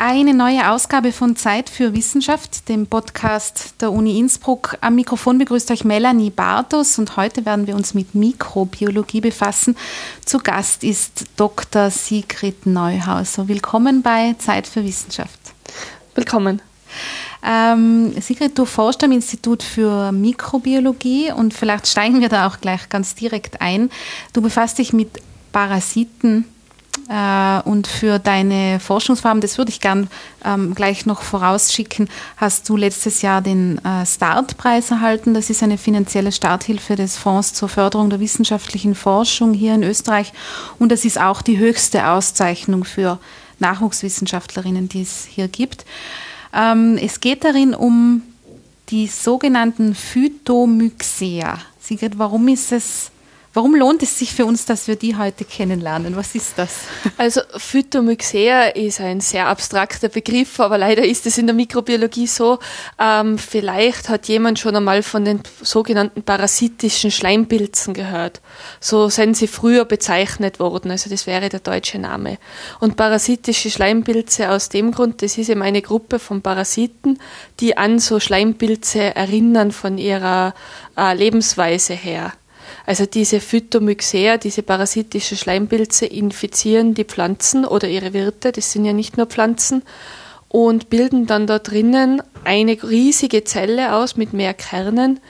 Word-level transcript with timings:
eine 0.00 0.32
neue 0.32 0.70
Ausgabe 0.70 1.12
von 1.12 1.36
Zeit 1.36 1.68
für 1.68 1.92
Wissenschaft, 1.92 2.70
dem 2.70 2.86
Podcast 2.86 3.74
der 3.82 3.92
Uni 3.92 4.18
Innsbruck. 4.18 4.78
Am 4.80 4.94
Mikrofon 4.94 5.36
begrüßt 5.36 5.70
euch 5.70 5.84
Melanie 5.84 6.30
Bartos 6.30 6.98
und 6.98 7.18
heute 7.18 7.44
werden 7.44 7.66
wir 7.66 7.76
uns 7.76 7.92
mit 7.92 8.14
Mikrobiologie 8.14 9.20
befassen. 9.20 9.76
Zu 10.24 10.38
Gast 10.38 10.84
ist 10.84 11.26
Dr. 11.36 11.90
Sigrid 11.90 12.64
Neuhauser. 12.64 13.46
Willkommen 13.46 14.00
bei 14.00 14.34
Zeit 14.38 14.66
für 14.66 14.82
Wissenschaft. 14.86 15.38
Willkommen. 16.14 16.62
Ähm, 17.44 18.14
Sigrid, 18.22 18.58
du 18.58 18.64
forschst 18.64 19.04
am 19.04 19.12
Institut 19.12 19.62
für 19.62 20.12
Mikrobiologie 20.12 21.30
und 21.30 21.52
vielleicht 21.52 21.86
steigen 21.86 22.22
wir 22.22 22.30
da 22.30 22.48
auch 22.48 22.62
gleich 22.62 22.88
ganz 22.88 23.16
direkt 23.16 23.60
ein. 23.60 23.90
Du 24.32 24.40
befasst 24.40 24.78
dich 24.78 24.94
mit 24.94 25.20
Parasiten 25.52 26.46
äh, 27.08 27.60
und 27.68 27.86
für 27.86 28.18
deine 28.18 28.78
Forschungsfarben, 28.80 29.40
das 29.40 29.58
würde 29.58 29.70
ich 29.70 29.80
gern 29.80 30.08
ähm, 30.44 30.74
gleich 30.74 31.06
noch 31.06 31.22
vorausschicken, 31.22 32.08
hast 32.36 32.68
du 32.68 32.76
letztes 32.76 33.22
Jahr 33.22 33.42
den 33.42 33.84
äh, 33.84 34.06
Startpreis 34.06 34.90
erhalten. 34.90 35.34
Das 35.34 35.50
ist 35.50 35.62
eine 35.62 35.78
finanzielle 35.78 36.32
Starthilfe 36.32 36.96
des 36.96 37.16
Fonds 37.16 37.52
zur 37.52 37.68
Förderung 37.68 38.10
der 38.10 38.20
wissenschaftlichen 38.20 38.94
Forschung 38.94 39.54
hier 39.54 39.74
in 39.74 39.82
Österreich. 39.82 40.32
Und 40.78 40.92
das 40.92 41.04
ist 41.04 41.20
auch 41.20 41.42
die 41.42 41.58
höchste 41.58 42.06
Auszeichnung 42.08 42.84
für 42.84 43.18
Nachwuchswissenschaftlerinnen, 43.58 44.88
die 44.88 45.02
es 45.02 45.26
hier 45.26 45.48
gibt. 45.48 45.84
Ähm, 46.54 46.96
es 47.00 47.20
geht 47.20 47.44
darin 47.44 47.74
um 47.74 48.22
die 48.88 49.06
sogenannten 49.06 49.94
Phytomyxea. 49.94 51.58
Sigrid, 51.80 52.18
warum 52.18 52.48
ist 52.48 52.72
es 52.72 53.10
Warum 53.52 53.74
lohnt 53.74 54.00
es 54.04 54.16
sich 54.16 54.32
für 54.32 54.46
uns, 54.46 54.64
dass 54.64 54.86
wir 54.86 54.94
die 54.94 55.16
heute 55.16 55.44
kennenlernen? 55.44 56.14
Was 56.14 56.36
ist 56.36 56.52
das? 56.56 56.82
Also 57.18 57.40
Phytomyxea 57.56 58.68
ist 58.68 59.00
ein 59.00 59.20
sehr 59.20 59.48
abstrakter 59.48 60.08
Begriff, 60.08 60.60
aber 60.60 60.78
leider 60.78 61.04
ist 61.04 61.26
es 61.26 61.36
in 61.36 61.48
der 61.48 61.56
Mikrobiologie 61.56 62.28
so. 62.28 62.60
Ähm, 63.00 63.38
vielleicht 63.38 64.08
hat 64.08 64.28
jemand 64.28 64.60
schon 64.60 64.76
einmal 64.76 65.02
von 65.02 65.24
den 65.24 65.40
sogenannten 65.62 66.22
parasitischen 66.22 67.10
Schleimpilzen 67.10 67.92
gehört. 67.92 68.40
So 68.78 69.08
sind 69.08 69.36
sie 69.36 69.48
früher 69.48 69.84
bezeichnet 69.84 70.60
worden, 70.60 70.92
also 70.92 71.10
das 71.10 71.26
wäre 71.26 71.48
der 71.48 71.60
deutsche 71.60 71.98
Name. 71.98 72.38
Und 72.78 72.96
parasitische 72.96 73.70
Schleimpilze 73.70 74.50
aus 74.50 74.68
dem 74.68 74.92
Grund, 74.92 75.22
das 75.22 75.36
ist 75.38 75.48
eben 75.48 75.62
eine 75.62 75.82
Gruppe 75.82 76.20
von 76.20 76.40
Parasiten, 76.40 77.18
die 77.58 77.76
an 77.76 77.98
so 77.98 78.20
Schleimpilze 78.20 79.16
erinnern 79.16 79.72
von 79.72 79.98
ihrer 79.98 80.54
äh, 80.96 81.14
Lebensweise 81.14 81.94
her. 81.94 82.32
Also 82.86 83.06
diese 83.06 83.40
Phytomyxea, 83.40 84.36
diese 84.36 84.62
parasitischen 84.62 85.36
Schleimpilze 85.36 86.06
infizieren 86.06 86.94
die 86.94 87.04
Pflanzen 87.04 87.64
oder 87.64 87.88
ihre 87.88 88.12
Wirte, 88.12 88.52
das 88.52 88.72
sind 88.72 88.84
ja 88.84 88.92
nicht 88.92 89.16
nur 89.16 89.26
Pflanzen, 89.26 89.82
und 90.48 90.90
bilden 90.90 91.26
dann 91.26 91.46
da 91.46 91.60
drinnen 91.60 92.22
eine 92.42 92.72
riesige 92.82 93.44
Zelle 93.44 93.94
aus 93.94 94.16
mit 94.16 94.32
mehr 94.32 94.52
Kernen 94.52 95.20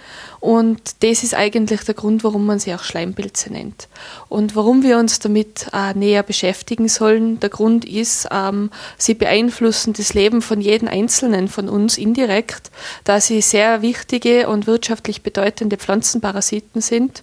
und 0.40 0.80
das 1.02 1.22
ist 1.22 1.34
eigentlich 1.34 1.82
der 1.82 1.94
Grund, 1.94 2.24
warum 2.24 2.46
man 2.46 2.58
sie 2.58 2.74
auch 2.74 2.82
Schleimpilze 2.82 3.52
nennt. 3.52 3.88
Und 4.30 4.56
warum 4.56 4.82
wir 4.82 4.96
uns 4.96 5.18
damit 5.18 5.66
äh, 5.74 5.92
näher 5.92 6.22
beschäftigen 6.22 6.88
sollen, 6.88 7.38
der 7.40 7.50
Grund 7.50 7.84
ist, 7.84 8.26
ähm, 8.32 8.70
sie 8.96 9.12
beeinflussen 9.12 9.92
das 9.92 10.14
Leben 10.14 10.40
von 10.40 10.62
jedem 10.62 10.88
Einzelnen 10.88 11.48
von 11.48 11.68
uns 11.68 11.98
indirekt, 11.98 12.70
da 13.04 13.20
sie 13.20 13.42
sehr 13.42 13.82
wichtige 13.82 14.48
und 14.48 14.66
wirtschaftlich 14.66 15.22
bedeutende 15.22 15.76
Pflanzenparasiten 15.76 16.80
sind 16.80 17.22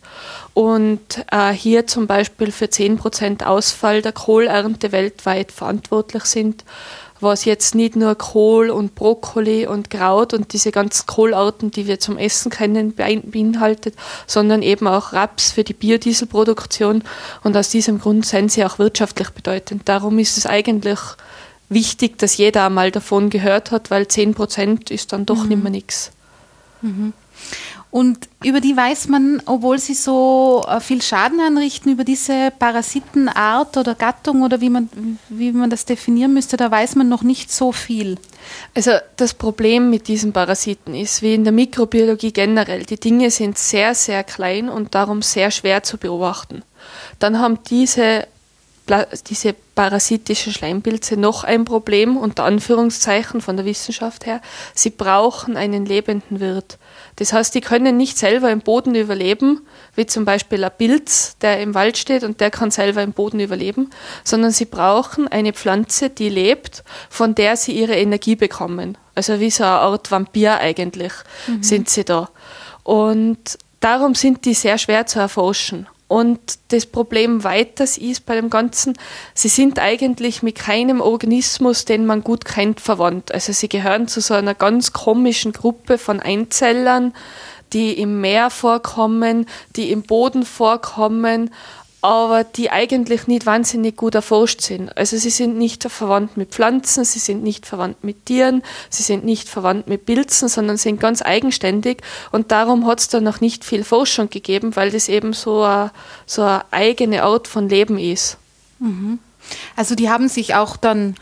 und 0.54 1.26
äh, 1.32 1.52
hier 1.52 1.88
zum 1.88 2.06
Beispiel 2.06 2.52
für 2.52 2.66
10% 2.66 3.44
Ausfall 3.44 4.04
der 4.04 4.12
Kohlernte 4.12 4.92
weltweit 4.92 5.52
verantwortlich 5.52 6.24
sind 6.26 6.64
was 7.20 7.46
jetzt 7.46 7.76
nicht 7.76 7.96
nur 7.96 8.16
Kohl 8.16 8.70
und 8.70 8.96
Brokkoli 8.96 9.66
und 9.68 9.90
Kraut 9.90 10.34
und 10.34 10.54
diese 10.54 10.72
ganzen 10.72 11.06
Kohlarten, 11.06 11.72
die 11.72 11.88
wir 11.88 12.00
zum 12.00 12.18
Essen 12.18 12.52
kennen, 12.52 12.94
beinhaltet, 12.96 13.96
sondern 14.26 14.62
eben 14.62 14.88
auch 14.88 15.14
Raps 15.14 15.52
für 15.52 15.64
die 15.64 15.74
Biodieselproduktion. 15.74 17.04
Und 17.44 17.58
aus 17.58 17.70
diesem 17.70 18.00
Grund 18.00 18.26
sind 18.26 18.52
sie 18.52 18.66
auch 18.66 18.80
wirtschaftlich 18.80 19.30
bedeutend. 19.30 19.84
Darum 19.86 20.20
ist 20.20 20.38
es 20.38 20.46
eigentlich 20.46 21.00
wichtig, 21.70 22.18
dass 22.18 22.38
jeder 22.38 22.66
einmal 22.66 22.92
davon 22.92 23.30
gehört 23.30 23.72
hat, 23.72 23.92
weil 23.92 24.08
10 24.08 24.34
Prozent 24.34 24.92
ist 24.92 25.14
dann 25.14 25.26
doch 25.26 25.44
mhm. 25.44 25.50
nicht 25.50 25.64
mehr 25.64 25.72
nichts. 25.72 26.12
Mhm. 26.82 27.14
Und 27.90 28.28
über 28.44 28.60
die 28.60 28.76
weiß 28.76 29.08
man, 29.08 29.42
obwohl 29.46 29.80
sie 29.80 29.94
so 29.94 30.64
äh, 30.68 30.80
viel 30.82 31.02
Schaden 31.02 31.40
anrichten, 31.40 31.92
über 31.92 32.04
diese 32.04 32.52
Parasitenart 32.52 33.78
oder 33.78 33.96
Gattung 33.96 34.42
oder 34.42 34.60
wie 34.60 34.70
man, 34.70 34.90
wie 35.30 35.52
man 35.54 35.70
das 35.70 35.86
definieren 35.86 36.34
müsste, 36.34 36.58
da 36.58 36.70
weiß 36.70 36.96
man 36.96 37.08
noch 37.08 37.24
nicht 37.24 37.52
so 37.52 37.72
viel. 37.72 38.18
Also 38.76 38.92
das 39.16 39.34
Problem 39.34 39.90
mit 39.90 40.08
diesen 40.10 40.34
Parasiten 40.34 40.94
ist, 40.96 41.22
wie 41.22 41.34
in 41.34 41.46
der 41.46 41.54
Mikrobiologie 41.54 42.34
generell, 42.34 42.84
die 42.84 43.00
Dinge 43.00 43.32
sind 43.32 43.58
sehr, 43.58 43.96
sehr 43.96 44.24
klein 44.24 44.68
und 44.70 44.94
darum 44.94 45.22
sehr 45.22 45.50
schwer 45.50 45.84
zu 45.84 45.98
beobachten. 45.98 46.64
Dann 47.20 47.40
haben 47.40 47.60
diese 47.70 48.28
diese 49.30 49.56
parasitischen 49.78 50.52
Schleimpilze 50.52 51.18
noch 51.18 51.44
ein 51.44 51.64
Problem, 51.64 52.18
unter 52.18 52.46
Anführungszeichen 52.46 53.42
von 53.42 53.58
der 53.58 53.66
Wissenschaft 53.68 54.26
her. 54.26 54.42
Sie 54.74 54.90
brauchen 54.90 55.56
einen 55.56 55.86
lebenden 55.86 56.40
Wirt. 56.40 56.80
Das 57.18 57.32
heißt, 57.32 57.54
die 57.54 57.62
können 57.62 57.96
nicht 57.96 58.18
selber 58.18 58.50
im 58.50 58.62
Boden 58.62 58.96
überleben, 58.96 59.62
wie 59.94 60.08
zum 60.08 60.26
Beispiel 60.26 60.64
ein 60.64 60.72
Pilz, 60.76 61.38
der 61.42 61.62
im 61.62 61.76
Wald 61.76 62.00
steht 62.00 62.24
und 62.24 62.42
der 62.42 62.50
kann 62.50 62.72
selber 62.72 63.04
im 63.04 63.14
Boden 63.14 63.40
überleben, 63.40 63.92
sondern 64.24 64.50
sie 64.50 64.66
brauchen 64.66 65.28
eine 65.28 65.54
Pflanze, 65.54 66.10
die 66.10 66.30
lebt, 66.30 66.84
von 67.08 67.36
der 67.36 67.56
sie 67.56 67.74
ihre 67.74 67.96
Energie 67.96 68.36
bekommen. 68.36 68.98
Also 69.14 69.40
wie 69.40 69.52
so 69.52 69.64
eine 69.64 69.74
Art 69.74 70.10
Vampir 70.10 70.58
eigentlich 70.58 71.14
mhm. 71.46 71.62
sind 71.62 71.88
sie 71.88 72.04
da. 72.04 72.30
Und 72.82 73.60
darum 73.80 74.16
sind 74.16 74.44
die 74.46 74.56
sehr 74.56 74.80
schwer 74.80 75.06
zu 75.06 75.20
erforschen. 75.20 75.88
Und 76.08 76.40
das 76.70 76.86
Problem 76.86 77.44
weiters 77.44 77.98
ist 77.98 78.26
bei 78.26 78.36
dem 78.36 78.50
Ganzen, 78.50 78.98
sie 79.34 79.50
sind 79.50 79.78
eigentlich 79.80 80.42
mit 80.42 80.56
keinem 80.56 81.02
Organismus, 81.02 81.84
den 81.84 82.06
man 82.06 82.24
gut 82.24 82.46
kennt, 82.46 82.80
verwandt. 82.80 83.34
Also 83.34 83.52
sie 83.52 83.68
gehören 83.68 84.08
zu 84.08 84.22
so 84.22 84.34
einer 84.34 84.56
ganz 84.56 84.94
komischen 84.94 85.52
Gruppe 85.52 85.98
von 85.98 86.22
Einzellern, 86.22 87.14
die 87.74 88.00
im 88.00 88.22
Meer 88.22 88.50
vorkommen, 88.50 89.46
die 89.76 89.92
im 89.92 90.04
Boden 90.04 90.44
vorkommen 90.44 91.54
aber 92.02 92.44
die 92.44 92.70
eigentlich 92.70 93.28
nicht 93.28 93.46
wahnsinnig 93.46 93.96
gut 93.96 94.16
erforscht 94.16 94.62
sind. 94.62 94.96
Also 94.96 95.18
sie 95.18 95.32
sind 95.32 95.58
nicht 95.58 95.84
verwandt 95.84 96.38
mit 96.38 96.52
Pflanzen, 96.52 97.04
sie 97.04 97.20
sind 97.20 97.44
nicht 97.44 97.66
verwandt 97.66 98.04
mit 98.04 98.26
Tieren, 98.28 98.62
sie 98.90 99.04
sind 99.04 99.26
nicht 99.26 99.50
verwandt 99.50 99.88
mit 99.88 100.06
Pilzen, 100.06 100.48
sondern 100.48 100.78
sind 100.78 101.00
ganz 101.00 101.22
eigenständig 101.22 102.02
und 102.32 102.52
darum 102.52 102.86
hat 102.86 103.00
es 103.00 103.08
da 103.08 103.20
noch 103.20 103.42
nicht 103.42 103.66
viel 103.66 103.84
Forschung 103.84 104.30
gegeben, 104.30 104.76
weil 104.76 104.92
das 104.92 105.10
eben 105.10 105.34
so 105.34 105.64
eine, 105.64 105.92
so 106.26 106.44
eine 106.44 106.64
eigene 106.72 107.24
Art 107.24 107.48
von 107.48 107.68
Leben 107.68 107.98
ist. 107.98 108.38
Mhm. 108.80 109.20
Also 109.76 109.96
die 109.96 110.10
haben 110.10 110.30
sich 110.30 110.56
auch 110.56 110.78
dann 110.78 111.16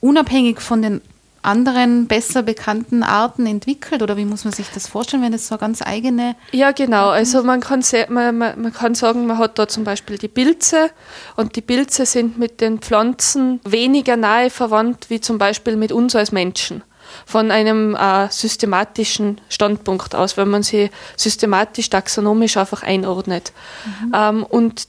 unabhängig 0.00 0.60
von 0.60 0.82
den 0.82 1.00
anderen 1.44 2.06
besser 2.06 2.42
bekannten 2.42 3.02
Arten 3.02 3.46
entwickelt 3.46 4.02
oder 4.02 4.16
wie 4.16 4.24
muss 4.24 4.44
man 4.44 4.52
sich 4.52 4.68
das 4.70 4.86
vorstellen, 4.86 5.22
wenn 5.22 5.32
es 5.32 5.48
so 5.48 5.58
ganz 5.58 5.82
eigene. 5.82 6.36
Ja, 6.52 6.72
genau. 6.72 7.10
Also 7.10 7.42
man 7.42 7.60
kann, 7.60 7.82
man, 8.08 8.38
man, 8.38 8.60
man 8.60 8.72
kann 8.72 8.94
sagen, 8.94 9.26
man 9.26 9.38
hat 9.38 9.58
da 9.58 9.68
zum 9.68 9.84
Beispiel 9.84 10.18
die 10.18 10.28
Pilze 10.28 10.90
und 11.36 11.56
die 11.56 11.60
Pilze 11.60 12.06
sind 12.06 12.38
mit 12.38 12.60
den 12.60 12.78
Pflanzen 12.78 13.60
weniger 13.64 14.16
nahe 14.16 14.50
verwandt 14.50 15.10
wie 15.10 15.20
zum 15.20 15.38
Beispiel 15.38 15.76
mit 15.76 15.92
uns 15.92 16.16
als 16.16 16.32
Menschen 16.32 16.82
von 17.26 17.50
einem 17.50 17.94
äh, 17.94 18.28
systematischen 18.30 19.40
Standpunkt 19.48 20.14
aus, 20.14 20.36
wenn 20.36 20.48
man 20.48 20.62
sie 20.62 20.90
systematisch, 21.16 21.90
taxonomisch 21.90 22.56
einfach 22.56 22.82
einordnet. 22.82 23.52
Mhm. 23.84 24.12
Ähm, 24.14 24.42
und 24.44 24.88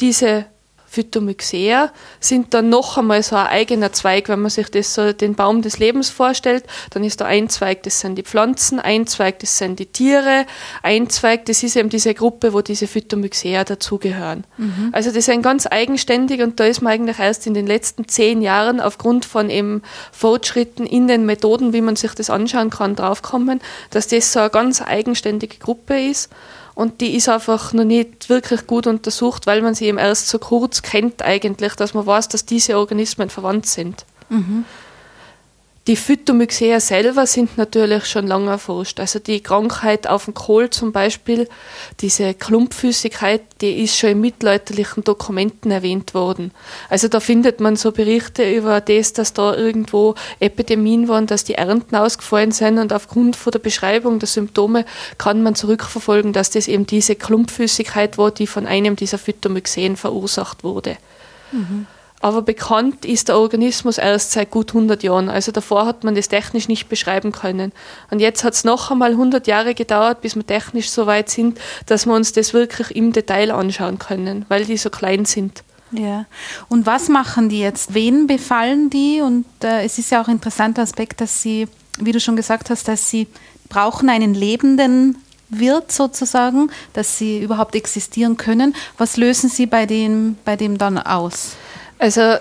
diese 0.00 0.46
Phytomyxea 0.86 1.92
sind 2.20 2.54
dann 2.54 2.68
noch 2.68 2.96
einmal 2.96 3.22
so 3.22 3.36
ein 3.36 3.46
eigener 3.48 3.92
Zweig, 3.92 4.28
wenn 4.28 4.40
man 4.40 4.50
sich 4.50 4.70
das 4.70 4.94
so 4.94 5.12
den 5.12 5.34
Baum 5.34 5.62
des 5.62 5.78
Lebens 5.78 6.10
vorstellt, 6.10 6.64
dann 6.90 7.04
ist 7.04 7.20
da 7.20 7.26
ein 7.26 7.48
Zweig, 7.48 7.82
das 7.82 8.00
sind 8.00 8.16
die 8.16 8.22
Pflanzen, 8.22 8.78
ein 8.78 9.06
Zweig, 9.06 9.40
das 9.40 9.58
sind 9.58 9.78
die 9.78 9.86
Tiere, 9.86 10.46
ein 10.82 11.10
Zweig, 11.10 11.44
das 11.46 11.62
ist 11.62 11.76
eben 11.76 11.88
diese 11.88 12.14
Gruppe, 12.14 12.52
wo 12.52 12.60
diese 12.60 12.86
Phytomyxea 12.86 13.64
dazugehören. 13.64 14.44
Mhm. 14.56 14.90
Also 14.92 15.12
die 15.12 15.20
sind 15.20 15.42
ganz 15.42 15.66
eigenständig 15.70 16.40
und 16.40 16.60
da 16.60 16.64
ist 16.64 16.80
man 16.80 16.92
eigentlich 16.92 17.18
erst 17.18 17.46
in 17.46 17.54
den 17.54 17.66
letzten 17.66 18.08
zehn 18.08 18.40
Jahren 18.40 18.80
aufgrund 18.80 19.24
von 19.24 19.50
eben 19.50 19.82
Fortschritten 20.12 20.86
in 20.86 21.08
den 21.08 21.26
Methoden, 21.26 21.72
wie 21.72 21.80
man 21.80 21.96
sich 21.96 22.14
das 22.14 22.30
anschauen 22.30 22.70
kann, 22.70 22.96
draufkommen, 22.96 23.60
dass 23.90 24.08
das 24.08 24.32
so 24.32 24.40
eine 24.40 24.50
ganz 24.50 24.82
eigenständige 24.82 25.58
Gruppe 25.58 26.00
ist 26.00 26.30
und 26.76 27.00
die 27.00 27.16
ist 27.16 27.28
einfach 27.30 27.72
noch 27.72 27.84
nicht 27.84 28.28
wirklich 28.28 28.66
gut 28.66 28.86
untersucht, 28.86 29.46
weil 29.46 29.62
man 29.62 29.74
sie 29.74 29.86
eben 29.86 29.96
erst 29.96 30.28
so 30.28 30.38
kurz 30.38 30.82
kennt 30.82 31.22
eigentlich, 31.22 31.74
dass 31.74 31.94
man 31.94 32.04
weiß, 32.06 32.28
dass 32.28 32.44
diese 32.44 32.76
Organismen 32.78 33.30
verwandt 33.30 33.64
sind. 33.64 34.04
Mhm. 34.28 34.66
Die 35.86 35.94
Phytomyxea 35.94 36.80
selber 36.80 37.26
sind 37.26 37.56
natürlich 37.56 38.06
schon 38.06 38.26
lange 38.26 38.50
erforscht. 38.50 38.98
Also 38.98 39.20
die 39.20 39.40
Krankheit 39.40 40.08
auf 40.08 40.24
dem 40.24 40.34
Kohl 40.34 40.68
zum 40.70 40.90
Beispiel, 40.90 41.48
diese 42.00 42.34
Klumpfüßigkeit, 42.34 43.42
die 43.60 43.84
ist 43.84 43.96
schon 43.96 44.10
in 44.10 44.20
mittelalterlichen 44.20 45.04
Dokumenten 45.04 45.70
erwähnt 45.70 46.12
worden. 46.12 46.50
Also 46.88 47.06
da 47.06 47.20
findet 47.20 47.60
man 47.60 47.76
so 47.76 47.92
Berichte 47.92 48.52
über 48.52 48.80
das, 48.80 49.12
dass 49.12 49.32
da 49.32 49.54
irgendwo 49.54 50.16
Epidemien 50.40 51.06
waren, 51.06 51.28
dass 51.28 51.44
die 51.44 51.54
Ernten 51.54 51.94
ausgefallen 51.94 52.50
sind 52.50 52.78
und 52.78 52.92
aufgrund 52.92 53.36
von 53.36 53.52
der 53.52 53.60
Beschreibung 53.60 54.18
der 54.18 54.28
Symptome 54.28 54.84
kann 55.18 55.44
man 55.44 55.54
zurückverfolgen, 55.54 56.32
dass 56.32 56.50
das 56.50 56.66
eben 56.66 56.88
diese 56.88 57.14
Klumpfüßigkeit 57.14 58.18
war, 58.18 58.32
die 58.32 58.48
von 58.48 58.66
einem 58.66 58.96
dieser 58.96 59.18
Phytomyxen 59.18 59.96
verursacht 59.96 60.64
wurde. 60.64 60.96
Mhm. 61.52 61.86
Aber 62.26 62.42
bekannt 62.42 63.04
ist 63.04 63.28
der 63.28 63.38
Organismus 63.38 63.98
erst 63.98 64.32
seit 64.32 64.50
gut 64.50 64.70
100 64.70 65.04
Jahren. 65.04 65.28
Also 65.28 65.52
davor 65.52 65.86
hat 65.86 66.02
man 66.02 66.16
das 66.16 66.26
technisch 66.26 66.66
nicht 66.66 66.88
beschreiben 66.88 67.30
können. 67.30 67.70
Und 68.10 68.18
jetzt 68.18 68.42
hat 68.42 68.54
es 68.54 68.64
noch 68.64 68.90
einmal 68.90 69.12
100 69.12 69.46
Jahre 69.46 69.76
gedauert, 69.76 70.22
bis 70.22 70.34
wir 70.34 70.44
technisch 70.44 70.90
so 70.90 71.06
weit 71.06 71.30
sind, 71.30 71.60
dass 71.86 72.04
wir 72.04 72.14
uns 72.14 72.32
das 72.32 72.52
wirklich 72.52 72.96
im 72.96 73.12
Detail 73.12 73.52
anschauen 73.52 74.00
können, 74.00 74.44
weil 74.48 74.64
die 74.64 74.76
so 74.76 74.90
klein 74.90 75.24
sind. 75.24 75.62
Ja. 75.92 76.26
Und 76.68 76.84
was 76.84 77.08
machen 77.08 77.48
die 77.48 77.60
jetzt? 77.60 77.94
Wen 77.94 78.26
befallen 78.26 78.90
die? 78.90 79.20
Und 79.20 79.46
äh, 79.62 79.84
es 79.84 79.96
ist 79.96 80.10
ja 80.10 80.20
auch 80.20 80.26
ein 80.26 80.34
interessanter 80.34 80.82
Aspekt, 80.82 81.20
dass 81.20 81.42
sie, 81.42 81.68
wie 82.00 82.10
du 82.10 82.18
schon 82.18 82.34
gesagt 82.34 82.70
hast, 82.70 82.88
dass 82.88 83.08
sie 83.08 83.28
brauchen 83.68 84.08
einen 84.08 84.34
lebenden 84.34 85.16
Wirt 85.48 85.92
sozusagen, 85.92 86.72
dass 86.92 87.18
sie 87.18 87.38
überhaupt 87.38 87.76
existieren 87.76 88.36
können. 88.36 88.74
Was 88.98 89.16
lösen 89.16 89.48
sie 89.48 89.66
bei 89.66 89.86
dem, 89.86 90.36
bei 90.44 90.56
dem 90.56 90.76
dann 90.76 90.98
aus? 90.98 91.52
Also 91.98 92.36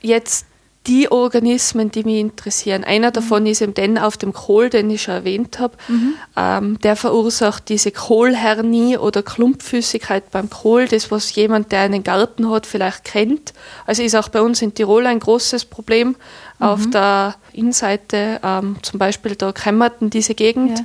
jetzt 0.00 0.46
die 0.88 1.10
Organismen, 1.12 1.90
die 1.90 2.02
mich 2.02 2.18
interessieren. 2.18 2.82
Einer 2.82 3.10
davon 3.10 3.44
ist 3.46 3.60
eben 3.60 3.74
den 3.74 3.98
auf 3.98 4.16
dem 4.16 4.32
Kohl, 4.32 4.70
den 4.70 4.90
ich 4.90 5.02
schon 5.02 5.14
erwähnt 5.14 5.58
habe. 5.58 5.76
Mhm. 5.88 6.14
Ähm, 6.34 6.78
der 6.80 6.96
verursacht 6.96 7.68
diese 7.68 7.90
Kohlhernie 7.90 8.96
oder 8.96 9.22
Klumpfüßigkeit 9.22 10.30
beim 10.30 10.48
Kohl, 10.48 10.88
das 10.88 11.10
was 11.10 11.34
jemand, 11.34 11.72
der 11.72 11.80
einen 11.80 12.04
Garten 12.04 12.50
hat, 12.50 12.66
vielleicht 12.66 13.04
kennt. 13.04 13.52
Also 13.86 14.02
ist 14.02 14.16
auch 14.16 14.30
bei 14.30 14.40
uns 14.40 14.62
in 14.62 14.72
Tirol 14.72 15.06
ein 15.06 15.20
großes 15.20 15.66
Problem. 15.66 16.08
Mhm. 16.08 16.66
Auf 16.66 16.88
der 16.88 17.34
Innenseite, 17.52 18.40
ähm, 18.42 18.76
zum 18.82 18.98
Beispiel 18.98 19.36
da 19.36 19.52
Kämmerten 19.52 20.08
diese 20.08 20.34
Gegend, 20.34 20.78
ja. 20.78 20.84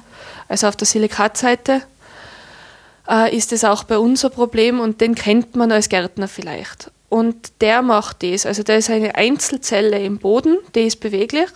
also 0.50 0.68
auf 0.68 0.76
der 0.76 0.86
Silikatseite. 0.86 1.82
Äh, 3.08 3.36
ist 3.36 3.54
es 3.54 3.64
auch 3.64 3.84
bei 3.84 3.98
uns 3.98 4.24
ein 4.26 4.32
Problem 4.32 4.80
und 4.82 5.00
den 5.00 5.16
kennt 5.16 5.56
man 5.56 5.72
als 5.72 5.88
Gärtner 5.88 6.28
vielleicht. 6.28 6.92
Und 7.14 7.62
der 7.62 7.84
macht 7.84 8.24
das. 8.24 8.48
Also 8.48 8.64
da 8.64 8.74
ist 8.74 8.90
eine 8.90 9.14
Einzelzelle 9.14 10.00
im 10.00 10.18
Boden, 10.18 10.58
die 10.74 10.88
ist 10.88 11.00
beweglich 11.00 11.48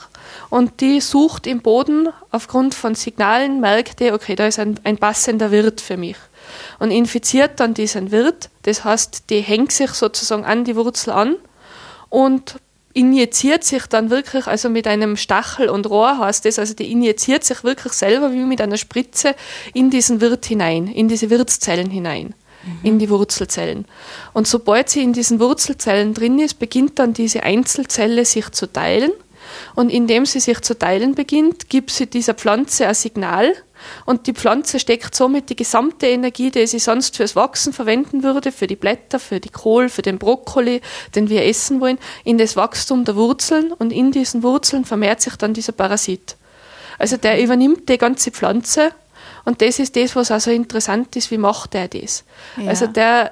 und 0.51 0.81
die 0.81 1.01
sucht 1.01 1.48
im 1.48 1.62
Boden 1.62 2.09
aufgrund 2.30 2.75
von 2.75 2.94
Signalen, 2.94 3.59
merkt 3.59 4.00
die, 4.00 4.12
okay, 4.12 4.36
da 4.36 4.45
ist 4.45 4.59
ein, 4.59 4.80
ein 4.83 5.00
passender 5.00 5.50
Wirt 5.50 5.81
für 5.81 5.98
mich. 5.98 6.18
Und 6.77 6.92
infiziert 6.92 7.59
dann 7.59 7.74
diesen 7.74 8.12
Wirt, 8.12 8.51
das 8.65 8.83
heißt, 8.83 9.31
die 9.31 9.39
hängt 9.39 9.71
sich 9.71 9.89
sozusagen 9.94 10.45
an 10.45 10.63
die 10.63 10.75
Wurzel 10.75 11.09
an 11.09 11.38
und 12.09 12.59
injiziert 12.94 13.63
sich 13.63 13.88
dann 13.88 14.12
wirklich, 14.12 14.45
also 14.45 14.69
mit 14.69 14.86
einem 14.86 15.18
Stachel 15.18 15.69
und 15.69 15.89
Rohr 15.89 16.19
heißt 16.19 16.45
das, 16.45 16.59
also 16.59 16.75
die 16.75 16.92
injiziert 16.92 17.44
sich 17.44 17.63
wirklich 17.63 17.94
selber 17.94 18.31
wie 18.31 18.45
mit 18.45 18.62
einer 18.62 18.77
Spritze 18.77 19.33
in 19.74 19.89
diesen 19.89 20.21
Wirt 20.21 20.45
hinein, 20.45 20.86
in 20.86 21.07
diese 21.07 21.31
Wirtszellen 21.31 21.89
hinein 21.89 22.36
in 22.83 23.00
die 23.00 23.09
Wurzelzellen. 23.09 23.86
Und 24.33 24.48
sobald 24.48 24.89
sie 24.89 25.04
in 25.04 25.13
diesen 25.13 25.39
Wurzelzellen 25.39 26.13
drin 26.13 26.39
ist, 26.39 26.59
beginnt 26.59 27.00
dann 27.00 27.13
diese 27.13 27.44
Einzelzelle 27.44 28.25
sich 28.25 28.50
zu 28.51 28.71
teilen. 28.71 29.12
Und 29.75 29.89
indem 29.89 30.25
sie 30.25 30.39
sich 30.39 30.59
zu 30.62 30.77
teilen 30.77 31.15
beginnt, 31.15 31.69
gibt 31.69 31.92
sie 31.92 32.07
dieser 32.07 32.33
Pflanze 32.33 32.88
ein 32.88 32.94
Signal. 32.94 33.54
Und 34.06 34.27
die 34.27 34.33
Pflanze 34.33 34.80
steckt 34.80 35.15
somit 35.15 35.50
die 35.50 35.56
gesamte 35.56 36.07
Energie, 36.07 36.51
die 36.51 36.68
sie 36.68 36.80
sonst 36.80 37.15
fürs 37.15 37.36
Wachsen 37.36 37.71
verwenden 37.74 38.24
würde, 38.24 38.51
für 38.51 38.68
die 38.68 38.75
Blätter, 38.75 39.19
für 39.19 39.39
die 39.39 39.50
Kohl, 39.50 39.88
für 39.88 40.01
den 40.01 40.18
Brokkoli, 40.18 40.81
den 41.15 41.30
wir 41.30 41.45
essen 41.45 41.80
wollen, 41.80 42.00
in 42.24 42.38
das 42.38 42.56
Wachstum 42.56 43.06
der 43.06 43.15
Wurzeln. 43.15 43.71
Und 43.71 43.94
in 43.94 44.12
diesen 44.12 44.44
Wurzeln 44.44 44.83
vermehrt 44.83 45.21
sich 45.21 45.36
dann 45.36 45.54
dieser 45.54 45.74
Parasit. 45.74 46.36
Also 47.00 47.18
der 47.18 47.42
übernimmt 47.42 47.88
die 47.89 47.98
ganze 47.98 48.31
Pflanze 48.31 48.92
und 49.47 49.61
das 49.61 49.79
ist 49.79 49.95
das, 49.95 50.13
was 50.17 50.29
auch 50.29 50.41
so 50.41 50.51
interessant 50.51 51.15
ist, 51.15 51.31
wie 51.31 51.38
macht 51.38 51.73
er 51.73 51.88
das? 51.88 52.25
Ja. 52.57 52.67
Also 52.67 52.85
der 52.85 53.31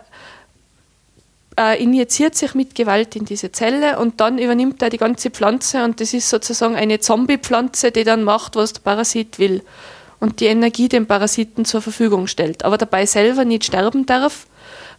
äh, 1.60 1.84
injiziert 1.84 2.36
sich 2.36 2.56
mit 2.56 2.74
Gewalt 2.74 3.18
in 3.18 3.26
diese 3.26 3.52
Zelle 3.52 4.00
und 4.00 4.22
dann 4.22 4.38
übernimmt 4.38 4.82
er 4.82 4.90
die 4.90 4.98
ganze 4.98 5.30
Pflanze 5.30 5.84
und 5.84 6.00
das 6.00 6.14
ist 6.14 6.30
sozusagen 6.30 6.78
eine 6.78 7.02
Zombie-Pflanze, 7.02 7.92
die 7.92 8.06
dann 8.06 8.24
macht, 8.24 8.56
was 8.56 8.72
der 8.72 8.80
Parasit 8.80 9.40
will 9.40 9.62
und 10.22 10.40
die 10.40 10.46
Energie 10.46 10.88
dem 10.88 11.06
Parasiten 11.06 11.66
zur 11.66 11.82
Verfügung 11.82 12.28
stellt, 12.28 12.64
aber 12.64 12.78
dabei 12.78 13.06
selber 13.06 13.44
nicht 13.44 13.66
sterben 13.66 14.06
darf, 14.06 14.48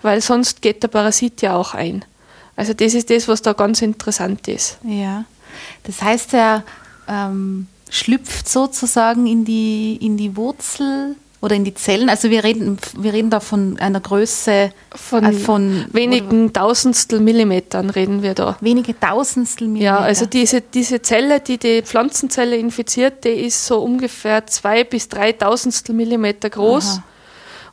weil 0.03 0.21
sonst 0.21 0.61
geht 0.61 0.83
der 0.83 0.89
Parasit 0.89 1.41
ja 1.41 1.57
auch 1.57 1.73
ein. 1.73 2.05
Also 2.57 2.75
das 2.75 2.93
ist 2.93 3.09
das, 3.09 3.27
was 3.27 3.41
da 3.41 3.55
ganz 3.55 3.81
interessant 3.81 4.49
ist. 4.49 4.77
Ja, 4.85 5.25
das 5.85 6.03
heißt, 6.03 6.35
er 6.35 6.63
ähm, 7.09 7.69
schlüpft 7.91 8.49
sozusagen 8.49 9.27
in 9.27 9.45
die, 9.45 9.97
in 10.01 10.17
die 10.17 10.37
Wurzel 10.37 11.17
oder 11.41 11.55
in 11.55 11.65
die 11.65 11.75
Zellen. 11.75 12.09
Also 12.09 12.31
wir 12.31 12.43
reden, 12.45 12.79
wir 12.97 13.13
reden 13.13 13.31
da 13.31 13.41
von 13.41 13.79
einer 13.79 14.01
Größe 14.01 14.73
von, 14.95 15.25
äh, 15.25 15.33
von 15.33 15.87
wenigen 15.93 16.53
Tausendstel 16.53 17.21
Millimetern 17.21 17.91
reden 17.91 18.23
wir 18.23 18.35
da. 18.35 18.57
Wenige 18.61 18.99
Tausendstel 18.99 19.69
Millimeter. 19.69 19.85
Ja, 19.85 19.99
also 19.99 20.27
diese, 20.27 20.61
diese 20.61 21.03
Zelle, 21.03 21.41
die 21.41 21.59
die 21.59 21.83
Pflanzenzelle 21.83 22.57
infiziert, 22.57 23.25
die 23.25 23.31
ist 23.31 23.67
so 23.67 23.81
ungefähr 23.81 24.47
zwei 24.47 24.85
bis 24.85 25.09
drei 25.09 25.33
Tausendstel 25.33 25.95
Millimeter 25.95 26.51
groß. 26.51 26.99
Aha 26.99 27.05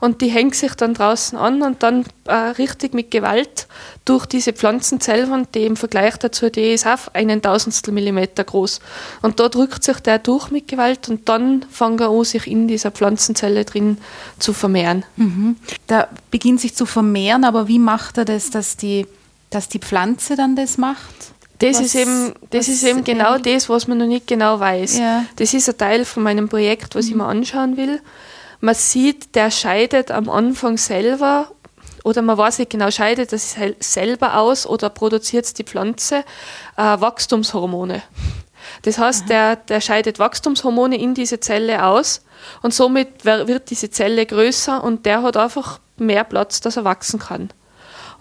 und 0.04 0.20
die 0.20 0.28
hängt 0.28 0.54
sich 0.54 0.74
dann 0.74 0.94
draußen 0.94 1.38
an 1.38 1.62
und 1.62 1.82
dann 1.82 2.04
äh, 2.26 2.34
richtig 2.34 2.94
mit 2.94 3.10
Gewalt 3.10 3.68
durch 4.04 4.26
diese 4.26 4.52
Pflanzenzellen, 4.52 5.48
die 5.56 5.64
im 5.64 5.78
Vergleich 5.78 6.18
dazu, 6.18 6.50
die 6.50 6.74
ist 6.74 6.86
auf 6.86 7.16
einen 7.16 7.42
Tausendstel 7.42 7.94
Millimeter 7.94 8.44
groß. 8.44 8.82
Und 9.22 9.40
da 9.40 9.48
drückt 9.48 9.82
sich 9.86 10.02
der 10.02 10.20
durch 10.20 10.52
mit 10.52 10.68
Gewalt 10.68 11.08
und 11.08 11.30
dann 11.30 11.66
fängt 11.72 12.02
er 12.02 12.10
an, 12.10 12.26
sich 12.26 12.48
in 12.48 12.68
dieser 12.68 12.92
Pflanzenzelle 12.92 13.64
drin 13.64 13.98
zu 14.40 14.52
vermehren. 14.52 15.06
Mhm. 15.16 15.56
Da 15.88 16.10
beginnt 16.32 16.60
sich 16.60 16.76
zu 16.76 16.86
vermehren, 16.86 17.46
aber 17.46 17.70
wie 17.70 17.80
macht 17.80 18.18
er 18.18 18.26
das, 18.26 18.50
dass 18.50 18.76
die, 18.76 19.08
dass 19.52 19.70
die 19.70 19.80
Pflanze 19.80 20.36
dann 20.36 20.58
das 20.58 20.78
macht? 20.78 21.16
Das 21.60 21.78
was, 21.78 21.86
ist 21.86 21.96
eben, 21.96 22.34
das 22.50 22.68
ist 22.68 22.84
eben 22.84 23.06
genau 23.06 23.38
das, 23.38 23.70
was 23.70 23.88
man 23.88 24.00
noch 24.00 24.08
nicht 24.08 24.28
genau 24.28 24.60
weiß. 24.60 25.00
Ja. 25.00 25.24
Das 25.38 25.54
ist 25.54 25.70
ein 25.70 25.78
Teil 25.78 26.04
von 26.04 26.24
meinem 26.24 26.50
Projekt, 26.50 26.94
was 26.94 27.06
mhm. 27.06 27.12
ich 27.12 27.16
mir 27.16 27.26
anschauen 27.26 27.78
will 27.78 28.02
man 28.64 28.76
sieht, 28.76 29.36
der 29.36 29.52
scheidet 29.52 30.10
am 30.10 30.30
Anfang 30.30 30.78
selber 30.78 31.50
oder 32.06 32.22
man 32.22 32.38
weiß 32.38 32.60
nicht 32.60 32.72
genau, 32.72 32.90
scheidet 32.92 33.34
es 33.34 33.58
selber 33.80 34.38
aus 34.38 34.66
oder 34.66 34.90
produziert 34.90 35.58
die 35.58 35.66
Pflanze 35.66 36.24
äh, 36.78 36.82
Wachstumshormone. 36.82 38.02
Das 38.84 38.98
heißt, 38.98 39.28
der, 39.28 39.58
der 39.58 39.82
scheidet 39.82 40.18
Wachstumshormone 40.18 40.98
in 40.98 41.14
diese 41.14 41.42
Zelle 41.42 41.86
aus 41.86 42.24
und 42.62 42.74
somit 42.74 43.26
wird 43.26 43.70
diese 43.70 43.92
Zelle 43.92 44.26
größer 44.26 44.82
und 44.82 45.06
der 45.06 45.24
hat 45.24 45.36
einfach 45.36 45.80
mehr 45.98 46.24
Platz, 46.24 46.62
dass 46.62 46.78
er 46.78 46.86
wachsen 46.86 47.20
kann. 47.20 47.50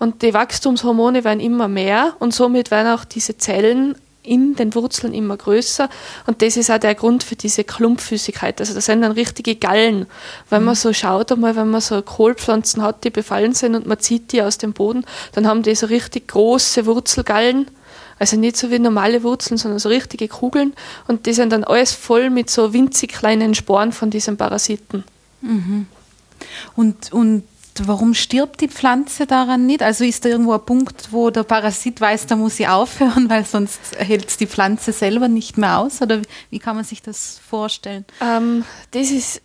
Und 0.01 0.23
die 0.23 0.35
Wachstumshormone 0.35 1.23
werden 1.23 1.39
immer 1.39 1.69
mehr 1.69 2.17
und 2.19 2.35
somit 2.35 2.73
werden 2.73 2.93
auch 2.93 3.05
diese 3.05 3.39
Zellen 3.39 3.97
in 4.23 4.55
den 4.55 4.75
Wurzeln 4.75 5.13
immer 5.15 5.37
größer. 5.37 5.89
Und 6.27 6.43
das 6.43 6.57
ist 6.57 6.71
auch 6.71 6.79
der 6.79 6.95
Grund 6.95 7.23
für 7.23 7.37
diese 7.37 7.65
Klumpfüßigkeit. 7.65 8.61
Also 8.61 8.75
das 8.75 8.87
sind 8.87 9.03
dann 9.03 9.13
richtige 9.13 9.57
Gallen. 9.57 10.07
Wenn 10.49 10.61
mhm. 10.61 10.67
man 10.67 10.75
so 10.75 10.93
schaut 10.93 11.33
einmal, 11.33 11.57
wenn 11.57 11.71
man 11.71 11.81
so 11.81 12.01
Kohlpflanzen 12.03 12.83
hat, 12.83 13.05
die 13.05 13.11
befallen 13.11 13.53
sind 13.53 13.75
und 13.75 13.87
man 13.87 13.99
zieht 13.99 14.33
die 14.33 14.43
aus 14.43 14.59
dem 14.59 14.73
Boden, 14.73 15.05
dann 15.33 15.47
haben 15.47 15.63
die 15.63 15.75
so 15.75 15.87
richtig 15.87 16.29
große 16.29 16.87
Wurzelgallen. 16.87 17.69
Also 18.19 18.37
nicht 18.37 18.57
so 18.57 18.71
wie 18.71 18.79
normale 18.79 19.25
Wurzeln, 19.25 19.59
sondern 19.59 19.81
so 19.81 19.89
richtige 19.89 20.29
Kugeln. 20.29 20.75
Und 21.09 21.27
die 21.27 21.33
sind 21.33 21.51
dann 21.51 21.65
alles 21.65 21.93
voll 21.93 22.31
mit 22.31 22.51
so 22.51 22.73
winzig 22.73 23.13
kleinen 23.13 23.55
Sporen 23.55 23.91
von 23.91 24.11
diesen 24.11 24.37
Parasiten. 24.37 25.03
Mhm. 25.41 25.87
Und, 26.77 27.13
und 27.13 27.43
warum 27.87 28.15
stirbt 28.15 28.61
die 28.61 28.69
Pflanze 28.69 29.27
daran 29.27 29.67
nicht? 29.67 29.83
Also 29.83 30.05
ist 30.05 30.25
da 30.25 30.29
irgendwo 30.29 30.53
ein 30.53 30.65
Punkt, 30.65 31.09
wo 31.11 31.31
der 31.31 31.43
Parasit 31.43 32.01
weiß, 32.01 32.27
da 32.27 32.37
muss 32.37 32.57
sie 32.57 32.67
aufhören, 32.67 33.29
weil 33.31 33.45
sonst 33.45 33.81
hält 33.97 34.29
es 34.29 34.37
die 34.37 34.47
Pflanze 34.47 34.93
selber 34.93 35.29
nicht 35.29 35.59
mehr 35.59 35.79
aus? 35.79 36.03
Oder 36.03 36.23
wie 36.51 36.59
kann 36.59 36.77
man 36.77 36.85
sich 36.85 37.03
das 37.03 37.41
vorstellen? 37.49 38.05
Ähm, 38.21 38.65
das 38.91 39.11
ist 39.11 39.43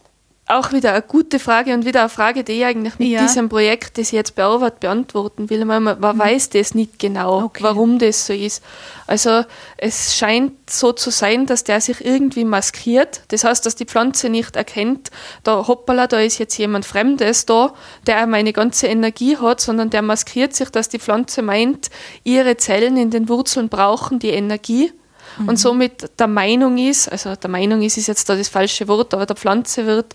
auch 0.47 0.71
wieder 0.71 0.93
eine 0.93 1.01
gute 1.01 1.39
Frage 1.39 1.73
und 1.73 1.85
wieder 1.85 1.99
eine 1.99 2.09
Frage, 2.09 2.43
die 2.45 2.53
ich 2.53 2.65
eigentlich 2.65 2.97
mit 2.97 3.09
ja. 3.09 3.21
diesem 3.21 3.49
Projekt, 3.49 3.97
das 3.97 4.07
ich 4.07 4.13
jetzt 4.13 4.35
bearbeitet, 4.35 4.79
beantworten 4.79 5.49
will. 5.49 5.65
Man, 5.65 5.83
man 5.83 5.99
mhm. 5.99 6.19
weiß 6.19 6.49
das 6.51 6.73
nicht 6.73 6.99
genau, 6.99 7.43
okay. 7.43 7.63
warum 7.63 7.99
das 7.99 8.25
so 8.25 8.33
ist. 8.33 8.63
Also 9.07 9.43
es 9.77 10.15
scheint 10.15 10.53
so 10.69 10.93
zu 10.93 11.11
sein, 11.11 11.45
dass 11.47 11.65
der 11.65 11.81
sich 11.81 12.03
irgendwie 12.03 12.45
maskiert. 12.45 13.21
Das 13.27 13.43
heißt, 13.43 13.65
dass 13.65 13.75
die 13.75 13.85
Pflanze 13.85 14.29
nicht 14.29 14.55
erkennt, 14.55 15.11
da 15.43 15.67
hoppala, 15.67 16.07
da 16.07 16.19
ist 16.19 16.37
jetzt 16.37 16.57
jemand 16.57 16.85
Fremdes 16.85 17.45
da, 17.45 17.73
der 18.05 18.25
meine 18.25 18.53
ganze 18.53 18.87
Energie 18.87 19.37
hat, 19.37 19.59
sondern 19.59 19.89
der 19.89 20.01
maskiert 20.01 20.53
sich, 20.53 20.69
dass 20.69 20.87
die 20.87 20.99
Pflanze 20.99 21.41
meint, 21.41 21.89
ihre 22.23 22.55
Zellen 22.55 22.95
in 22.95 23.11
den 23.11 23.27
Wurzeln 23.27 23.67
brauchen 23.67 24.19
die 24.19 24.29
Energie 24.29 24.93
mhm. 25.37 25.49
und 25.49 25.57
somit 25.57 26.09
der 26.19 26.27
Meinung 26.27 26.77
ist, 26.77 27.11
also 27.11 27.35
der 27.35 27.49
Meinung 27.49 27.81
ist, 27.81 27.97
ist 27.97 28.07
jetzt 28.07 28.29
da 28.29 28.35
das 28.35 28.49
falsche 28.49 28.87
Wort, 28.87 29.13
aber 29.13 29.25
der 29.25 29.35
Pflanze 29.35 29.85
wird 29.85 30.13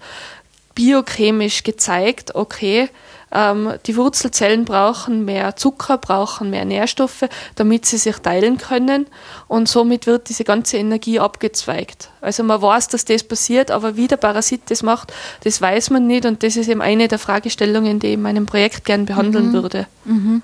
biochemisch 0.74 1.62
gezeigt, 1.62 2.34
okay, 2.34 2.88
ähm, 3.32 3.72
die 3.86 3.96
Wurzelzellen 3.96 4.64
brauchen 4.64 5.24
mehr 5.24 5.56
Zucker, 5.56 5.98
brauchen 5.98 6.50
mehr 6.50 6.64
Nährstoffe, 6.64 7.24
damit 7.54 7.86
sie 7.86 7.96
sich 7.96 8.16
teilen 8.16 8.58
können 8.58 9.06
und 9.48 9.68
somit 9.68 10.06
wird 10.06 10.28
diese 10.28 10.44
ganze 10.44 10.76
Energie 10.76 11.18
abgezweigt. 11.18 12.10
Also 12.20 12.42
man 12.42 12.60
weiß, 12.60 12.88
dass 12.88 13.04
das 13.04 13.24
passiert, 13.24 13.70
aber 13.70 13.96
wie 13.96 14.06
der 14.06 14.18
Parasit 14.18 14.62
das 14.70 14.82
macht, 14.82 15.12
das 15.44 15.60
weiß 15.60 15.90
man 15.90 16.06
nicht 16.06 16.26
und 16.26 16.42
das 16.42 16.56
ist 16.56 16.68
eben 16.68 16.82
eine 16.82 17.08
der 17.08 17.18
Fragestellungen, 17.18 17.98
die 17.98 18.08
ich 18.08 18.14
in 18.14 18.22
meinem 18.22 18.46
Projekt 18.46 18.84
gern 18.84 19.06
behandeln 19.06 19.48
mhm. 19.48 19.52
würde. 19.54 19.86
Mhm. 20.04 20.42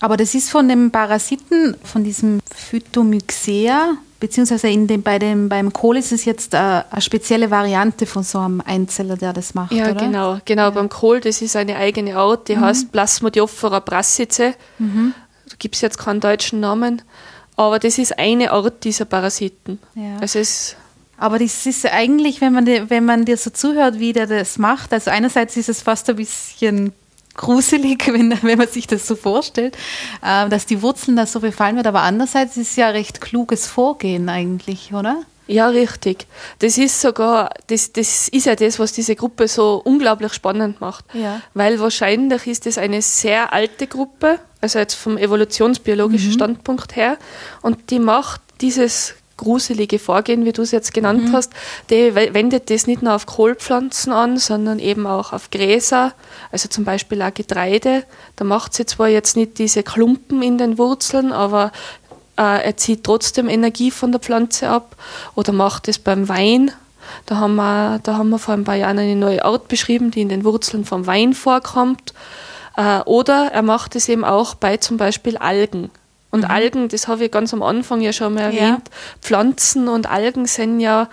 Aber 0.00 0.16
das 0.16 0.34
ist 0.34 0.50
von 0.50 0.68
dem 0.68 0.90
Parasiten, 0.90 1.76
von 1.82 2.04
diesem 2.04 2.40
Phytomyxea, 2.54 3.94
beziehungsweise 4.20 4.68
in 4.68 4.86
dem, 4.86 5.02
bei 5.02 5.18
dem, 5.18 5.48
beim 5.48 5.72
Kohl 5.72 5.96
ist 5.96 6.12
es 6.12 6.24
jetzt 6.24 6.54
eine, 6.54 6.80
äh, 6.80 6.84
eine 6.90 7.00
spezielle 7.00 7.50
Variante 7.50 8.06
von 8.06 8.22
so 8.22 8.38
einem 8.38 8.60
Einzeller, 8.60 9.16
der 9.16 9.32
das 9.32 9.54
macht, 9.54 9.72
Ja, 9.72 9.90
oder? 9.90 9.94
genau. 9.94 10.38
Genau, 10.44 10.62
ja. 10.62 10.70
beim 10.70 10.88
Kohl, 10.88 11.20
das 11.20 11.42
ist 11.42 11.56
eine 11.56 11.76
eigene 11.76 12.16
Art, 12.16 12.48
die 12.48 12.56
mhm. 12.56 12.60
heißt 12.60 12.92
Plasmodiophora 12.92 13.80
brassice. 13.80 14.54
Mhm. 14.78 15.14
Da 15.48 15.56
gibt 15.58 15.76
es 15.76 15.80
jetzt 15.80 15.98
keinen 15.98 16.20
deutschen 16.20 16.60
Namen, 16.60 17.02
aber 17.56 17.78
das 17.78 17.98
ist 17.98 18.18
eine 18.18 18.50
Art 18.50 18.84
dieser 18.84 19.04
Parasiten. 19.04 19.78
Ja. 19.94 20.18
Also 20.20 20.38
es 20.38 20.76
aber 21.18 21.38
das 21.38 21.64
ist 21.64 21.86
eigentlich, 21.86 22.40
wenn 22.40 22.52
man, 22.52 22.66
wenn 22.66 23.04
man 23.04 23.24
dir 23.24 23.38
so 23.38 23.48
zuhört, 23.48 23.98
wie 23.98 24.12
der 24.12 24.26
das 24.26 24.58
macht, 24.58 24.92
also 24.92 25.10
einerseits 25.10 25.56
ist 25.56 25.68
es 25.70 25.80
fast 25.80 26.10
ein 26.10 26.16
bisschen 26.16 26.92
gruselig, 27.36 28.06
wenn, 28.12 28.36
wenn 28.42 28.58
man 28.58 28.68
sich 28.68 28.86
das 28.86 29.06
so 29.06 29.16
vorstellt, 29.16 29.76
äh, 30.22 30.48
dass 30.48 30.66
die 30.66 30.82
Wurzeln 30.82 31.16
da 31.16 31.26
so 31.26 31.40
befallen 31.40 31.76
wird. 31.76 31.86
Aber 31.86 32.02
andererseits 32.02 32.56
ist 32.56 32.70
es 32.70 32.76
ja 32.76 32.88
recht 32.88 33.20
kluges 33.20 33.66
Vorgehen 33.66 34.28
eigentlich, 34.28 34.92
oder? 34.92 35.22
Ja, 35.48 35.68
richtig. 35.68 36.26
Das 36.58 36.76
ist 36.76 37.00
sogar, 37.00 37.50
das, 37.68 37.92
das 37.92 38.28
ist 38.28 38.46
ja 38.46 38.56
das, 38.56 38.78
was 38.78 38.92
diese 38.92 39.14
Gruppe 39.14 39.46
so 39.46 39.80
unglaublich 39.84 40.32
spannend 40.32 40.80
macht. 40.80 41.04
Ja. 41.14 41.40
Weil 41.54 41.78
wahrscheinlich 41.78 42.46
ist 42.46 42.66
es 42.66 42.78
eine 42.78 43.00
sehr 43.00 43.52
alte 43.52 43.86
Gruppe, 43.86 44.40
also 44.60 44.78
jetzt 44.80 44.94
vom 44.94 45.16
evolutionsbiologischen 45.16 46.30
mhm. 46.30 46.34
Standpunkt 46.34 46.96
her, 46.96 47.16
und 47.62 47.90
die 47.90 48.00
macht 48.00 48.40
dieses 48.60 49.14
gruselige 49.36 49.98
Vorgehen, 49.98 50.44
wie 50.44 50.52
du 50.52 50.62
es 50.62 50.70
jetzt 50.70 50.94
genannt 50.94 51.28
mhm. 51.28 51.32
hast, 51.32 51.52
die 51.90 52.14
wendet 52.14 52.70
das 52.70 52.86
nicht 52.86 53.02
nur 53.02 53.14
auf 53.14 53.26
Kohlpflanzen 53.26 54.12
an, 54.12 54.38
sondern 54.38 54.78
eben 54.78 55.06
auch 55.06 55.32
auf 55.32 55.50
Gräser, 55.50 56.12
also 56.50 56.68
zum 56.68 56.84
Beispiel 56.84 57.22
auch 57.22 57.34
Getreide. 57.34 58.04
Da 58.36 58.44
macht 58.44 58.74
sie 58.74 58.86
zwar 58.86 59.08
jetzt 59.08 59.36
nicht 59.36 59.58
diese 59.58 59.82
Klumpen 59.82 60.42
in 60.42 60.58
den 60.58 60.78
Wurzeln, 60.78 61.32
aber 61.32 61.72
äh, 62.36 62.64
er 62.64 62.76
zieht 62.76 63.04
trotzdem 63.04 63.48
Energie 63.48 63.90
von 63.90 64.12
der 64.12 64.20
Pflanze 64.20 64.68
ab 64.68 64.96
oder 65.34 65.52
macht 65.52 65.88
es 65.88 65.98
beim 65.98 66.28
Wein. 66.28 66.70
Da 67.26 67.36
haben, 67.36 67.54
wir, 67.56 68.00
da 68.02 68.16
haben 68.16 68.30
wir 68.30 68.38
vor 68.38 68.54
ein 68.54 68.64
paar 68.64 68.74
Jahren 68.74 68.98
eine 68.98 69.16
neue 69.16 69.44
Art 69.44 69.68
beschrieben, 69.68 70.10
die 70.10 70.22
in 70.22 70.28
den 70.28 70.44
Wurzeln 70.44 70.84
vom 70.84 71.06
Wein 71.06 71.34
vorkommt. 71.34 72.14
Äh, 72.76 73.00
oder 73.00 73.50
er 73.52 73.62
macht 73.62 73.96
es 73.96 74.08
eben 74.08 74.24
auch 74.24 74.54
bei 74.54 74.76
zum 74.76 74.96
Beispiel 74.96 75.36
Algen. 75.36 75.90
Und 76.36 76.44
mhm. 76.44 76.50
Algen, 76.50 76.88
das 76.88 77.08
habe 77.08 77.24
ich 77.24 77.30
ganz 77.30 77.54
am 77.54 77.62
Anfang 77.62 78.02
ja 78.02 78.12
schon 78.12 78.34
mal 78.34 78.42
erwähnt, 78.42 78.60
ja. 78.88 78.96
Pflanzen 79.22 79.88
und 79.88 80.06
Algen 80.06 80.44
sind 80.46 80.80
ja 80.80 81.08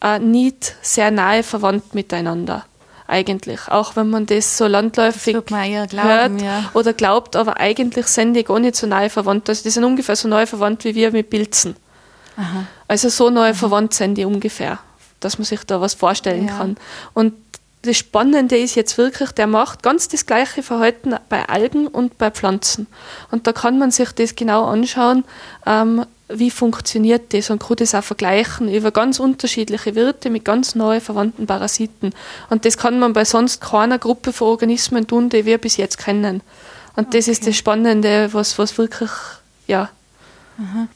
äh, 0.00 0.20
nicht 0.20 0.76
sehr 0.82 1.10
nahe 1.10 1.42
verwandt 1.42 1.96
miteinander 1.96 2.64
eigentlich. 3.08 3.66
Auch 3.68 3.96
wenn 3.96 4.08
man 4.08 4.26
das 4.26 4.56
so 4.56 4.68
landläufig 4.68 5.34
das 5.34 5.44
glauben, 5.46 5.92
hört 5.92 6.42
ja. 6.42 6.70
oder 6.74 6.92
glaubt, 6.92 7.34
aber 7.34 7.58
eigentlich 7.58 8.06
sind 8.06 8.34
die 8.34 8.44
gar 8.44 8.60
nicht 8.60 8.76
so 8.76 8.86
nahe 8.86 9.10
verwandt. 9.10 9.48
Also 9.48 9.64
die 9.64 9.70
sind 9.70 9.82
ungefähr 9.82 10.14
so 10.14 10.28
nahe 10.28 10.46
verwandt 10.46 10.84
wie 10.84 10.94
wir 10.94 11.10
mit 11.10 11.28
Pilzen. 11.28 11.74
Aha. 12.36 12.66
Also 12.86 13.08
so 13.08 13.30
nahe 13.30 13.50
Aha. 13.50 13.54
verwandt 13.54 13.94
sind 13.94 14.14
die 14.14 14.24
ungefähr, 14.24 14.78
dass 15.18 15.38
man 15.38 15.44
sich 15.44 15.64
da 15.64 15.80
was 15.80 15.94
vorstellen 15.94 16.46
ja. 16.46 16.56
kann. 16.56 16.76
Und 17.14 17.34
das 17.82 17.96
Spannende 17.96 18.58
ist 18.58 18.74
jetzt 18.74 18.98
wirklich, 18.98 19.30
der 19.32 19.46
macht 19.46 19.82
ganz 19.82 20.08
das 20.08 20.26
gleiche 20.26 20.62
Verhalten 20.62 21.14
bei 21.28 21.48
Algen 21.48 21.86
und 21.86 22.18
bei 22.18 22.30
Pflanzen. 22.30 22.88
Und 23.30 23.46
da 23.46 23.52
kann 23.52 23.78
man 23.78 23.90
sich 23.90 24.10
das 24.12 24.34
genau 24.34 24.64
anschauen, 24.64 25.24
ähm, 25.64 26.04
wie 26.28 26.50
funktioniert 26.50 27.32
das 27.32 27.50
und 27.50 27.60
kann 27.60 27.76
das 27.76 27.94
auch 27.94 28.04
vergleichen 28.04 28.72
über 28.72 28.90
ganz 28.90 29.18
unterschiedliche 29.18 29.94
Wirte 29.94 30.28
mit 30.28 30.44
ganz 30.44 30.74
neu 30.74 31.00
verwandten 31.00 31.46
Parasiten. 31.46 32.12
Und 32.50 32.64
das 32.64 32.76
kann 32.76 32.98
man 32.98 33.12
bei 33.12 33.24
sonst 33.24 33.60
keiner 33.60 33.98
Gruppe 33.98 34.32
von 34.32 34.48
Organismen 34.48 35.06
tun, 35.06 35.30
die 35.30 35.46
wir 35.46 35.58
bis 35.58 35.76
jetzt 35.76 35.98
kennen. 35.98 36.42
Und 36.96 37.14
das 37.14 37.28
ist 37.28 37.46
das 37.46 37.56
Spannende, 37.56 38.28
was, 38.32 38.58
was 38.58 38.76
wirklich, 38.76 39.10
ja, 39.68 39.88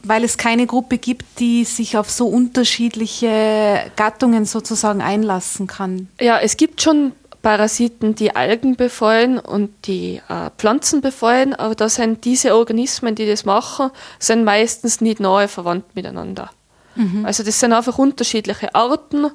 weil 0.03 0.25
es 0.25 0.39
keine 0.39 0.67
Gruppe 0.67 0.99
gibt, 0.99 1.39
die 1.39 1.65
sich 1.65 1.97
auf 1.97 2.11
so 2.11 2.27
unterschiedliche 2.27 3.93
Gattungen 3.95 4.45
sozusagen 4.45 5.01
einlassen 5.01 5.69
kann. 5.69 6.09
Ja, 6.21 6.39
es 6.39 6.57
gibt 6.57 6.83
schon 6.83 7.13
Parasiten, 7.43 8.15
die 8.15 8.35
Algen 8.35 8.77
befallen 8.77 9.39
und 9.39 9.71
die 9.87 10.21
äh, 10.29 10.51
Pflanzen 10.59 11.01
befallen, 11.01 11.55
aber 11.55 11.75
da 11.75 11.89
sind 11.89 12.25
diese 12.25 12.55
Organismen, 12.55 13.15
die 13.15 13.27
das 13.27 13.45
machen, 13.45 13.91
sind 14.19 14.45
meistens 14.45 15.01
nicht 15.01 15.21
nahe 15.21 15.49
verwandt 15.49 15.95
miteinander. 15.95 16.51
Mhm. 16.95 17.25
Also 17.25 17.43
das 17.43 17.59
sind 17.59 17.73
einfach 17.73 17.99
unterschiedliche 17.99 18.75
Arten 18.75 19.31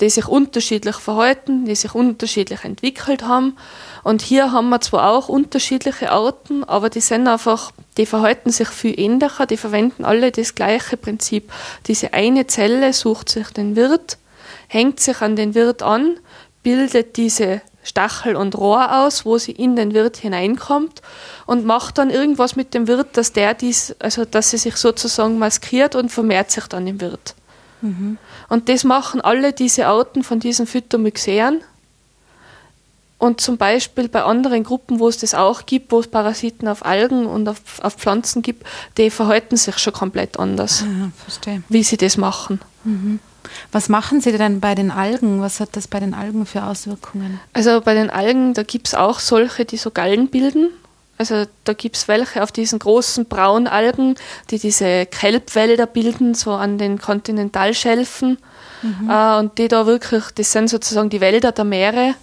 die 0.00 0.10
sich 0.10 0.26
unterschiedlich 0.26 0.96
verhalten, 0.96 1.64
die 1.64 1.74
sich 1.74 1.94
unterschiedlich 1.94 2.64
entwickelt 2.64 3.22
haben. 3.22 3.56
Und 4.02 4.22
hier 4.22 4.52
haben 4.52 4.70
wir 4.70 4.80
zwar 4.80 5.10
auch 5.10 5.28
unterschiedliche 5.28 6.10
Arten, 6.10 6.64
aber 6.64 6.88
die 6.90 7.00
sind 7.00 7.28
einfach, 7.28 7.72
die 7.96 8.06
verhalten 8.06 8.50
sich 8.50 8.68
viel 8.68 8.98
ähnlicher, 8.98 9.46
die 9.46 9.56
verwenden 9.56 10.04
alle 10.04 10.32
das 10.32 10.54
gleiche 10.54 10.96
Prinzip. 10.96 11.52
Diese 11.86 12.14
eine 12.14 12.46
Zelle 12.46 12.92
sucht 12.92 13.28
sich 13.28 13.50
den 13.50 13.76
Wirt, 13.76 14.18
hängt 14.68 15.00
sich 15.00 15.20
an 15.20 15.36
den 15.36 15.54
Wirt 15.54 15.82
an, 15.82 16.18
bildet 16.62 17.16
diese 17.16 17.62
Stachel 17.82 18.36
und 18.36 18.56
Rohr 18.56 19.04
aus, 19.04 19.24
wo 19.24 19.38
sie 19.38 19.52
in 19.52 19.74
den 19.74 19.94
Wirt 19.94 20.18
hineinkommt 20.18 21.00
und 21.46 21.64
macht 21.64 21.98
dann 21.98 22.10
irgendwas 22.10 22.56
mit 22.56 22.74
dem 22.74 22.86
Wirt, 22.86 23.16
dass 23.16 23.32
der 23.32 23.54
dies, 23.54 23.94
also 23.98 24.24
dass 24.24 24.50
sie 24.50 24.58
sich 24.58 24.76
sozusagen 24.76 25.38
maskiert 25.38 25.94
und 25.94 26.10
vermehrt 26.10 26.50
sich 26.50 26.66
dann 26.66 26.86
im 26.86 27.00
Wirt. 27.00 27.34
Mhm. 27.82 28.18
Und 28.48 28.68
das 28.68 28.84
machen 28.84 29.20
alle 29.20 29.52
diese 29.52 29.86
Arten 29.86 30.22
von 30.22 30.40
diesen 30.40 30.66
Phytomyxäen. 30.66 31.60
Und 33.18 33.42
zum 33.42 33.58
Beispiel 33.58 34.08
bei 34.08 34.22
anderen 34.22 34.64
Gruppen, 34.64 34.98
wo 34.98 35.06
es 35.06 35.18
das 35.18 35.34
auch 35.34 35.66
gibt, 35.66 35.92
wo 35.92 36.00
es 36.00 36.08
Parasiten 36.08 36.66
auf 36.68 36.86
Algen 36.86 37.26
und 37.26 37.48
auf, 37.48 37.60
auf 37.82 37.94
Pflanzen 37.94 38.40
gibt, 38.40 38.64
die 38.96 39.10
verhalten 39.10 39.58
sich 39.58 39.78
schon 39.78 39.92
komplett 39.92 40.38
anders, 40.38 40.80
ja, 40.80 41.10
verstehe. 41.22 41.62
wie 41.68 41.82
sie 41.82 41.98
das 41.98 42.16
machen. 42.16 42.60
Mhm. 42.84 43.20
Was 43.72 43.88
machen 43.88 44.20
Sie 44.20 44.32
denn 44.32 44.60
bei 44.60 44.74
den 44.74 44.90
Algen? 44.90 45.40
Was 45.40 45.60
hat 45.60 45.70
das 45.76 45.88
bei 45.88 46.00
den 46.00 46.14
Algen 46.14 46.46
für 46.46 46.64
Auswirkungen? 46.64 47.40
Also 47.52 47.80
bei 47.80 47.94
den 47.94 48.10
Algen, 48.10 48.54
da 48.54 48.62
gibt 48.62 48.88
es 48.88 48.94
auch 48.94 49.18
solche, 49.18 49.64
die 49.64 49.76
so 49.76 49.90
Gallen 49.90 50.28
bilden. 50.28 50.70
Also 51.20 51.44
da 51.64 51.74
gibt 51.74 51.98
es 51.98 52.08
welche 52.08 52.42
auf 52.42 52.50
diesen 52.50 52.78
großen 52.78 53.26
Braunalgen, 53.26 54.14
die 54.50 54.58
diese 54.58 55.04
Kelbwälder 55.04 55.84
bilden, 55.84 56.32
so 56.32 56.52
an 56.52 56.78
den 56.78 56.98
Kontinentalschelfen. 56.98 58.38
Mhm. 58.80 59.10
Äh, 59.10 59.36
und 59.36 59.58
die 59.58 59.68
da 59.68 59.84
wirklich, 59.84 60.24
das 60.36 60.50
sind 60.50 60.70
sozusagen 60.70 61.10
die 61.10 61.20
Wälder 61.20 61.52
der 61.52 61.66
Meere 61.66 62.14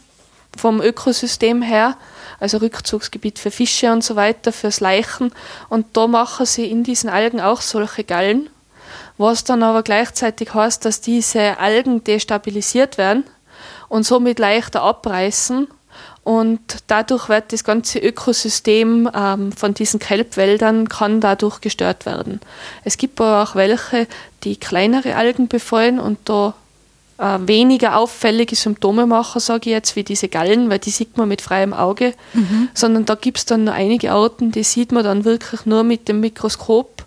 vom 0.58 0.82
Ökosystem 0.82 1.62
her, 1.62 1.96
also 2.40 2.58
Rückzugsgebiet 2.58 3.38
für 3.38 3.52
Fische 3.52 3.92
und 3.92 4.04
so 4.04 4.16
weiter, 4.16 4.52
fürs 4.52 4.80
Leichen. 4.80 5.32
Und 5.70 5.86
da 5.96 6.08
machen 6.08 6.48
sie 6.48 6.66
in 6.66 6.84
diesen 6.84 7.12
Algen 7.12 7.40
auch 7.40 7.62
solche 7.62 8.04
Gallen, 8.04 8.50
was 9.20 9.44
dann 9.44 9.62
aber 9.62 9.84
gleichzeitig 9.84 10.56
heißt, 10.56 10.84
dass 10.86 11.02
diese 11.02 11.60
Algen 11.60 12.04
destabilisiert 12.04 12.98
werden 12.98 13.26
und 13.90 14.08
somit 14.08 14.40
leichter 14.40 14.82
abreißen 14.82 15.68
und 16.28 16.60
dadurch 16.88 17.30
wird 17.30 17.54
das 17.54 17.64
ganze 17.64 18.00
Ökosystem 18.00 19.10
ähm, 19.16 19.54
von 19.54 19.74
diesen 19.74 20.02
Kelbwäldern 20.02 20.90
kann 20.90 21.22
dadurch 21.22 21.62
gestört 21.62 22.06
werden. 22.06 22.42
Es 22.84 22.98
gibt 22.98 23.22
aber 23.22 23.44
auch 23.44 23.56
welche, 23.56 24.08
die 24.44 24.58
kleinere 24.58 25.16
Algen 25.16 25.48
befallen 25.48 26.02
und 26.02 26.18
da 26.26 26.54
äh, 27.18 27.38
weniger 27.40 27.96
auffällige 27.96 28.58
Symptome 28.58 29.06
machen, 29.06 29.40
sage 29.40 29.70
ich 29.70 29.74
jetzt, 29.74 29.96
wie 29.96 30.04
diese 30.04 30.28
Gallen, 30.28 30.70
weil 30.70 30.80
die 30.80 30.90
sieht 30.90 31.16
man 31.16 31.30
mit 31.30 31.42
freiem 31.42 31.74
Auge, 31.74 32.14
mhm. 32.34 32.68
sondern 32.74 33.06
da 33.06 33.16
gibt 33.16 33.38
es 33.38 33.46
dann 33.46 33.64
nur 33.64 33.74
einige 33.74 34.12
Arten, 34.12 34.52
die 34.52 34.64
sieht 34.64 34.92
man 34.92 35.06
dann 35.06 35.24
wirklich 35.24 35.66
nur 35.66 35.86
mit 35.86 36.10
dem 36.10 36.20
Mikroskop, 36.20 37.06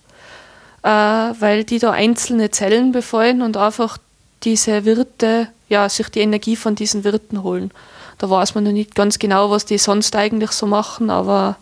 äh, 0.83 0.89
weil 0.89 1.65
die 1.65 1.79
da 1.79 1.91
einzelne 1.91 2.51
Zellen 2.53 2.93
befallen 2.93 3.43
und 3.43 3.59
einfach 3.59 3.99
diese 4.45 4.87
Wirte, 4.87 5.49
ja, 5.69 5.91
sich 5.91 6.09
die 6.09 6.21
Energie 6.21 6.57
von 6.57 6.75
diesen 6.75 7.05
Wirten 7.05 7.43
holen. 7.43 7.71
Da 8.21 8.29
weiß 8.29 8.55
man 8.55 8.65
noch 8.65 8.73
nicht 8.73 8.95
ganz 8.95 9.19
genau, 9.19 9.51
was 9.51 9.65
die 9.65 9.79
sonst 9.79 10.15
eigentlich 10.15 10.51
so 10.51 10.67
machen, 10.67 11.09
aber 11.09 11.57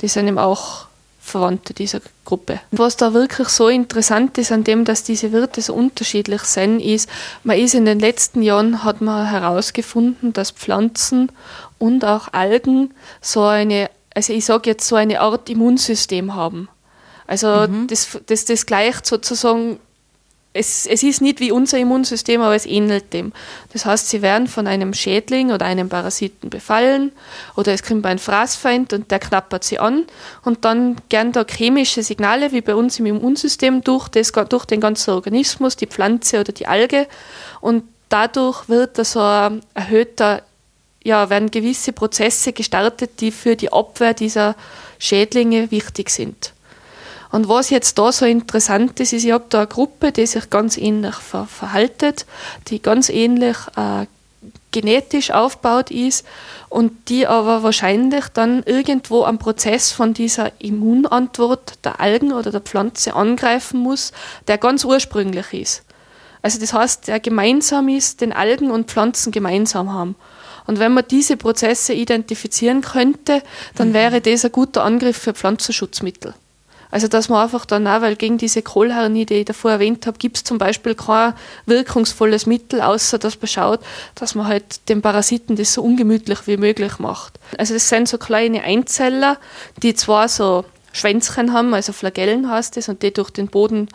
die 0.00 0.08
sind 0.08 0.26
eben 0.26 0.38
auch 0.38 0.86
Verwandte 1.20 1.74
dieser 1.74 2.00
Gruppe. 2.24 2.58
Was 2.70 2.96
da 2.96 3.12
wirklich 3.12 3.48
so 3.48 3.68
interessant 3.68 4.38
ist 4.38 4.50
an 4.50 4.64
dem, 4.64 4.86
dass 4.86 5.02
diese 5.02 5.30
Wirte 5.30 5.60
so 5.60 5.74
unterschiedlich 5.74 6.40
sind, 6.44 6.80
ist, 6.80 7.06
man 7.42 7.58
ist 7.58 7.74
in 7.74 7.84
den 7.84 8.00
letzten 8.00 8.40
Jahren 8.40 8.82
hat 8.82 9.02
man 9.02 9.26
herausgefunden, 9.26 10.32
dass 10.32 10.52
Pflanzen 10.52 11.30
und 11.78 12.02
auch 12.02 12.32
Algen 12.32 12.94
so 13.20 13.42
eine, 13.42 13.90
also 14.14 14.32
ich 14.32 14.46
sage 14.46 14.70
jetzt 14.70 14.88
so 14.88 14.96
eine 14.96 15.20
Art 15.20 15.50
Immunsystem 15.50 16.34
haben. 16.34 16.70
Also 17.26 17.68
mhm. 17.68 17.88
das, 17.88 18.18
das, 18.24 18.46
das 18.46 18.64
gleicht 18.64 19.04
sozusagen 19.04 19.80
es, 20.56 20.86
es 20.86 21.02
ist 21.02 21.20
nicht 21.20 21.40
wie 21.40 21.50
unser 21.50 21.78
Immunsystem, 21.78 22.40
aber 22.40 22.54
es 22.54 22.64
ähnelt 22.64 23.12
dem. 23.12 23.32
Das 23.72 23.84
heißt, 23.84 24.08
sie 24.08 24.22
werden 24.22 24.46
von 24.46 24.68
einem 24.68 24.94
Schädling 24.94 25.50
oder 25.50 25.66
einem 25.66 25.88
Parasiten 25.88 26.48
befallen 26.48 27.10
oder 27.56 27.72
es 27.72 27.82
kommt 27.82 28.06
ein 28.06 28.20
Fraßfeind 28.20 28.92
und 28.92 29.10
der 29.10 29.18
knappert 29.18 29.64
sie 29.64 29.80
an 29.80 30.04
und 30.44 30.64
dann 30.64 30.96
gern 31.08 31.32
da 31.32 31.44
chemische 31.44 32.04
Signale 32.04 32.52
wie 32.52 32.60
bei 32.60 32.76
uns 32.76 33.00
im 33.00 33.06
Immunsystem 33.06 33.82
durch, 33.82 34.08
das, 34.08 34.30
durch 34.48 34.64
den 34.64 34.80
ganzen 34.80 35.10
Organismus, 35.10 35.74
die 35.74 35.88
Pflanze 35.88 36.38
oder 36.38 36.52
die 36.52 36.68
Alge 36.68 37.08
und 37.60 37.82
dadurch 38.08 38.68
wird 38.68 38.96
da 38.96 39.04
so 39.04 39.20
ein 39.20 39.60
erhöhter, 39.74 40.42
ja, 41.02 41.30
werden 41.30 41.50
gewisse 41.50 41.92
Prozesse 41.92 42.52
gestartet, 42.52 43.20
die 43.20 43.32
für 43.32 43.56
die 43.56 43.72
Abwehr 43.72 44.14
dieser 44.14 44.54
Schädlinge 45.00 45.72
wichtig 45.72 46.10
sind. 46.10 46.53
Und 47.34 47.48
was 47.48 47.68
jetzt 47.68 47.98
da 47.98 48.12
so 48.12 48.26
interessant 48.26 49.00
ist, 49.00 49.12
ist, 49.12 49.24
ich 49.24 49.32
habe 49.32 49.46
da 49.48 49.58
eine 49.58 49.66
Gruppe, 49.66 50.12
die 50.12 50.24
sich 50.24 50.50
ganz 50.50 50.76
ähnlich 50.78 51.16
ver 51.16 51.46
verhaltet, 51.46 52.26
die 52.68 52.80
ganz 52.80 53.08
ähnlich 53.08 53.56
äh, 53.74 54.06
genetisch 54.70 55.32
aufgebaut 55.32 55.90
ist 55.90 56.24
und 56.68 56.92
die 57.08 57.26
aber 57.26 57.64
wahrscheinlich 57.64 58.28
dann 58.28 58.62
irgendwo 58.62 59.24
am 59.24 59.40
Prozess 59.40 59.90
von 59.90 60.14
dieser 60.14 60.52
Immunantwort 60.60 61.84
der 61.84 61.98
Algen 61.98 62.32
oder 62.32 62.52
der 62.52 62.60
Pflanze 62.60 63.16
angreifen 63.16 63.80
muss, 63.80 64.12
der 64.46 64.56
ganz 64.56 64.84
ursprünglich 64.84 65.52
ist. 65.52 65.82
Also 66.40 66.60
das 66.60 66.72
heißt, 66.72 67.08
der 67.08 67.18
gemeinsam 67.18 67.88
ist, 67.88 68.20
den 68.20 68.32
Algen 68.32 68.70
und 68.70 68.92
Pflanzen 68.92 69.32
gemeinsam 69.32 69.92
haben. 69.92 70.14
Und 70.68 70.78
wenn 70.78 70.94
man 70.94 71.02
diese 71.10 71.36
Prozesse 71.36 71.94
identifizieren 71.94 72.82
könnte, 72.82 73.42
dann 73.74 73.88
mhm. 73.88 73.94
wäre 73.94 74.20
das 74.20 74.44
ein 74.44 74.52
guter 74.52 74.84
Angriff 74.84 75.16
für 75.16 75.34
Pflanzenschutzmittel. 75.34 76.32
Also 76.94 77.08
dass 77.08 77.28
man 77.28 77.42
einfach 77.42 77.66
dann 77.66 77.88
auch, 77.88 78.02
weil 78.02 78.14
gegen 78.14 78.38
diese 78.38 78.62
Kohlhernie, 78.62 79.26
die 79.26 79.34
ich 79.34 79.46
davor 79.46 79.72
erwähnt 79.72 80.06
habe, 80.06 80.16
gibt 80.16 80.36
es 80.36 80.44
zum 80.44 80.58
Beispiel 80.58 80.94
kein 80.94 81.34
wirkungsvolles 81.66 82.46
Mittel, 82.46 82.80
außer 82.80 83.18
dass 83.18 83.40
man 83.40 83.48
schaut, 83.48 83.80
dass 84.14 84.36
man 84.36 84.46
halt 84.46 84.88
den 84.88 85.02
Parasiten 85.02 85.56
das 85.56 85.74
so 85.74 85.82
ungemütlich 85.82 86.46
wie 86.46 86.56
möglich 86.56 87.00
macht. 87.00 87.40
Also 87.58 87.74
das 87.74 87.88
sind 87.88 88.08
so 88.08 88.16
kleine 88.16 88.62
Einzeller, 88.62 89.38
die 89.82 89.94
zwar 89.96 90.28
so 90.28 90.64
Schwänzchen 90.92 91.52
haben, 91.52 91.74
also 91.74 91.92
Flagellen 91.92 92.48
heißt 92.48 92.76
es, 92.76 92.88
und 92.88 93.02
die 93.02 93.12
durch 93.12 93.30
den 93.30 93.48
Boden 93.48 93.88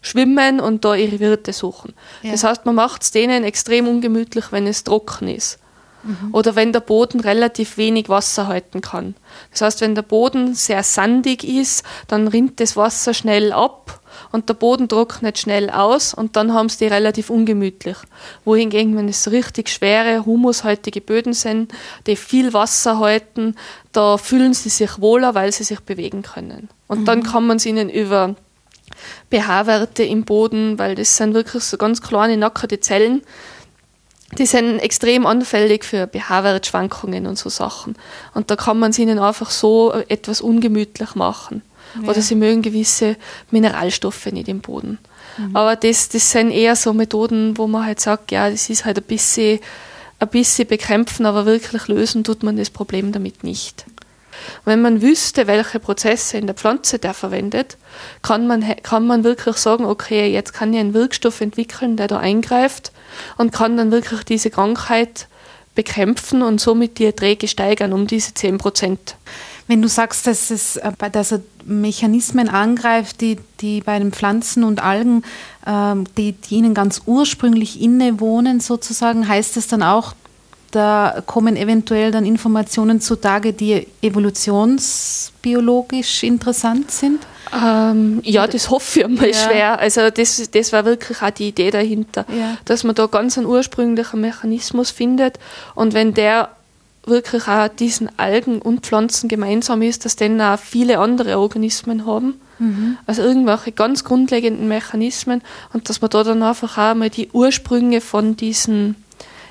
schwimmen 0.00 0.60
und 0.60 0.82
da 0.82 0.94
ihre 0.94 1.20
Wirte 1.20 1.52
suchen. 1.52 1.92
Ja. 2.22 2.32
Das 2.32 2.42
heißt, 2.42 2.64
man 2.64 2.74
macht 2.74 3.02
es 3.02 3.10
denen 3.10 3.44
extrem 3.44 3.86
ungemütlich, 3.86 4.50
wenn 4.50 4.66
es 4.66 4.82
trocken 4.82 5.28
ist. 5.28 5.58
Mhm. 6.02 6.30
Oder 6.32 6.56
wenn 6.56 6.72
der 6.72 6.80
Boden 6.80 7.20
relativ 7.20 7.76
wenig 7.76 8.08
Wasser 8.08 8.46
halten 8.46 8.80
kann. 8.80 9.14
Das 9.50 9.60
heißt, 9.60 9.80
wenn 9.80 9.94
der 9.94 10.02
Boden 10.02 10.54
sehr 10.54 10.82
sandig 10.82 11.44
ist, 11.44 11.84
dann 12.08 12.28
rinnt 12.28 12.60
das 12.60 12.76
Wasser 12.76 13.14
schnell 13.14 13.52
ab 13.52 14.00
und 14.32 14.48
der 14.48 14.54
Boden 14.54 14.88
trocknet 14.88 15.38
schnell 15.38 15.70
aus 15.70 16.14
und 16.14 16.36
dann 16.36 16.54
haben 16.54 16.68
sie 16.68 16.78
die 16.78 16.86
relativ 16.86 17.30
ungemütlich. 17.30 17.96
Wohingegen, 18.44 18.96
wenn 18.96 19.08
es 19.08 19.24
so 19.24 19.30
richtig 19.30 19.68
schwere, 19.68 20.24
humushaltige 20.24 21.00
Böden 21.00 21.32
sind, 21.32 21.72
die 22.06 22.16
viel 22.16 22.52
Wasser 22.52 22.98
halten, 22.98 23.56
da 23.92 24.16
fühlen 24.16 24.54
sie 24.54 24.68
sich 24.68 25.00
wohler, 25.00 25.34
weil 25.34 25.52
sie 25.52 25.64
sich 25.64 25.80
bewegen 25.80 26.22
können. 26.22 26.68
Und 26.86 27.00
mhm. 27.00 27.04
dann 27.04 27.22
kann 27.22 27.46
man 27.46 27.56
es 27.56 27.66
ihnen 27.66 27.88
über 27.88 28.36
pH-Werte 29.30 30.02
im 30.02 30.24
Boden, 30.24 30.78
weil 30.78 30.94
das 30.94 31.16
sind 31.16 31.34
wirklich 31.34 31.62
so 31.64 31.76
ganz 31.76 32.02
kleine, 32.02 32.36
nackerte 32.36 32.80
Zellen, 32.80 33.22
die 34.38 34.46
sind 34.46 34.78
extrem 34.78 35.26
anfällig 35.26 35.84
für 35.84 36.06
pH-Wertschwankungen 36.06 37.26
und 37.26 37.38
so 37.38 37.48
Sachen. 37.48 37.96
Und 38.34 38.50
da 38.50 38.56
kann 38.56 38.78
man 38.78 38.90
es 38.90 38.98
ihnen 38.98 39.18
einfach 39.18 39.50
so 39.50 39.92
etwas 40.08 40.40
ungemütlich 40.40 41.14
machen. 41.14 41.62
Ja. 42.00 42.10
Oder 42.10 42.22
sie 42.22 42.36
mögen 42.36 42.62
gewisse 42.62 43.16
Mineralstoffe 43.50 44.26
nicht 44.26 44.48
im 44.48 44.60
Boden. 44.60 44.98
Mhm. 45.36 45.56
Aber 45.56 45.76
das, 45.76 46.08
das 46.08 46.30
sind 46.30 46.52
eher 46.52 46.76
so 46.76 46.92
Methoden, 46.92 47.58
wo 47.58 47.66
man 47.66 47.84
halt 47.84 48.00
sagt, 48.00 48.30
ja, 48.30 48.48
das 48.48 48.70
ist 48.70 48.84
halt 48.84 48.98
ein 48.98 49.04
bisschen, 49.04 49.58
ein 50.20 50.28
bisschen 50.28 50.68
bekämpfen, 50.68 51.26
aber 51.26 51.46
wirklich 51.46 51.88
lösen 51.88 52.22
tut 52.22 52.42
man 52.42 52.56
das 52.56 52.70
Problem 52.70 53.10
damit 53.10 53.42
nicht. 53.42 53.84
Wenn 54.64 54.82
man 54.82 55.02
wüsste, 55.02 55.46
welche 55.46 55.80
Prozesse 55.80 56.38
in 56.38 56.46
der 56.46 56.54
Pflanze 56.54 56.98
der 56.98 57.14
verwendet, 57.14 57.76
kann 58.22 58.46
man, 58.46 58.64
kann 58.82 59.06
man 59.06 59.24
wirklich 59.24 59.56
sagen, 59.56 59.84
okay, 59.84 60.30
jetzt 60.32 60.52
kann 60.52 60.72
ich 60.72 60.80
einen 60.80 60.94
Wirkstoff 60.94 61.40
entwickeln, 61.40 61.96
der 61.96 62.08
da 62.08 62.18
eingreift 62.18 62.92
und 63.36 63.52
kann 63.52 63.76
dann 63.76 63.90
wirklich 63.90 64.24
diese 64.24 64.50
Krankheit 64.50 65.28
bekämpfen 65.74 66.42
und 66.42 66.60
somit 66.60 66.98
die 66.98 67.06
Erträge 67.06 67.48
steigern 67.48 67.92
um 67.92 68.06
diese 68.06 68.34
10 68.34 68.58
Prozent. 68.58 69.16
Wenn 69.66 69.82
du 69.82 69.88
sagst, 69.88 70.26
dass 70.26 70.50
es 70.50 70.76
äh, 70.76 70.90
dass 71.12 71.30
er 71.30 71.42
Mechanismen 71.64 72.48
angreift, 72.48 73.20
die, 73.20 73.38
die 73.60 73.80
bei 73.80 73.98
den 73.98 74.12
Pflanzen 74.12 74.64
und 74.64 74.82
Algen, 74.82 75.22
ähm, 75.64 76.06
die, 76.16 76.32
die 76.32 76.56
ihnen 76.56 76.74
ganz 76.74 77.02
ursprünglich 77.06 77.80
innewohnen, 77.80 78.58
sozusagen, 78.58 79.28
heißt 79.28 79.56
das 79.56 79.68
dann 79.68 79.84
auch, 79.84 80.14
da 80.70 81.22
kommen 81.26 81.56
eventuell 81.56 82.10
dann 82.10 82.24
Informationen 82.24 83.00
zutage, 83.00 83.52
die 83.52 83.86
evolutionsbiologisch 84.02 86.22
interessant 86.22 86.90
sind? 86.90 87.26
Ähm, 87.52 88.20
ja, 88.22 88.46
das 88.46 88.70
hoffe 88.70 89.00
ich 89.00 89.08
mal 89.08 89.28
ja. 89.28 89.34
schwer. 89.34 89.80
Also 89.80 90.10
das, 90.10 90.50
das 90.50 90.72
war 90.72 90.84
wirklich 90.84 91.20
auch 91.22 91.30
die 91.30 91.48
Idee 91.48 91.70
dahinter, 91.70 92.24
ja. 92.28 92.56
dass 92.64 92.84
man 92.84 92.94
da 92.94 93.06
ganz 93.06 93.36
einen 93.36 93.46
ursprünglichen 93.46 94.20
Mechanismus 94.20 94.90
findet 94.90 95.38
und 95.74 95.94
wenn 95.94 96.14
der 96.14 96.50
wirklich 97.06 97.48
auch 97.48 97.68
diesen 97.68 98.10
Algen 98.18 98.60
und 98.60 98.82
Pflanzen 98.82 99.28
gemeinsam 99.28 99.82
ist, 99.82 100.04
dass 100.04 100.16
dann 100.16 100.40
auch 100.40 100.58
viele 100.58 100.98
andere 100.98 101.38
Organismen 101.38 102.06
haben. 102.06 102.40
Mhm. 102.58 102.98
Also 103.06 103.22
irgendwelche 103.22 103.72
ganz 103.72 104.04
grundlegenden 104.04 104.68
Mechanismen 104.68 105.42
und 105.72 105.88
dass 105.88 106.02
man 106.02 106.10
da 106.10 106.22
dann 106.22 106.42
einfach 106.42 106.76
auch 106.76 106.94
mal 106.94 107.10
die 107.10 107.30
Ursprünge 107.32 108.00
von 108.00 108.36
diesen 108.36 108.96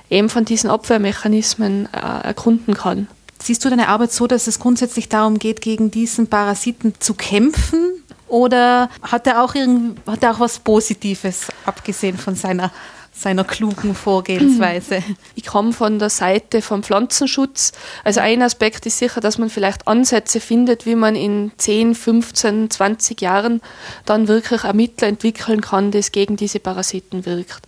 eben 0.09 0.29
von 0.29 0.45
diesen 0.45 0.69
Abwehrmechanismen 0.69 1.87
äh, 1.93 2.27
erkunden 2.27 2.73
kann. 2.73 3.07
Siehst 3.41 3.63
du 3.63 3.69
deine 3.69 3.87
Arbeit 3.87 4.11
so, 4.11 4.27
dass 4.27 4.47
es 4.47 4.59
grundsätzlich 4.59 5.07
darum 5.07 5.39
geht, 5.39 5.61
gegen 5.61 5.91
diesen 5.91 6.27
Parasiten 6.27 6.93
zu 6.99 7.13
kämpfen? 7.13 8.03
Oder 8.27 8.89
hat 9.01 9.25
er 9.27 9.43
auch, 9.43 9.55
hat 9.55 10.23
er 10.23 10.31
auch 10.31 10.39
was 10.39 10.59
Positives, 10.59 11.47
abgesehen 11.65 12.17
von 12.17 12.35
seiner 12.35 12.71
seiner 13.19 13.43
klugen 13.43 13.95
Vorgehensweise. 13.95 15.03
Ich 15.35 15.45
komme 15.45 15.73
von 15.73 15.99
der 15.99 16.09
Seite 16.09 16.61
vom 16.61 16.83
Pflanzenschutz. 16.83 17.71
Also 18.03 18.19
ein 18.19 18.41
Aspekt 18.41 18.85
ist 18.85 18.99
sicher, 18.99 19.21
dass 19.21 19.37
man 19.37 19.49
vielleicht 19.49 19.87
Ansätze 19.87 20.39
findet, 20.39 20.85
wie 20.85 20.95
man 20.95 21.15
in 21.15 21.51
10, 21.57 21.95
15, 21.95 22.69
20 22.69 23.21
Jahren 23.21 23.61
dann 24.05 24.27
wirklich 24.27 24.63
ein 24.63 24.75
Mittel 24.75 25.09
entwickeln 25.09 25.61
kann, 25.61 25.91
das 25.91 26.11
gegen 26.11 26.35
diese 26.35 26.59
Parasiten 26.59 27.25
wirkt. 27.25 27.61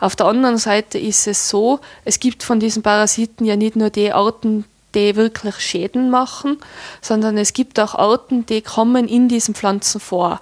Auf 0.00 0.16
der 0.16 0.26
anderen 0.26 0.58
Seite 0.58 0.98
ist 0.98 1.26
es 1.26 1.48
so, 1.48 1.80
es 2.04 2.20
gibt 2.20 2.42
von 2.42 2.60
diesen 2.60 2.82
Parasiten 2.82 3.44
ja 3.44 3.56
nicht 3.56 3.76
nur 3.76 3.90
die 3.90 4.12
Arten, 4.12 4.64
die 4.94 5.14
wirklich 5.14 5.56
Schäden 5.56 6.10
machen, 6.10 6.58
sondern 7.00 7.36
es 7.38 7.52
gibt 7.52 7.78
auch 7.78 7.94
Arten, 7.94 8.46
die 8.46 8.62
kommen 8.62 9.08
in 9.08 9.28
diesen 9.28 9.54
Pflanzen 9.54 10.00
vor. 10.00 10.40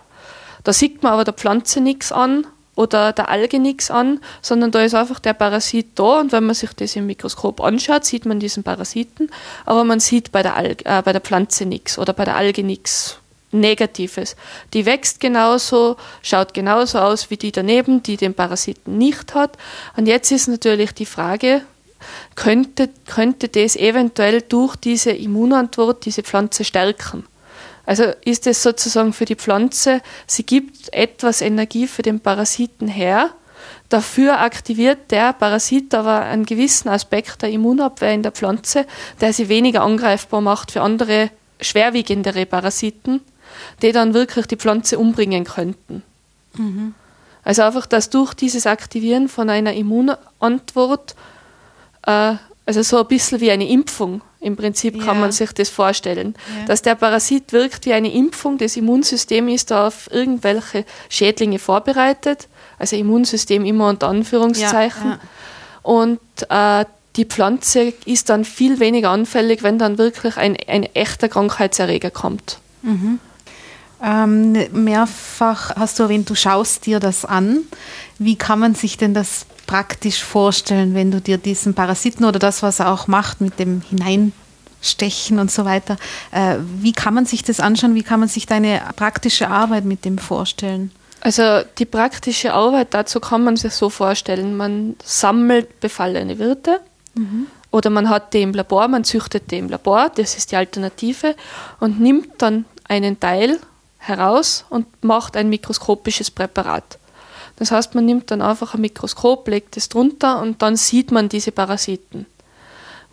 Da 0.64 0.72
sieht 0.72 1.02
man 1.02 1.12
aber 1.12 1.24
der 1.24 1.34
Pflanze 1.34 1.80
nichts 1.80 2.12
an 2.12 2.46
oder 2.76 3.12
der 3.12 3.28
Alge 3.28 3.58
nichts 3.58 3.90
an, 3.90 4.20
sondern 4.42 4.70
da 4.70 4.82
ist 4.82 4.94
einfach 4.94 5.20
der 5.20 5.34
Parasit 5.34 5.88
da 5.94 6.20
und 6.20 6.32
wenn 6.32 6.44
man 6.44 6.54
sich 6.54 6.72
das 6.72 6.96
im 6.96 7.06
Mikroskop 7.06 7.60
anschaut, 7.60 8.04
sieht 8.04 8.26
man 8.26 8.40
diesen 8.40 8.62
Parasiten, 8.62 9.30
aber 9.64 9.84
man 9.84 10.00
sieht 10.00 10.32
bei 10.32 10.42
der, 10.42 10.56
Alge, 10.56 10.84
äh, 10.84 11.02
bei 11.02 11.12
der 11.12 11.20
Pflanze 11.20 11.66
nichts 11.66 11.98
oder 11.98 12.12
bei 12.12 12.24
der 12.24 12.36
Alge 12.36 12.64
nichts 12.64 13.18
Negatives. 13.54 14.36
Die 14.72 14.84
wächst 14.84 15.20
genauso, 15.20 15.96
schaut 16.22 16.54
genauso 16.54 16.98
aus 16.98 17.30
wie 17.30 17.36
die 17.36 17.52
daneben, 17.52 18.02
die 18.02 18.16
den 18.16 18.34
Parasiten 18.34 18.98
nicht 18.98 19.34
hat. 19.34 19.56
Und 19.96 20.06
jetzt 20.06 20.32
ist 20.32 20.48
natürlich 20.48 20.92
die 20.92 21.06
Frage, 21.06 21.62
könnte, 22.34 22.90
könnte 23.06 23.48
das 23.48 23.76
eventuell 23.76 24.42
durch 24.42 24.76
diese 24.76 25.12
Immunantwort 25.12 26.04
diese 26.04 26.22
Pflanze 26.22 26.64
stärken? 26.64 27.24
Also 27.86 28.04
ist 28.24 28.46
es 28.46 28.62
sozusagen 28.62 29.12
für 29.12 29.24
die 29.24 29.36
Pflanze, 29.36 30.00
sie 30.26 30.44
gibt 30.44 30.92
etwas 30.92 31.40
Energie 31.40 31.86
für 31.86 32.02
den 32.02 32.20
Parasiten 32.20 32.88
her. 32.88 33.30
Dafür 33.90 34.40
aktiviert 34.40 35.10
der 35.10 35.34
Parasit 35.34 35.94
aber 35.94 36.20
einen 36.20 36.46
gewissen 36.46 36.88
Aspekt 36.88 37.42
der 37.42 37.50
Immunabwehr 37.50 38.12
in 38.12 38.22
der 38.22 38.32
Pflanze, 38.32 38.86
der 39.20 39.32
sie 39.32 39.48
weniger 39.48 39.82
angreifbar 39.82 40.40
macht 40.40 40.72
für 40.72 40.80
andere 40.80 41.30
schwerwiegendere 41.60 42.46
Parasiten, 42.46 43.20
die 43.82 43.92
dann 43.92 44.14
wirklich 44.14 44.46
die 44.46 44.56
Pflanze 44.56 44.98
umbringen 44.98 45.44
könnten. 45.44 46.02
Mhm. 46.54 46.94
Also 47.44 47.62
einfach, 47.62 47.86
dass 47.86 48.10
durch 48.10 48.34
dieses 48.34 48.66
Aktivieren 48.66 49.28
von 49.28 49.50
einer 49.50 49.74
Immunantwort, 49.74 51.14
äh, 52.06 52.34
also 52.66 52.82
so 52.82 52.98
ein 52.98 53.06
bisschen 53.06 53.40
wie 53.40 53.50
eine 53.50 53.68
Impfung, 53.68 54.22
im 54.44 54.56
Prinzip 54.56 54.98
kann 54.98 55.16
ja. 55.16 55.20
man 55.22 55.32
sich 55.32 55.52
das 55.52 55.70
vorstellen, 55.70 56.34
ja. 56.60 56.66
dass 56.66 56.82
der 56.82 56.94
Parasit 56.94 57.52
wirkt 57.52 57.86
wie 57.86 57.92
eine 57.92 58.12
Impfung, 58.12 58.58
das 58.58 58.76
Immunsystem 58.76 59.48
ist 59.48 59.70
da 59.70 59.86
auf 59.88 60.08
irgendwelche 60.12 60.84
Schädlinge 61.08 61.58
vorbereitet, 61.58 62.48
also 62.78 62.96
Immunsystem 62.96 63.64
immer 63.64 63.88
unter 63.88 64.08
Anführungszeichen. 64.08 65.10
Ja, 65.10 65.18
Und 65.82 66.20
äh, 66.48 66.84
die 67.16 67.24
Pflanze 67.24 67.92
ist 68.04 68.28
dann 68.28 68.44
viel 68.44 68.80
weniger 68.80 69.10
anfällig, 69.10 69.62
wenn 69.62 69.78
dann 69.78 69.98
wirklich 69.98 70.36
ein, 70.36 70.56
ein 70.66 70.82
echter 70.82 71.28
Krankheitserreger 71.28 72.10
kommt. 72.10 72.58
Mhm. 72.82 73.20
Ähm, 74.02 74.52
mehrfach 74.72 75.76
hast 75.76 75.98
du 75.98 76.02
erwähnt, 76.02 76.28
du 76.28 76.34
schaust 76.34 76.86
dir 76.86 77.00
das 77.00 77.24
an. 77.24 77.60
Wie 78.18 78.36
kann 78.36 78.58
man 78.58 78.74
sich 78.74 78.98
denn 78.98 79.14
das 79.14 79.46
praktisch 79.66 80.22
vorstellen, 80.22 80.94
wenn 80.94 81.10
du 81.10 81.20
dir 81.20 81.38
diesen 81.38 81.74
Parasiten 81.74 82.24
oder 82.24 82.38
das, 82.38 82.62
was 82.62 82.80
er 82.80 82.92
auch 82.92 83.06
macht 83.06 83.40
mit 83.40 83.58
dem 83.58 83.82
Hineinstechen 83.82 85.38
und 85.38 85.50
so 85.50 85.64
weiter, 85.64 85.96
äh, 86.30 86.56
wie 86.80 86.92
kann 86.92 87.14
man 87.14 87.26
sich 87.26 87.42
das 87.42 87.60
anschauen? 87.60 87.94
Wie 87.94 88.02
kann 88.02 88.20
man 88.20 88.28
sich 88.28 88.46
deine 88.46 88.82
praktische 88.96 89.48
Arbeit 89.48 89.84
mit 89.84 90.04
dem 90.04 90.18
vorstellen? 90.18 90.90
Also 91.20 91.62
die 91.78 91.86
praktische 91.86 92.52
Arbeit 92.52 92.92
dazu 92.92 93.18
kann 93.18 93.44
man 93.44 93.56
sich 93.56 93.72
so 93.72 93.88
vorstellen, 93.88 94.56
man 94.58 94.94
sammelt 95.02 95.80
befallene 95.80 96.38
Wirte 96.38 96.80
mhm. 97.14 97.46
oder 97.70 97.88
man 97.88 98.10
hat 98.10 98.34
die 98.34 98.42
im 98.42 98.52
Labor, 98.52 98.88
man 98.88 99.04
züchtet 99.04 99.50
die 99.50 99.56
im 99.56 99.70
Labor, 99.70 100.10
das 100.14 100.36
ist 100.36 100.52
die 100.52 100.56
Alternative 100.56 101.34
und 101.80 101.98
nimmt 101.98 102.42
dann 102.42 102.66
einen 102.86 103.18
Teil 103.18 103.58
heraus 103.96 104.66
und 104.68 104.86
macht 105.02 105.34
ein 105.38 105.48
mikroskopisches 105.48 106.30
Präparat. 106.30 106.98
Das 107.56 107.70
heißt, 107.70 107.94
man 107.94 108.04
nimmt 108.04 108.30
dann 108.30 108.42
einfach 108.42 108.74
ein 108.74 108.80
Mikroskop, 108.80 109.46
legt 109.48 109.76
es 109.76 109.88
drunter 109.88 110.40
und 110.40 110.62
dann 110.62 110.76
sieht 110.76 111.12
man 111.12 111.28
diese 111.28 111.52
Parasiten. 111.52 112.26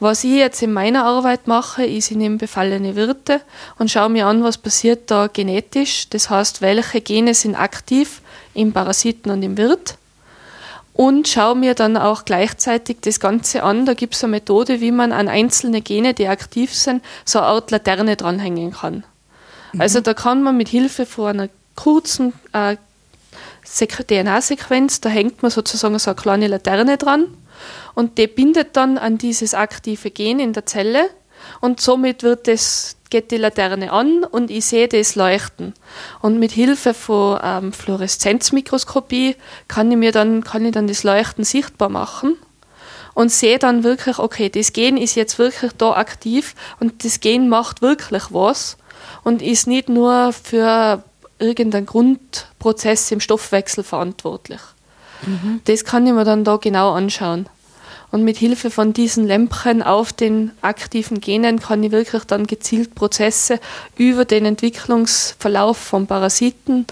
Was 0.01 0.23
ich 0.23 0.31
jetzt 0.31 0.63
in 0.63 0.73
meiner 0.73 1.05
Arbeit 1.05 1.47
mache, 1.47 1.85
ist, 1.85 2.09
ich 2.09 2.17
nehme 2.17 2.37
befallene 2.37 2.95
Wirte 2.95 3.39
und 3.77 3.91
schaue 3.91 4.09
mir 4.09 4.25
an, 4.25 4.43
was 4.43 4.57
passiert 4.57 5.11
da 5.11 5.27
genetisch. 5.27 6.09
Das 6.09 6.31
heißt, 6.31 6.63
welche 6.63 7.01
Gene 7.01 7.35
sind 7.35 7.53
aktiv 7.53 8.21
im 8.55 8.73
Parasiten 8.73 9.31
und 9.31 9.43
im 9.43 9.57
Wirt. 9.57 9.97
Und 10.93 11.27
schaue 11.27 11.55
mir 11.55 11.75
dann 11.75 11.97
auch 11.97 12.25
gleichzeitig 12.25 12.97
das 13.01 13.19
Ganze 13.19 13.61
an. 13.61 13.85
Da 13.85 13.93
gibt 13.93 14.15
es 14.15 14.23
eine 14.23 14.31
Methode, 14.31 14.81
wie 14.81 14.91
man 14.91 15.11
an 15.11 15.27
einzelne 15.27 15.81
Gene, 15.81 16.15
die 16.15 16.27
aktiv 16.27 16.73
sind, 16.73 17.03
so 17.23 17.37
eine 17.37 17.49
Art 17.49 17.69
Laterne 17.69 18.15
dranhängen 18.15 18.71
kann. 18.71 19.03
Mhm. 19.71 19.81
Also 19.81 20.01
da 20.01 20.15
kann 20.15 20.41
man 20.41 20.57
mit 20.57 20.69
Hilfe 20.69 21.05
von 21.05 21.27
einer 21.27 21.49
kurzen 21.75 22.33
äh, 22.53 22.75
DNA-Sequenz, 23.71 25.01
da 25.01 25.09
hängt 25.09 25.41
man 25.41 25.51
sozusagen 25.51 25.97
so 25.99 26.11
eine 26.11 26.15
kleine 26.15 26.47
Laterne 26.47 26.97
dran 26.97 27.25
und 27.95 28.17
die 28.17 28.27
bindet 28.27 28.75
dann 28.75 28.97
an 28.97 29.17
dieses 29.17 29.53
aktive 29.53 30.11
Gen 30.11 30.39
in 30.39 30.53
der 30.53 30.65
Zelle 30.65 31.09
und 31.59 31.81
somit 31.81 32.23
wird 32.23 32.47
das, 32.47 32.97
geht 33.09 33.31
die 33.31 33.37
Laterne 33.37 33.91
an 33.91 34.23
und 34.23 34.51
ich 34.51 34.65
sehe 34.65 34.87
das 34.87 35.15
leuchten. 35.15 35.73
Und 36.21 36.39
mit 36.39 36.51
Hilfe 36.51 36.93
von 36.93 37.39
ähm, 37.43 37.73
Fluoreszenzmikroskopie 37.73 39.35
kann 39.67 39.91
ich 39.91 39.97
mir 39.97 40.11
dann, 40.11 40.43
kann 40.43 40.65
ich 40.65 40.71
dann 40.71 40.87
das 40.87 41.03
Leuchten 41.03 41.43
sichtbar 41.43 41.89
machen 41.89 42.37
und 43.13 43.31
sehe 43.31 43.59
dann 43.59 43.83
wirklich, 43.83 44.19
okay, 44.19 44.49
das 44.49 44.73
Gen 44.73 44.97
ist 44.97 45.15
jetzt 45.15 45.39
wirklich 45.39 45.71
da 45.73 45.93
aktiv 45.93 46.55
und 46.79 47.03
das 47.03 47.19
Gen 47.19 47.49
macht 47.49 47.81
wirklich 47.81 48.23
was 48.29 48.77
und 49.23 49.41
ist 49.41 49.67
nicht 49.67 49.89
nur 49.89 50.33
für 50.33 51.03
irgendeinen 51.41 51.85
Grundprozess 51.85 53.11
im 53.11 53.19
Stoffwechsel 53.19 53.83
verantwortlich. 53.83 54.61
Mhm. 55.25 55.61
Das 55.65 55.85
kann 55.85 56.05
ich 56.07 56.13
mir 56.13 56.25
dann 56.25 56.43
da 56.43 56.57
genau 56.57 56.93
anschauen. 56.93 57.47
Und 58.11 58.23
mit 58.23 58.37
Hilfe 58.37 58.69
von 58.69 58.91
diesen 58.91 59.25
Lämpchen 59.25 59.81
auf 59.81 60.11
den 60.11 60.51
aktiven 60.61 61.21
Genen 61.21 61.59
kann 61.59 61.81
ich 61.81 61.91
wirklich 61.91 62.25
dann 62.25 62.45
gezielt 62.45 62.93
Prozesse 62.93 63.59
über 63.95 64.25
den 64.25 64.45
Entwicklungsverlauf 64.45 65.77
von 65.77 66.07
Parasiten 66.07 66.85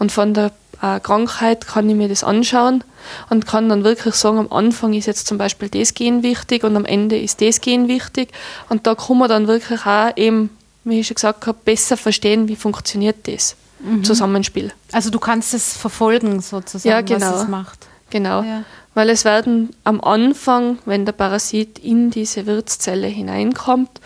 und 0.00 0.10
von 0.10 0.34
der 0.34 0.50
äh, 0.82 0.98
Krankheit 0.98 1.68
kann 1.68 1.88
ich 1.88 1.94
mir 1.94 2.08
das 2.08 2.24
anschauen 2.24 2.82
und 3.30 3.46
kann 3.46 3.68
dann 3.68 3.84
wirklich 3.84 4.16
sagen, 4.16 4.38
am 4.38 4.52
Anfang 4.52 4.94
ist 4.94 5.06
jetzt 5.06 5.28
zum 5.28 5.38
Beispiel 5.38 5.68
das 5.68 5.94
Gen 5.94 6.24
wichtig 6.24 6.64
und 6.64 6.76
am 6.76 6.84
Ende 6.84 7.18
ist 7.18 7.40
das 7.40 7.60
Gen 7.60 7.86
wichtig. 7.86 8.32
Und 8.68 8.88
da 8.88 8.96
kann 8.96 9.18
man 9.18 9.28
dann 9.28 9.46
wirklich 9.46 9.86
auch 9.86 10.10
eben, 10.16 10.50
wie 10.82 11.00
ich 11.00 11.06
schon 11.06 11.14
gesagt 11.14 11.46
habe, 11.46 11.58
besser 11.64 11.96
verstehen, 11.96 12.48
wie 12.48 12.56
funktioniert 12.56 13.28
das 13.28 13.54
mhm. 13.84 14.04
Zusammenspiel. 14.04 14.72
Also 14.92 15.10
du 15.10 15.18
kannst 15.18 15.54
es 15.54 15.76
verfolgen 15.76 16.40
sozusagen, 16.40 16.88
ja, 16.88 17.00
genau. 17.00 17.32
was 17.32 17.42
es 17.42 17.48
macht. 17.48 17.86
Genau. 18.10 18.42
Ja. 18.42 18.64
Weil 18.94 19.10
es 19.10 19.24
werden 19.24 19.74
am 19.82 20.00
Anfang, 20.00 20.78
wenn 20.84 21.04
der 21.04 21.12
Parasit 21.12 21.78
in 21.80 22.10
diese 22.10 22.46
Wirtszelle 22.46 23.08
hineinkommt, 23.08 24.00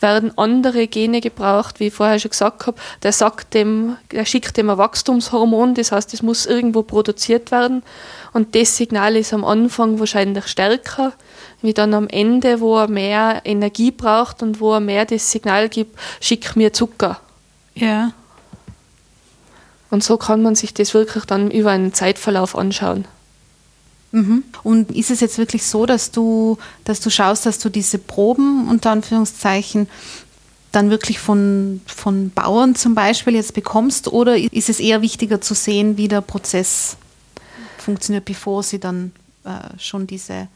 werden 0.00 0.36
andere 0.38 0.86
Gene 0.86 1.20
gebraucht, 1.20 1.78
wie 1.78 1.88
ich 1.88 1.94
vorher 1.94 2.18
schon 2.18 2.30
gesagt 2.30 2.66
habe. 2.66 2.80
Der 3.02 3.12
sagt 3.12 3.54
dem, 3.54 3.96
der 4.10 4.24
schickt 4.24 4.56
dem 4.56 4.70
ein 4.70 4.78
Wachstumshormon, 4.78 5.74
das 5.74 5.92
heißt, 5.92 6.14
es 6.14 6.22
muss 6.22 6.46
irgendwo 6.46 6.82
produziert 6.82 7.50
werden. 7.50 7.82
Und 8.32 8.54
das 8.54 8.76
Signal 8.76 9.16
ist 9.16 9.34
am 9.34 9.44
Anfang 9.44 9.98
wahrscheinlich 9.98 10.46
stärker, 10.46 11.12
wie 11.62 11.74
dann 11.74 11.92
am 11.94 12.08
Ende, 12.08 12.60
wo 12.60 12.78
er 12.78 12.88
mehr 12.88 13.42
Energie 13.44 13.90
braucht 13.90 14.42
und 14.42 14.60
wo 14.60 14.72
er 14.72 14.80
mehr 14.80 15.04
das 15.04 15.30
Signal 15.30 15.68
gibt, 15.68 15.98
schick 16.20 16.56
mir 16.56 16.72
Zucker. 16.72 17.20
Ja. 17.74 18.12
Und 19.90 20.04
so 20.04 20.16
kann 20.16 20.42
man 20.42 20.54
sich 20.54 20.72
das 20.72 20.94
wirklich 20.94 21.24
dann 21.24 21.50
über 21.50 21.70
einen 21.70 21.92
Zeitverlauf 21.92 22.56
anschauen. 22.56 23.06
Mhm. 24.12 24.44
Und 24.62 24.90
ist 24.90 25.10
es 25.10 25.20
jetzt 25.20 25.38
wirklich 25.38 25.64
so, 25.64 25.86
dass 25.86 26.10
du, 26.10 26.58
dass 26.84 27.00
du 27.00 27.10
schaust, 27.10 27.46
dass 27.46 27.58
du 27.58 27.68
diese 27.68 27.98
Proben 27.98 28.68
unter 28.68 28.90
Anführungszeichen 28.90 29.88
dann 30.72 30.90
wirklich 30.90 31.18
von, 31.18 31.80
von 31.86 32.30
Bauern 32.30 32.74
zum 32.74 32.94
Beispiel 32.94 33.34
jetzt 33.34 33.54
bekommst 33.54 34.08
oder 34.08 34.36
ist 34.36 34.68
es 34.68 34.78
eher 34.78 35.02
wichtiger 35.02 35.40
zu 35.40 35.54
sehen, 35.54 35.96
wie 35.96 36.08
der 36.08 36.20
Prozess 36.20 36.96
funktioniert, 37.78 38.24
bevor 38.24 38.62
sie 38.62 38.78
dann 38.78 39.12
äh, 39.44 39.78
schon 39.78 40.06
diese. 40.06 40.32
Äh 40.32 40.46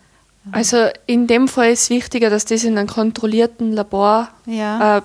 also 0.52 0.88
in 1.06 1.26
dem 1.26 1.48
Fall 1.48 1.72
ist 1.72 1.84
es 1.84 1.90
wichtiger, 1.90 2.30
dass 2.30 2.44
das 2.44 2.64
in 2.64 2.78
einem 2.78 2.88
kontrollierten 2.88 3.72
Laborbereich 3.72 4.28
ja. 4.46 4.98
äh, 4.98 5.00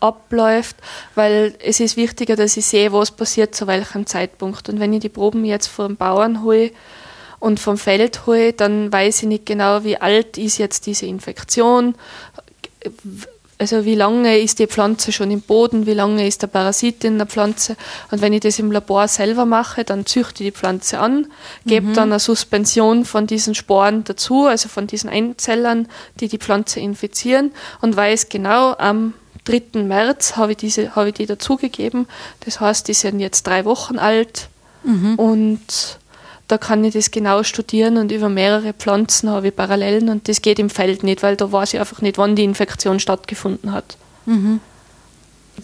abläuft, 0.00 0.76
weil 1.14 1.54
es 1.64 1.80
ist 1.80 1.96
wichtiger, 1.96 2.36
dass 2.36 2.56
ich 2.56 2.66
sehe, 2.66 2.92
was 2.92 3.10
passiert 3.10 3.54
zu 3.54 3.66
welchem 3.66 4.06
Zeitpunkt. 4.06 4.68
Und 4.68 4.80
wenn 4.80 4.92
ich 4.92 5.00
die 5.00 5.08
Proben 5.08 5.44
jetzt 5.44 5.68
vom 5.68 5.96
Bauern 5.96 6.42
hole 6.42 6.72
und 7.38 7.60
vom 7.60 7.78
Feld 7.78 8.26
hole, 8.26 8.52
dann 8.52 8.92
weiß 8.92 9.22
ich 9.22 9.28
nicht 9.28 9.46
genau, 9.46 9.84
wie 9.84 9.96
alt 9.96 10.38
ist 10.38 10.58
jetzt 10.58 10.86
diese 10.86 11.06
Infektion, 11.06 11.94
also 13.60 13.84
wie 13.84 13.94
lange 13.94 14.38
ist 14.38 14.58
die 14.58 14.66
Pflanze 14.66 15.12
schon 15.12 15.30
im 15.30 15.42
Boden, 15.42 15.84
wie 15.84 15.92
lange 15.92 16.26
ist 16.26 16.40
der 16.40 16.46
Parasit 16.46 17.04
in 17.04 17.18
der 17.18 17.26
Pflanze. 17.26 17.76
Und 18.10 18.22
wenn 18.22 18.32
ich 18.32 18.40
das 18.40 18.58
im 18.58 18.72
Labor 18.72 19.06
selber 19.06 19.44
mache, 19.44 19.84
dann 19.84 20.06
züchte 20.06 20.42
ich 20.42 20.52
die 20.52 20.58
Pflanze 20.58 20.98
an, 20.98 21.26
gebe 21.66 21.88
mhm. 21.88 21.94
dann 21.94 22.10
eine 22.10 22.20
Suspension 22.20 23.04
von 23.04 23.26
diesen 23.26 23.54
Sporen 23.54 24.02
dazu, 24.04 24.46
also 24.46 24.70
von 24.70 24.86
diesen 24.86 25.10
Einzellern, 25.10 25.88
die 26.20 26.28
die 26.28 26.38
Pflanze 26.38 26.80
infizieren 26.80 27.52
und 27.82 27.94
weiß 27.94 28.30
genau, 28.30 28.74
am 28.78 29.12
3. 29.44 29.82
März 29.82 30.36
habe 30.36 30.52
ich, 30.52 30.58
diese, 30.58 30.94
habe 30.94 31.08
ich 31.08 31.14
die 31.14 31.26
dazugegeben. 31.26 32.06
Das 32.40 32.60
heißt, 32.60 32.88
die 32.88 32.94
sind 32.94 33.20
jetzt 33.20 33.46
drei 33.46 33.64
Wochen 33.64 33.98
alt 33.98 34.48
mhm. 34.84 35.14
und 35.16 35.98
da 36.50 36.58
kann 36.58 36.82
ich 36.84 36.94
das 36.94 37.10
genau 37.10 37.42
studieren 37.44 37.96
und 37.96 38.10
über 38.10 38.28
mehrere 38.28 38.72
Pflanzen 38.72 39.30
habe 39.30 39.48
ich 39.48 39.56
Parallelen 39.56 40.08
und 40.08 40.28
das 40.28 40.42
geht 40.42 40.58
im 40.58 40.68
Feld 40.68 41.04
nicht, 41.04 41.22
weil 41.22 41.36
da 41.36 41.52
weiß 41.52 41.74
ich 41.74 41.80
einfach 41.80 42.02
nicht, 42.02 42.18
wann 42.18 42.34
die 42.34 42.44
Infektion 42.44 42.98
stattgefunden 42.98 43.72
hat. 43.72 43.96
Mhm. 44.26 44.60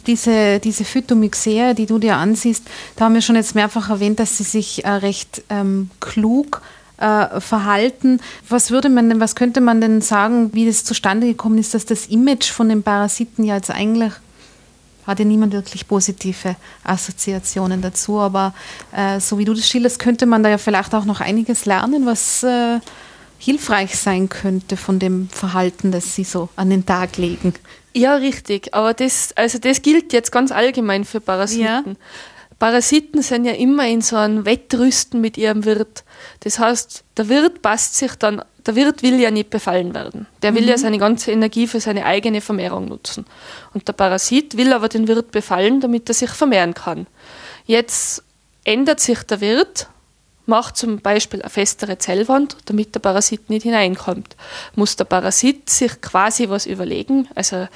Diese, 0.06 0.60
diese 0.60 0.84
Phytomyxea, 0.84 1.74
die 1.74 1.86
du 1.86 1.98
dir 1.98 2.16
ansiehst, 2.16 2.64
da 2.96 3.06
haben 3.06 3.14
wir 3.14 3.22
schon 3.22 3.36
jetzt 3.36 3.54
mehrfach 3.54 3.90
erwähnt, 3.90 4.20
dass 4.20 4.38
sie 4.38 4.44
sich 4.44 4.84
äh, 4.84 4.90
recht 4.90 5.42
ähm, 5.48 5.90
klug 6.00 6.62
äh, 6.98 7.40
verhalten. 7.40 8.20
Was 8.48 8.70
würde 8.70 8.88
man 8.88 9.09
denn, 9.09 9.20
was 9.20 9.35
könnte 9.35 9.61
man 9.61 9.80
denn 9.80 10.00
sagen, 10.00 10.52
wie 10.52 10.66
das 10.66 10.85
zustande 10.85 11.26
gekommen 11.26 11.59
ist, 11.59 11.74
dass 11.74 11.87
das 11.87 12.06
Image 12.06 12.50
von 12.50 12.68
den 12.68 12.82
Parasiten 12.82 13.44
ja 13.44 13.56
jetzt 13.56 13.70
eigentlich 13.70 14.12
hat 15.06 15.20
ja 15.20 15.24
niemand 15.24 15.52
wirklich 15.52 15.87
positive 15.87 16.56
Assoziationen 16.82 17.80
dazu, 17.80 18.18
aber 18.18 18.52
äh, 18.92 19.20
so 19.20 19.38
wie 19.38 19.44
du 19.44 19.54
das 19.54 19.68
schilderst, 19.68 20.00
könnte 20.00 20.26
man 20.26 20.42
da 20.42 20.48
ja 20.48 20.59
vielleicht 20.59 20.94
auch 20.94 21.04
noch 21.04 21.20
einiges 21.20 21.64
lernen, 21.64 22.06
was 22.06 22.42
äh, 22.42 22.80
hilfreich 23.38 23.96
sein 23.96 24.28
könnte 24.28 24.76
von 24.76 24.98
dem 24.98 25.28
Verhalten, 25.28 25.92
das 25.92 26.14
sie 26.14 26.24
so 26.24 26.48
an 26.56 26.70
den 26.70 26.87
Tag 26.87 27.18
legen. 27.18 27.54
Ja, 27.94 28.16
richtig. 28.16 28.74
Aber 28.74 28.94
das, 28.94 29.32
also 29.37 29.59
das 29.59 29.80
gilt 29.80 30.12
jetzt 30.12 30.32
ganz 30.32 30.52
allgemein 30.52 31.04
für 31.04 31.20
Parasiten. 31.20 31.62
Ja. 31.64 31.82
Parasiten 32.58 33.22
sind 33.22 33.44
ja 33.44 33.52
immer 33.52 33.86
in 33.86 34.00
so 34.00 34.16
einem 34.16 34.46
Wettrüsten 34.46 35.20
mit 35.20 35.36
ihrem 35.36 35.64
Wirt. 35.64 36.04
Das 36.40 36.58
heißt, 36.58 37.04
der 37.16 37.28
Wirt 37.28 37.60
passt 37.60 37.96
sich 37.96 38.14
dann, 38.14 38.42
der 38.66 38.76
Wirt 38.76 39.02
will 39.02 39.20
ja 39.20 39.30
nicht 39.30 39.50
befallen 39.50 39.94
werden. 39.94 40.26
Der 40.42 40.54
will 40.54 40.62
mhm. 40.62 40.68
ja 40.68 40.78
seine 40.78 40.98
ganze 40.98 41.32
Energie 41.32 41.66
für 41.66 41.80
seine 41.80 42.06
eigene 42.06 42.40
Vermehrung 42.40 42.86
nutzen. 42.86 43.26
Und 43.74 43.86
der 43.86 43.92
Parasit 43.92 44.56
will 44.56 44.72
aber 44.72 44.88
den 44.88 45.06
Wirt 45.06 45.32
befallen, 45.32 45.80
damit 45.80 46.08
er 46.08 46.14
sich 46.14 46.30
vermehren 46.30 46.72
kann. 46.72 47.06
Jetzt 47.66 48.22
ändert 48.64 49.00
sich 49.00 49.22
der 49.22 49.40
Wirt, 49.42 49.88
macht 50.46 50.76
zum 50.76 51.00
Beispiel 51.00 51.42
eine 51.42 51.50
festere 51.50 51.98
Zellwand, 51.98 52.56
damit 52.64 52.94
der 52.94 53.00
Parasit 53.00 53.50
nicht 53.50 53.64
hineinkommt. 53.64 54.34
Muss 54.74 54.96
der 54.96 55.04
Parasit 55.04 55.68
sich 55.68 56.00
quasi 56.00 56.48
was 56.48 56.64
überlegen, 56.66 57.28
also 57.34 57.68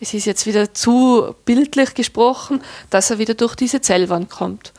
es 0.00 0.14
ist 0.14 0.24
jetzt 0.24 0.46
wieder 0.46 0.72
zu 0.72 1.34
bildlich 1.44 1.94
gesprochen, 1.94 2.62
dass 2.88 3.10
er 3.10 3.18
wieder 3.18 3.34
durch 3.34 3.54
diese 3.54 3.80
Zellwand 3.80 4.30
kommt. 4.30 4.72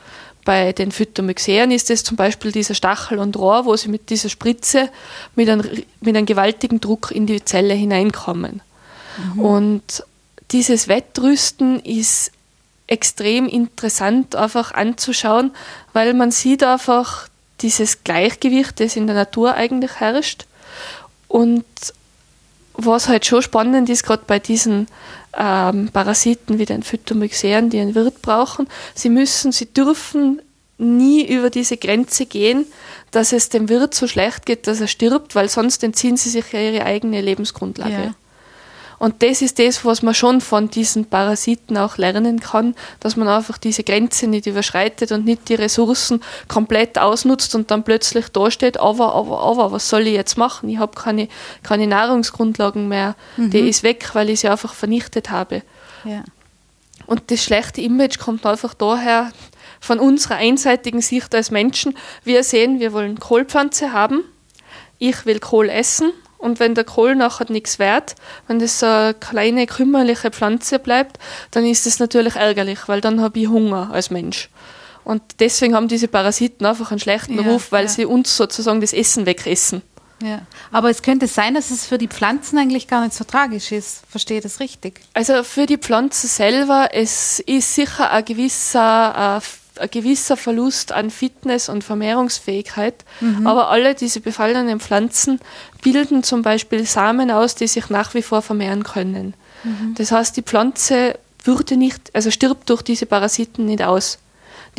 Bei 0.44 0.72
den 0.72 0.90
Phytomyxeren 0.90 1.70
ist 1.70 1.90
es 1.90 2.02
zum 2.02 2.16
Beispiel 2.16 2.50
dieser 2.50 2.74
Stachel 2.74 3.18
und 3.18 3.36
Rohr, 3.36 3.64
wo 3.64 3.76
sie 3.76 3.88
mit 3.88 4.10
dieser 4.10 4.28
Spritze 4.28 4.90
mit 5.36 5.48
einem, 5.48 5.64
mit 6.00 6.16
einem 6.16 6.26
gewaltigen 6.26 6.80
Druck 6.80 7.12
in 7.12 7.26
die 7.26 7.44
Zelle 7.44 7.74
hineinkommen. 7.74 8.60
Mhm. 9.34 9.40
Und 9.40 10.04
dieses 10.50 10.88
Wettrüsten 10.88 11.78
ist 11.80 12.32
extrem 12.88 13.46
interessant 13.46 14.34
einfach 14.34 14.72
anzuschauen, 14.72 15.52
weil 15.92 16.12
man 16.14 16.32
sieht 16.32 16.64
einfach 16.64 17.28
dieses 17.60 18.02
Gleichgewicht, 18.02 18.80
das 18.80 18.96
in 18.96 19.06
der 19.06 19.14
Natur 19.14 19.54
eigentlich 19.54 20.00
herrscht. 20.00 20.46
Und 21.28 21.64
was 22.74 23.08
halt 23.08 23.26
schon 23.26 23.42
spannend 23.42 23.88
ist, 23.88 24.04
gerade 24.04 24.24
bei 24.26 24.38
diesen 24.38 24.88
ähm, 25.36 25.90
Parasiten 25.92 26.58
wie 26.58 26.64
den 26.64 26.82
Phytomyxeren, 26.82 27.70
die 27.70 27.80
einen 27.80 27.94
Wirt 27.94 28.22
brauchen, 28.22 28.68
sie 28.94 29.08
müssen, 29.08 29.52
sie 29.52 29.66
dürfen 29.66 30.40
nie 30.78 31.24
über 31.24 31.50
diese 31.50 31.76
Grenze 31.76 32.26
gehen, 32.26 32.66
dass 33.10 33.32
es 33.32 33.48
dem 33.48 33.68
Wirt 33.68 33.94
so 33.94 34.06
schlecht 34.08 34.46
geht, 34.46 34.66
dass 34.66 34.80
er 34.80 34.88
stirbt, 34.88 35.34
weil 35.34 35.48
sonst 35.48 35.84
entziehen 35.84 36.16
sie 36.16 36.30
sich 36.30 36.52
ja 36.52 36.60
ihre 36.60 36.84
eigene 36.84 37.20
Lebensgrundlage. 37.20 37.92
Ja. 37.92 38.14
Und 39.02 39.24
das 39.24 39.42
ist 39.42 39.58
das, 39.58 39.84
was 39.84 40.02
man 40.02 40.14
schon 40.14 40.40
von 40.40 40.70
diesen 40.70 41.06
Parasiten 41.06 41.76
auch 41.76 41.96
lernen 41.96 42.38
kann, 42.38 42.76
dass 43.00 43.16
man 43.16 43.26
einfach 43.26 43.58
diese 43.58 43.82
Grenze 43.82 44.28
nicht 44.28 44.46
überschreitet 44.46 45.10
und 45.10 45.24
nicht 45.24 45.48
die 45.48 45.56
Ressourcen 45.56 46.22
komplett 46.46 47.00
ausnutzt 47.00 47.56
und 47.56 47.72
dann 47.72 47.82
plötzlich 47.82 48.28
dasteht, 48.28 48.78
aber, 48.78 49.12
aber, 49.12 49.40
aber, 49.40 49.72
was 49.72 49.88
soll 49.88 50.06
ich 50.06 50.12
jetzt 50.12 50.38
machen? 50.38 50.68
Ich 50.68 50.78
habe 50.78 50.94
keine, 50.94 51.26
keine 51.64 51.88
Nahrungsgrundlagen 51.88 52.86
mehr. 52.86 53.16
Mhm. 53.36 53.50
Die 53.50 53.68
ist 53.68 53.82
weg, 53.82 54.08
weil 54.12 54.30
ich 54.30 54.38
sie 54.38 54.48
einfach 54.48 54.72
vernichtet 54.72 55.30
habe. 55.30 55.62
Ja. 56.04 56.22
Und 57.06 57.32
das 57.32 57.42
schlechte 57.42 57.80
Image 57.80 58.20
kommt 58.20 58.46
einfach 58.46 58.72
daher, 58.72 59.32
von 59.80 59.98
unserer 59.98 60.36
einseitigen 60.36 61.00
Sicht 61.00 61.34
als 61.34 61.50
Menschen. 61.50 61.98
Wir 62.22 62.44
sehen, 62.44 62.78
wir 62.78 62.92
wollen 62.92 63.18
Kohlpflanze 63.18 63.92
haben. 63.92 64.22
Ich 65.00 65.26
will 65.26 65.40
Kohl 65.40 65.70
essen 65.70 66.12
und 66.42 66.58
wenn 66.58 66.74
der 66.74 66.84
Kohl 66.84 67.14
nachher 67.14 67.50
nichts 67.50 67.78
wert, 67.78 68.16
wenn 68.48 68.58
das 68.58 68.80
so 68.80 68.86
eine 68.86 69.14
kleine 69.14 69.66
kümmerliche 69.66 70.30
Pflanze 70.30 70.80
bleibt, 70.80 71.18
dann 71.52 71.64
ist 71.64 71.86
das 71.86 72.00
natürlich 72.00 72.34
ärgerlich, 72.34 72.80
weil 72.88 73.00
dann 73.00 73.20
habe 73.20 73.38
ich 73.38 73.48
Hunger 73.48 73.90
als 73.92 74.10
Mensch. 74.10 74.50
Und 75.04 75.22
deswegen 75.38 75.74
haben 75.74 75.86
diese 75.86 76.08
Parasiten 76.08 76.66
einfach 76.66 76.90
einen 76.90 77.00
schlechten 77.00 77.34
ja, 77.34 77.42
Ruf, 77.42 77.70
weil 77.70 77.84
ja. 77.84 77.90
sie 77.90 78.06
uns 78.06 78.36
sozusagen 78.36 78.80
das 78.80 78.92
Essen 78.92 79.24
wegessen. 79.24 79.82
Ja. 80.20 80.42
Aber 80.72 80.90
es 80.90 81.02
könnte 81.02 81.28
sein, 81.28 81.54
dass 81.54 81.70
es 81.70 81.86
für 81.86 81.98
die 81.98 82.08
Pflanzen 82.08 82.58
eigentlich 82.58 82.88
gar 82.88 83.02
nicht 83.02 83.14
so 83.14 83.24
tragisch 83.24 83.70
ist. 83.70 84.02
Verstehe 84.08 84.38
ich 84.38 84.42
das 84.42 84.58
richtig? 84.58 85.00
Also 85.14 85.44
für 85.44 85.66
die 85.66 85.78
Pflanzen 85.78 86.28
selber, 86.28 86.88
es 86.92 87.40
ist 87.40 87.74
sicher 87.74 88.10
ein 88.10 88.24
gewisser 88.24 89.38
äh, 89.38 89.61
ein 89.82 89.90
gewisser 89.90 90.36
Verlust 90.36 90.92
an 90.92 91.10
Fitness 91.10 91.68
und 91.68 91.82
Vermehrungsfähigkeit. 91.84 93.04
Mhm. 93.20 93.46
Aber 93.46 93.68
alle 93.68 93.94
diese 93.94 94.20
befallenen 94.20 94.80
Pflanzen 94.80 95.40
bilden 95.82 96.22
zum 96.22 96.42
Beispiel 96.42 96.86
Samen 96.86 97.30
aus, 97.30 97.54
die 97.54 97.66
sich 97.66 97.90
nach 97.90 98.14
wie 98.14 98.22
vor 98.22 98.42
vermehren 98.42 98.84
können. 98.84 99.34
Mhm. 99.64 99.94
Das 99.96 100.12
heißt, 100.12 100.36
die 100.36 100.42
Pflanze 100.42 101.18
würde 101.44 101.76
nicht, 101.76 102.14
also 102.14 102.30
stirbt 102.30 102.70
durch 102.70 102.82
diese 102.82 103.06
Parasiten 103.06 103.66
nicht 103.66 103.82
aus. 103.82 104.18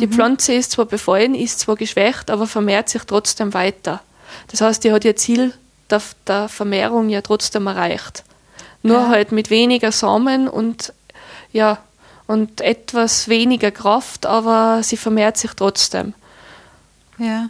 Die 0.00 0.06
mhm. 0.06 0.12
Pflanze 0.12 0.54
ist 0.54 0.72
zwar 0.72 0.86
befallen, 0.86 1.34
ist 1.34 1.60
zwar 1.60 1.76
geschwächt, 1.76 2.30
aber 2.30 2.46
vermehrt 2.46 2.88
sich 2.88 3.02
trotzdem 3.04 3.54
weiter. 3.54 4.00
Das 4.48 4.62
heißt, 4.62 4.82
die 4.82 4.92
hat 4.92 5.04
ihr 5.04 5.16
Ziel 5.16 5.52
der, 5.90 6.00
der 6.26 6.48
Vermehrung 6.48 7.10
ja 7.10 7.20
trotzdem 7.20 7.66
erreicht. 7.66 8.24
Nur 8.82 8.98
ja. 8.98 9.08
halt 9.08 9.32
mit 9.32 9.50
weniger 9.50 9.92
Samen 9.92 10.48
und 10.48 10.92
ja, 11.52 11.78
und 12.26 12.60
etwas 12.60 13.28
weniger 13.28 13.70
Kraft, 13.70 14.26
aber 14.26 14.82
sie 14.82 14.96
vermehrt 14.96 15.36
sich 15.36 15.52
trotzdem. 15.52 16.14
Ja. 17.18 17.48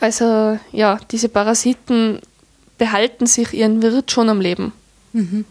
Also 0.00 0.58
ja, 0.72 0.98
diese 1.10 1.28
Parasiten 1.28 2.20
behalten 2.78 3.26
sich 3.26 3.52
ihren 3.52 3.82
Wirt 3.82 4.10
schon 4.10 4.28
am 4.28 4.40
Leben. 4.40 4.72
Mhm. 5.12 5.44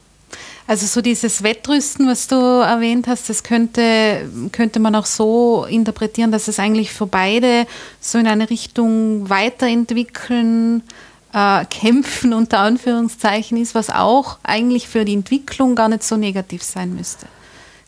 Also 0.66 0.86
so 0.86 1.02
dieses 1.02 1.44
Wettrüsten, 1.44 2.08
was 2.08 2.28
du 2.28 2.36
erwähnt 2.36 3.08
hast, 3.08 3.30
das 3.30 3.44
könnte, 3.44 4.30
könnte 4.52 4.80
man 4.80 4.96
auch 4.96 5.06
so 5.06 5.66
interpretieren, 5.66 6.32
dass 6.32 6.48
es 6.48 6.58
eigentlich 6.58 6.92
für 6.92 7.06
beide 7.06 7.68
so 8.00 8.18
in 8.18 8.28
eine 8.28 8.50
Richtung 8.50 9.30
weiterentwickeln, 9.30 10.84
äh, 11.34 11.66
kämpfen 11.66 12.34
unter 12.34 12.60
Anführungszeichen 12.60 13.58
ist, 13.58 13.76
was 13.76 13.90
auch 13.90 14.38
eigentlich 14.44 14.88
für 14.88 15.04
die 15.04 15.14
Entwicklung 15.14 15.76
gar 15.76 15.90
nicht 15.90 16.04
so 16.04 16.16
negativ 16.16 16.64
sein 16.64 16.96
müsste. 16.96 17.28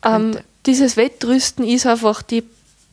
Ähm, 0.04 0.38
dieses 0.66 0.98
Wettrüsten 0.98 1.66
ist 1.66 1.86
einfach 1.86 2.22
die, 2.22 2.44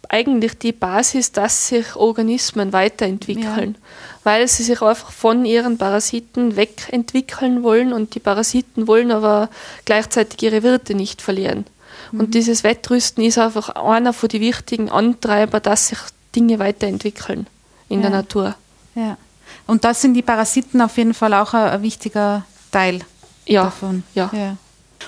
eigentlich 0.09 0.59
die 0.59 0.73
Basis, 0.73 1.33
dass 1.33 1.69
sich 1.69 1.97
Organismen 1.97 2.73
weiterentwickeln, 2.73 3.77
ja. 3.79 3.89
weil 4.25 4.49
sie 4.49 4.63
sich 4.63 4.83
einfach 4.83 5.11
von 5.11 5.45
ihren 5.45 5.79
Parasiten 5.79 6.57
wegentwickeln 6.57 7.63
wollen 7.63 7.93
und 7.93 8.15
die 8.15 8.21
Parasiten 8.21 8.87
wollen 8.87 9.11
aber 9.11 9.49
gleichzeitig 9.85 10.43
ihre 10.43 10.63
Wirte 10.63 10.95
nicht 10.95 11.23
verlieren. 11.23 11.65
Mhm. 12.11 12.21
Und 12.21 12.35
dieses 12.35 12.65
Wettrüsten 12.65 13.25
ist 13.25 13.39
einfach 13.39 13.71
einer 13.71 14.13
von 14.13 14.29
den 14.29 14.41
wichtigen 14.41 14.91
Antreiber, 14.91 15.61
dass 15.61 15.89
sich 15.89 15.99
Dinge 16.35 16.59
weiterentwickeln 16.59 17.47
in 17.89 18.03
ja. 18.03 18.09
der 18.09 18.19
Natur. 18.19 18.55
Ja. 18.95 19.17
Und 19.67 19.85
da 19.85 19.95
sind 19.95 20.15
die 20.15 20.23
Parasiten 20.23 20.81
auf 20.81 20.97
jeden 20.97 21.15
Fall 21.15 21.35
auch 21.35 21.55
ein, 21.55 21.71
ein 21.71 21.83
wichtiger 21.83 22.45
Teil 22.71 23.01
ja. 23.47 23.65
davon. 23.65 24.03
Ja. 24.15 24.31
ja. 24.33 24.57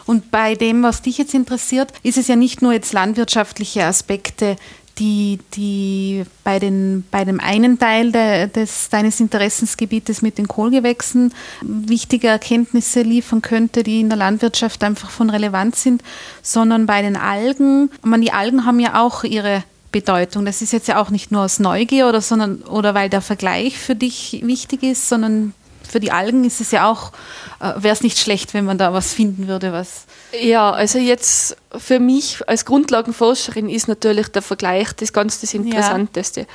Und 0.07 0.31
bei 0.31 0.55
dem, 0.55 0.83
was 0.83 1.03
dich 1.03 1.19
jetzt 1.19 1.35
interessiert, 1.35 1.93
ist 2.03 2.19
es 2.19 2.29
ja 2.29 2.37
nicht 2.37 2.63
nur 2.63 2.73
jetzt 2.73 2.93
landwirtschaftliche 2.93 3.85
Aspekte, 3.85 4.57
die, 4.99 5.39
die 5.55 6.25
bei, 6.45 6.59
den, 6.59 7.05
bei 7.11 7.25
dem 7.25 7.41
einen 7.41 7.79
Teil 7.79 8.13
de, 8.13 8.49
des, 8.49 8.89
deines 8.91 9.21
Interessensgebietes 9.21 10.23
mit 10.23 10.39
den 10.39 10.49
Kohlgewächsen 10.49 11.33
wichtige 11.63 12.29
Erkenntnisse 12.29 13.03
liefern 13.03 13.43
könnte, 13.43 13.83
die 13.83 14.01
in 14.01 14.09
der 14.09 14.19
Landwirtschaft 14.19 14.85
einfach 14.85 15.11
von 15.11 15.31
Relevanz 15.31 15.83
sind, 15.83 16.03
sondern 16.43 16.87
bei 16.87 17.03
den 17.03 17.17
Algen. 17.17 17.91
Man, 18.03 18.21
die 18.21 18.33
Algen 18.33 18.67
haben 18.67 18.81
ja 18.81 19.03
auch 19.03 19.25
ihre 19.25 19.65
Bedeutung. 19.91 20.45
Das 20.45 20.63
ist 20.63 20.73
jetzt 20.73 20.89
ja 20.89 21.01
auch 21.01 21.11
nicht 21.11 21.31
nur 21.31 21.43
aus 21.43 21.61
Neugier 21.61 22.09
oder, 22.09 22.21
sondern, 22.21 22.63
oder 22.63 22.95
weil 22.95 23.09
der 23.09 23.21
Vergleich 23.21 23.79
für 23.79 23.95
dich 23.95 24.41
wichtig 24.45 24.83
ist, 24.83 25.09
sondern 25.09 25.55
für 25.95 26.01
die 26.01 26.11
Algen 26.11 26.43
ist 26.43 26.61
es 26.61 26.73
ja 26.73 26.91
auch, 26.91 27.13
äh, 27.61 27.71
wäre 27.77 27.93
es 27.93 28.03
nicht 28.03 28.19
schlecht, 28.19 28.53
wenn 28.53 28.65
man 28.65 28.79
da 28.79 28.93
was 28.93 29.15
finden 29.15 29.47
würde, 29.47 29.73
was. 29.73 30.07
Ja, 30.43 30.73
also 30.73 30.99
jetzt 30.99 31.57
für 31.71 32.01
mich 32.01 32.41
als 32.49 32.65
Grundlagenforscherin 32.65 33.69
ist 33.69 33.87
natürlich 33.87 34.27
der 34.27 34.43
Vergleich 34.43 34.93
das 34.95 35.13
ganz 35.13 35.41
das 35.41 35.55
Interessanteste. 35.55 36.41
Ja. 36.41 36.47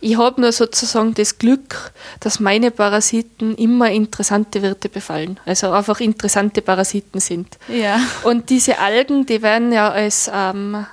Ich 0.00 0.16
habe 0.16 0.40
nur 0.40 0.50
sozusagen 0.50 1.12
das 1.12 1.36
Glück, 1.36 1.92
dass 2.20 2.40
meine 2.40 2.70
Parasiten 2.70 3.54
immer 3.56 3.90
interessante 3.90 4.62
Wirte 4.62 4.88
befallen. 4.88 5.38
Also 5.44 5.72
einfach 5.72 6.00
interessante 6.00 6.62
Parasiten 6.62 7.20
sind. 7.20 7.58
Ja. 7.68 8.00
Und 8.22 8.48
diese 8.48 8.78
Algen, 8.78 9.26
die 9.26 9.42
werden 9.42 9.72
ja 9.72 9.90
als 9.90 10.30
ähm, 10.32 10.86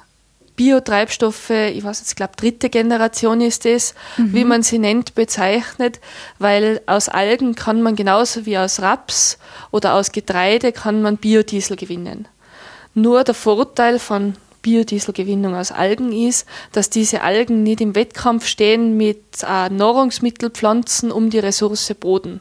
Biotreibstoffe, 0.56 1.50
ich 1.50 1.84
weiß 1.84 2.00
jetzt, 2.00 2.10
ich 2.10 2.16
glaube, 2.16 2.34
dritte 2.36 2.70
Generation 2.70 3.42
ist 3.42 3.66
es, 3.66 3.96
mhm. 4.18 4.34
wie 4.34 4.44
man 4.44 4.64
sie 4.64 4.80
nennt, 4.80 5.16
bezeichnet, 5.16 6.00
weil 6.40 6.82
aus 6.86 7.10
Algen 7.10 7.56
kann 7.56 7.82
man 7.82 7.96
genauso 7.96 8.46
wie 8.46 8.58
aus 8.58 8.80
Raps 8.82 9.40
oder 9.72 9.96
aus 9.96 10.12
Getreide 10.12 10.72
kann 10.72 11.02
man 11.02 11.18
Biodiesel 11.18 11.76
gewinnen. 11.76 12.28
Nur 12.94 13.24
der 13.24 13.34
Vorteil 13.34 13.98
von 13.98 14.36
Biodieselgewinnung 14.62 15.56
aus 15.56 15.72
Algen 15.72 16.12
ist, 16.12 16.48
dass 16.72 16.90
diese 16.90 17.22
Algen 17.22 17.64
nicht 17.64 17.82
im 17.82 17.96
Wettkampf 17.96 18.46
stehen 18.48 18.96
mit 18.96 19.44
äh, 19.44 19.70
Nahrungsmittelpflanzen 19.70 21.12
um 21.12 21.30
die 21.30 21.40
Ressource 21.40 21.94
Boden. 22.00 22.40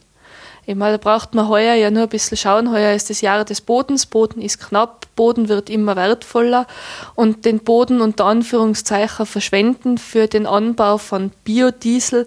Ich 0.64 0.76
meine, 0.76 0.98
da 0.98 1.02
braucht 1.02 1.34
man 1.34 1.48
heuer 1.48 1.74
ja 1.74 1.90
nur 1.90 2.04
ein 2.04 2.08
bisschen 2.08 2.36
schauen. 2.36 2.70
Heuer 2.70 2.94
ist 2.94 3.10
das 3.10 3.20
Jahr 3.20 3.44
des 3.44 3.60
Bodens. 3.60 4.06
Boden 4.06 4.40
ist 4.40 4.60
knapp. 4.60 5.06
Boden 5.16 5.48
wird 5.48 5.68
immer 5.68 5.96
wertvoller. 5.96 6.66
Und 7.16 7.44
den 7.44 7.60
Boden 7.60 8.00
unter 8.00 8.26
Anführungszeichen 8.26 9.26
verschwenden 9.26 9.98
für 9.98 10.28
den 10.28 10.46
Anbau 10.46 10.98
von 10.98 11.30
Biodiesel 11.44 12.26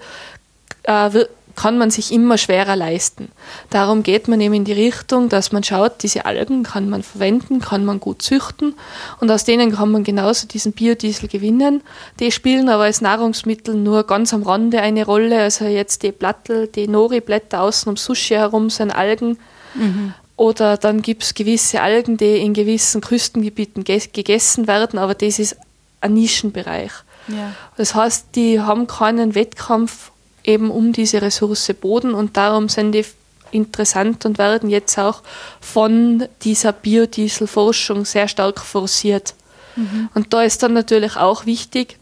äh, 0.83 1.25
kann 1.55 1.77
man 1.77 1.89
sich 1.89 2.11
immer 2.11 2.37
schwerer 2.37 2.75
leisten. 2.75 3.29
Darum 3.69 4.03
geht 4.03 4.27
man 4.27 4.41
eben 4.41 4.53
in 4.53 4.65
die 4.65 4.73
Richtung, 4.73 5.29
dass 5.29 5.51
man 5.51 5.63
schaut, 5.63 6.03
diese 6.03 6.25
Algen 6.25 6.63
kann 6.63 6.89
man 6.89 7.03
verwenden, 7.03 7.59
kann 7.59 7.85
man 7.85 7.99
gut 7.99 8.21
züchten 8.21 8.75
und 9.19 9.31
aus 9.31 9.45
denen 9.45 9.73
kann 9.73 9.91
man 9.91 10.03
genauso 10.03 10.47
diesen 10.47 10.73
Biodiesel 10.73 11.29
gewinnen. 11.29 11.81
Die 12.19 12.31
spielen 12.31 12.69
aber 12.69 12.83
als 12.83 13.01
Nahrungsmittel 13.01 13.75
nur 13.75 14.05
ganz 14.05 14.33
am 14.33 14.43
Rande 14.43 14.81
eine 14.81 15.05
Rolle. 15.05 15.41
Also 15.41 15.65
jetzt 15.65 16.03
die 16.03 16.11
Blattel, 16.11 16.67
die 16.67 16.87
Nori-Blätter 16.87 17.61
außen 17.61 17.89
um 17.89 17.97
Sushi 17.97 18.35
herum 18.35 18.69
sind 18.69 18.91
Algen. 18.91 19.37
Mhm. 19.73 20.13
Oder 20.37 20.77
dann 20.77 21.01
gibt 21.01 21.23
es 21.23 21.33
gewisse 21.33 21.81
Algen, 21.81 22.17
die 22.17 22.37
in 22.37 22.53
gewissen 22.53 22.99
Küstengebieten 22.99 23.85
gegessen 23.85 24.67
werden, 24.67 24.99
aber 24.99 25.15
das 25.15 25.39
ist 25.39 25.55
ein 26.01 26.13
Nischenbereich. 26.13 26.91
Ja. 27.29 27.53
Das 27.77 27.95
heißt, 27.95 28.27
die 28.35 28.59
haben 28.59 28.87
keinen 28.87 29.33
Wettkampf 29.33 30.11
eben 30.47 30.71
um 30.71 30.93
diese 30.93 31.21
Ressource 31.21 31.73
Boden 31.79 32.13
und 32.13 32.37
darum 32.37 32.69
sind 32.69 32.91
die 32.91 33.05
interessant 33.51 34.25
und 34.25 34.37
werden 34.37 34.69
jetzt 34.69 34.97
auch 34.97 35.21
von 35.61 36.27
dieser 36.41 36.73
Biodieselforschung 36.73 38.05
sehr 38.05 38.27
stark 38.27 38.59
forciert. 38.59 39.33
Mhm. 39.75 40.09
Und 40.13 40.33
da 40.33 40.43
ist 40.43 40.61
dann 40.63 40.73
natürlich 40.73 41.15
auch 41.15 41.45
wichtig, 41.45 41.97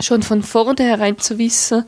schon 0.00 0.22
von 0.22 0.42
vornherein 0.42 1.18
zu 1.18 1.38
wissen, 1.38 1.84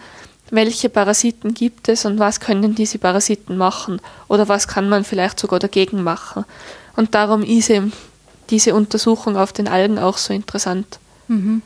welche 0.50 0.88
Parasiten 0.88 1.54
gibt 1.54 1.88
es 1.88 2.04
und 2.04 2.18
was 2.18 2.40
können 2.40 2.74
diese 2.74 2.98
Parasiten 2.98 3.56
machen 3.56 4.00
oder 4.28 4.48
was 4.48 4.66
kann 4.66 4.88
man 4.88 5.04
vielleicht 5.04 5.38
sogar 5.38 5.60
dagegen 5.60 6.02
machen. 6.02 6.44
Und 6.96 7.14
darum 7.14 7.42
ist 7.42 7.70
eben 7.70 7.92
diese 8.50 8.74
Untersuchung 8.74 9.36
auf 9.36 9.52
den 9.52 9.68
Algen 9.68 9.98
auch 9.98 10.18
so 10.18 10.32
interessant. 10.32 10.98
Mhm. 11.28 11.62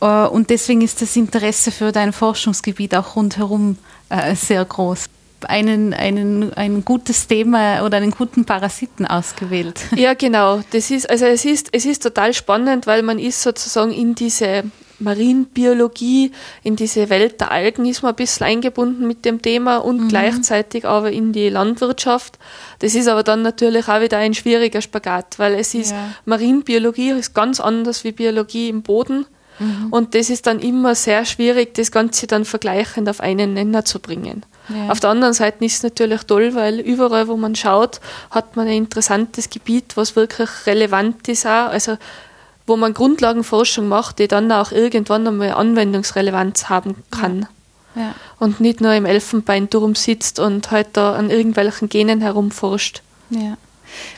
Äh, 0.00 0.26
und 0.26 0.50
deswegen 0.50 0.82
ist 0.82 1.02
das 1.02 1.16
Interesse 1.16 1.70
für 1.70 1.92
dein 1.92 2.12
Forschungsgebiet 2.12 2.94
auch 2.94 3.16
rundherum 3.16 3.78
äh, 4.08 4.34
sehr 4.34 4.64
groß. 4.64 5.06
Einen, 5.48 5.92
einen, 5.92 6.54
ein 6.54 6.84
gutes 6.84 7.26
Thema 7.26 7.84
oder 7.84 7.98
einen 7.98 8.10
guten 8.10 8.44
Parasiten 8.44 9.06
ausgewählt. 9.06 9.80
Ja, 9.96 10.14
genau. 10.14 10.62
Das 10.70 10.90
ist, 10.90 11.08
also 11.08 11.26
es 11.26 11.44
ist, 11.44 11.68
es 11.72 11.84
ist 11.84 12.02
total 12.02 12.32
spannend, 12.32 12.86
weil 12.86 13.02
man 13.02 13.18
ist 13.18 13.42
sozusagen 13.42 13.92
in 13.92 14.14
diese 14.14 14.64
Marienbiologie, 14.98 16.32
in 16.62 16.76
diese 16.76 17.10
Welt 17.10 17.40
der 17.40 17.50
Algen 17.50 17.84
ist 17.84 18.02
man 18.02 18.12
ein 18.12 18.16
bisschen 18.16 18.46
eingebunden 18.46 19.06
mit 19.06 19.24
dem 19.24 19.42
Thema 19.42 19.76
und 19.76 20.04
mhm. 20.04 20.08
gleichzeitig 20.08 20.86
aber 20.86 21.12
in 21.12 21.32
die 21.32 21.50
Landwirtschaft. 21.50 22.38
Das 22.78 22.94
ist 22.94 23.06
aber 23.06 23.22
dann 23.22 23.42
natürlich 23.42 23.88
auch 23.88 24.00
wieder 24.00 24.16
ein 24.18 24.32
schwieriger 24.32 24.80
Spagat, 24.80 25.38
weil 25.38 25.54
es 25.54 25.74
ist, 25.74 25.90
ja. 25.90 26.14
Marienbiologie 26.24 27.10
ist 27.10 27.34
ganz 27.34 27.60
anders 27.60 28.04
wie 28.04 28.12
Biologie 28.12 28.70
im 28.70 28.82
Boden. 28.82 29.26
Mhm. 29.58 29.88
Und 29.90 30.14
das 30.14 30.30
ist 30.30 30.46
dann 30.46 30.60
immer 30.60 30.94
sehr 30.94 31.24
schwierig, 31.24 31.74
das 31.74 31.90
Ganze 31.90 32.26
dann 32.26 32.44
vergleichend 32.44 33.08
auf 33.08 33.20
einen 33.20 33.54
Nenner 33.54 33.84
zu 33.84 33.98
bringen. 33.98 34.44
Ja. 34.68 34.90
Auf 34.90 35.00
der 35.00 35.10
anderen 35.10 35.34
Seite 35.34 35.64
ist 35.64 35.76
es 35.76 35.82
natürlich 35.82 36.24
toll, 36.24 36.54
weil 36.54 36.80
überall, 36.80 37.28
wo 37.28 37.36
man 37.36 37.54
schaut, 37.54 38.00
hat 38.30 38.56
man 38.56 38.66
ein 38.66 38.74
interessantes 38.74 39.48
Gebiet, 39.48 39.96
was 39.96 40.16
wirklich 40.16 40.48
relevant 40.66 41.28
ist 41.28 41.46
auch. 41.46 41.68
Also 41.68 41.96
wo 42.66 42.76
man 42.76 42.94
Grundlagenforschung 42.94 43.86
macht, 43.86 44.18
die 44.18 44.26
dann 44.26 44.50
auch 44.50 44.72
irgendwann 44.72 45.26
einmal 45.26 45.52
Anwendungsrelevanz 45.52 46.68
haben 46.68 46.96
kann. 47.12 47.42
Ja. 47.42 47.48
Ja. 47.96 48.14
Und 48.38 48.60
nicht 48.60 48.80
nur 48.80 48.92
im 48.92 49.06
Elfenbeinturm 49.06 49.94
sitzt 49.94 50.38
und 50.38 50.70
halt 50.70 50.88
da 50.92 51.14
an 51.14 51.30
irgendwelchen 51.30 51.88
Genen 51.88 52.20
herumforscht. 52.20 53.02
Ja. 53.30 53.56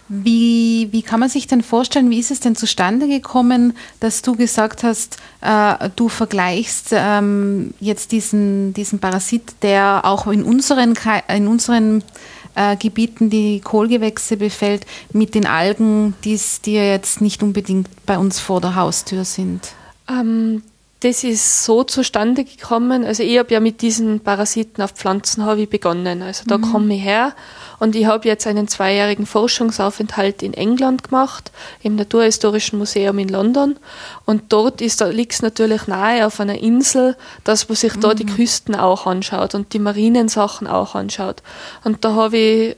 Wie, 0.08 0.88
wie 0.90 1.02
kann 1.02 1.20
man 1.20 1.28
sich 1.28 1.46
denn 1.46 1.62
vorstellen, 1.62 2.10
wie 2.10 2.18
ist 2.18 2.30
es 2.30 2.40
denn 2.40 2.56
zustande 2.56 3.08
gekommen, 3.08 3.76
dass 4.00 4.22
du 4.22 4.36
gesagt 4.36 4.82
hast, 4.82 5.18
äh, 5.40 5.90
du 5.96 6.08
vergleichst 6.08 6.88
ähm, 6.92 7.74
jetzt 7.80 8.12
diesen, 8.12 8.74
diesen 8.74 8.98
Parasit, 8.98 9.54
der 9.62 10.02
auch 10.04 10.26
in 10.26 10.42
unseren, 10.42 10.94
in 11.28 11.48
unseren 11.48 12.02
äh, 12.54 12.76
Gebieten 12.76 13.30
die 13.30 13.60
Kohlgewächse 13.60 14.36
befällt, 14.36 14.86
mit 15.12 15.34
den 15.34 15.46
Algen, 15.46 16.14
die 16.24 16.38
jetzt 16.64 17.20
nicht 17.20 17.42
unbedingt 17.42 17.88
bei 18.04 18.18
uns 18.18 18.40
vor 18.40 18.60
der 18.60 18.74
Haustür 18.74 19.24
sind? 19.24 19.72
Ähm, 20.08 20.62
das 21.00 21.22
ist 21.22 21.64
so 21.64 21.84
zustande 21.84 22.44
gekommen. 22.44 23.04
Also 23.04 23.22
ich 23.22 23.38
habe 23.38 23.52
ja 23.52 23.60
mit 23.60 23.82
diesen 23.82 24.20
Parasiten 24.20 24.82
auf 24.82 24.92
Pflanzen 24.92 25.48
ich 25.58 25.70
begonnen. 25.70 26.22
Also 26.22 26.44
da 26.46 26.58
mhm. 26.58 26.72
komme 26.72 26.94
ich 26.96 27.04
her 27.04 27.34
und 27.78 27.94
ich 27.94 28.06
habe 28.06 28.26
jetzt 28.26 28.48
einen 28.48 28.66
zweijährigen 28.66 29.24
Forschungsaufenthalt 29.24 30.42
in 30.42 30.54
England 30.54 31.04
gemacht, 31.04 31.52
im 31.82 31.94
Naturhistorischen 31.94 32.78
Museum 32.78 33.18
in 33.20 33.28
London. 33.28 33.76
Und 34.24 34.52
dort 34.52 34.80
liegt 34.80 35.32
es 35.32 35.42
natürlich 35.42 35.86
nahe 35.86 36.26
auf 36.26 36.40
einer 36.40 36.58
Insel, 36.58 37.16
dass 37.44 37.68
man 37.68 37.76
sich 37.76 37.94
mhm. 37.94 38.00
da 38.00 38.14
die 38.14 38.24
mhm. 38.24 38.34
Küsten 38.34 38.74
auch 38.74 39.06
anschaut 39.06 39.54
und 39.54 39.72
die 39.72 39.78
marinen 39.78 40.28
Sachen 40.28 40.66
auch 40.66 40.96
anschaut. 40.96 41.42
Und 41.84 42.04
da 42.04 42.14
habe 42.14 42.36
ich 42.36 42.76